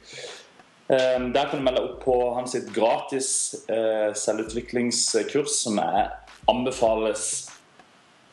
Eh, 0.91 1.31
Der 1.33 1.47
kan 1.49 1.57
du 1.57 1.63
melde 1.63 1.81
opp 1.85 2.03
på 2.03 2.33
hans 2.35 2.55
gratis 2.75 3.55
eh, 3.69 4.13
selvutviklingskurs, 4.13 5.63
som 5.63 5.79
jeg 5.79 6.09
anbefales 6.51 7.50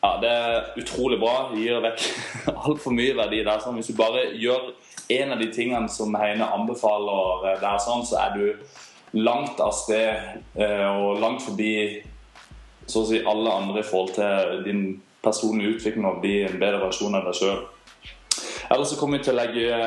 ja, 0.01 0.11
Det 0.21 0.29
er 0.29 0.69
utrolig 0.79 1.19
bra. 1.19 1.49
Gir 1.55 1.81
vekk 1.83 2.05
altfor 2.65 2.95
mye 2.95 3.15
verdi 3.17 3.41
der. 3.43 3.63
Sånn, 3.63 3.79
hvis 3.79 3.91
du 3.91 3.97
bare 3.99 4.29
gjør 4.39 4.71
en 5.09 5.33
av 5.33 5.41
de 5.41 5.49
tingene 5.53 5.89
som 5.91 6.15
Heine 6.19 6.47
anbefaler 6.53 7.49
eh, 7.49 7.59
der, 7.63 7.81
sånn, 7.83 8.05
så 8.07 8.21
er 8.23 8.37
du 8.37 9.19
langt 9.19 9.59
av 9.63 9.73
sted 9.73 10.39
eh, 10.59 10.87
og 10.89 11.19
langt 11.21 11.41
forbi 11.41 11.73
så 12.89 13.03
å 13.03 13.07
si 13.09 13.21
alle 13.25 13.53
andre 13.53 13.81
i 13.81 13.85
forhold 13.85 14.15
til 14.15 14.63
din 14.65 14.83
personlige 15.23 15.75
utvikling 15.77 16.07
og 16.09 16.21
bli 16.23 16.43
en 16.45 16.59
bedre 16.61 16.81
versjon 16.85 17.17
av 17.17 17.27
deg 17.27 17.37
sjøl. 17.37 17.63
Ellers 18.69 18.93
så 18.93 18.99
kommer 18.99 19.17
vi 19.17 19.25
til 19.25 19.33
å 19.33 19.39
legge 19.39 19.79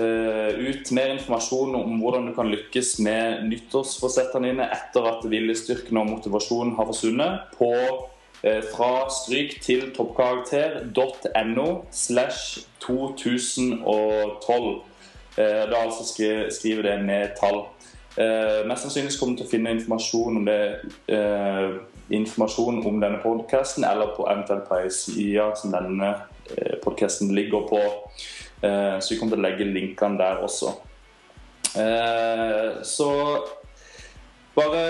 eh, 0.00 0.60
ut 0.60 0.92
mer 0.96 1.14
informasjon 1.14 1.76
om 1.78 1.98
hvordan 2.00 2.30
du 2.30 2.34
kan 2.36 2.48
lykkes 2.50 2.94
med 3.04 3.44
nyttårsforsettene 3.50 4.50
dine 4.50 4.68
etter 4.72 5.08
at 5.12 5.26
viljestyrken 5.28 6.00
og 6.00 6.08
motivasjonen 6.14 6.74
har 6.78 6.88
forsvunnet, 6.88 7.52
på 7.60 7.70
fra 8.40 9.10
stryk 9.12 9.58
til 9.60 9.90
toppkarakter.no 9.96 11.66
slash 11.92 12.62
2012. 12.80 14.80
Eh, 15.38 15.70
da 15.70 15.84
altså 15.84 16.04
skri, 16.50 16.82
det 16.82 17.04
med 17.04 17.28
tall. 17.40 17.62
Eh, 18.18 18.66
mest 18.68 18.82
sannsynlig 18.82 19.14
kommer 19.20 19.36
du 19.36 19.42
til 19.42 19.46
å 19.46 19.52
finne 19.52 19.74
informasjon 19.76 20.40
om 20.40 20.48
det 20.48 20.58
eh, 21.14 21.78
informasjon 22.10 22.82
om 22.86 22.98
denne 23.00 23.20
podkasten, 23.22 23.86
eller 23.86 24.14
på, 24.16 24.26
eventuelt 24.26 24.66
på 24.68 24.80
ei 24.80 24.90
side 24.92 25.46
som 25.60 25.74
denne 25.74 26.10
eh, 26.56 26.76
podkasten 26.82 27.30
ligger 27.36 27.68
på. 27.70 27.80
Eh, 28.66 28.98
så 28.98 29.14
vi 29.14 29.20
kommer 29.20 29.36
til 29.36 29.44
å 29.44 29.46
legge 29.46 29.70
linkene 29.70 30.20
der 30.20 30.42
også. 30.44 30.74
Eh, 31.78 32.82
så 32.82 33.10
bare 34.56 34.84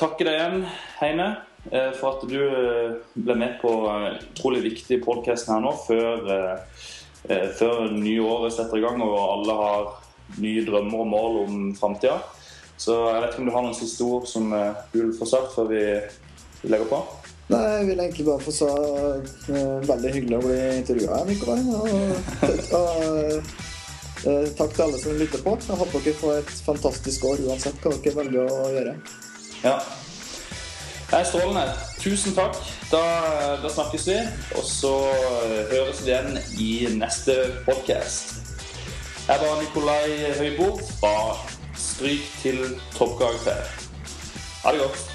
takke 0.00 0.26
deg 0.26 0.34
igjen, 0.34 0.64
Heine, 0.98 1.30
eh, 1.30 1.53
for 1.70 2.10
at 2.10 2.24
du 2.28 2.38
eh, 2.44 2.96
ble 3.16 3.36
med 3.40 3.56
på 3.62 3.70
en 3.88 4.18
utrolig 4.18 4.62
viktig 4.66 5.00
podkast 5.04 5.48
her 5.48 5.62
nå 5.64 5.72
før, 5.86 6.26
eh, 6.34 6.82
eh, 7.30 7.46
før 7.56 7.88
nye 7.94 8.20
året 8.20 8.56
setter 8.56 8.78
i 8.78 8.84
gang 8.84 9.00
og 9.04 9.16
alle 9.16 9.58
har 9.60 9.92
nye 10.40 10.64
drømmer 10.66 11.04
og 11.04 11.10
mål 11.10 11.38
om 11.44 11.60
framtida. 11.78 12.18
Så 12.76 12.96
jeg 13.08 13.22
vet 13.22 13.34
ikke 13.34 13.44
om 13.44 13.48
du 13.48 13.54
har 13.54 13.66
noen 13.66 13.76
siste 13.78 14.06
ord 14.06 14.26
som 14.28 14.52
eh, 14.52 14.80
du 14.92 15.00
vil 15.04 15.14
få 15.18 15.28
sagt 15.30 15.54
før 15.54 15.70
vi 15.70 15.84
legger 16.68 16.88
på? 16.90 17.00
Nei, 17.52 17.60
jeg 17.60 17.88
vil 17.90 18.00
egentlig 18.00 18.24
bare 18.26 18.40
få 18.44 18.54
sa 18.56 18.70
eh, 19.52 19.74
veldig 19.88 20.14
hyggelig 20.14 20.38
å 20.38 20.44
bli 20.46 20.60
intervjua 20.78 21.18
her, 21.20 21.26
Nikolai. 21.28 21.58
Og, 21.76 21.90
og 22.78 23.04
eh, 24.24 24.48
takk 24.56 24.72
til 24.72 24.86
alle 24.86 25.00
som 25.02 25.20
lytter 25.20 25.44
på. 25.44 25.58
Jeg 25.68 25.80
håper 25.82 26.08
dere 26.08 26.22
får 26.22 26.40
et 26.40 26.56
fantastisk 26.66 27.28
år 27.30 27.44
uansett 27.48 27.84
hva 27.84 27.92
dere 28.00 28.18
velger 28.22 28.48
å 28.48 28.72
gjøre. 28.74 28.96
Ja. 29.64 29.78
Det 31.10 31.20
er 31.20 31.24
strålende. 31.28 31.64
Tusen 32.00 32.34
takk. 32.34 32.56
Da, 32.90 33.02
da 33.62 33.70
snakkes 33.70 34.06
vi. 34.08 34.18
Og 34.58 34.64
så 34.66 34.94
høres 35.72 36.02
vi 36.04 36.10
igjen 36.10 36.38
i 36.58 36.70
neste 36.98 37.36
podkast. 37.68 38.34
Jeg 39.28 39.40
var 39.40 39.60
Nikolai 39.62 40.34
Høibo 40.38 40.74
fra 40.98 41.16
Stryk 41.80 42.28
til 42.42 42.60
toppkarakter. 42.96 43.64
Ha 44.64 44.72
det 44.72 44.84
godt. 44.84 45.13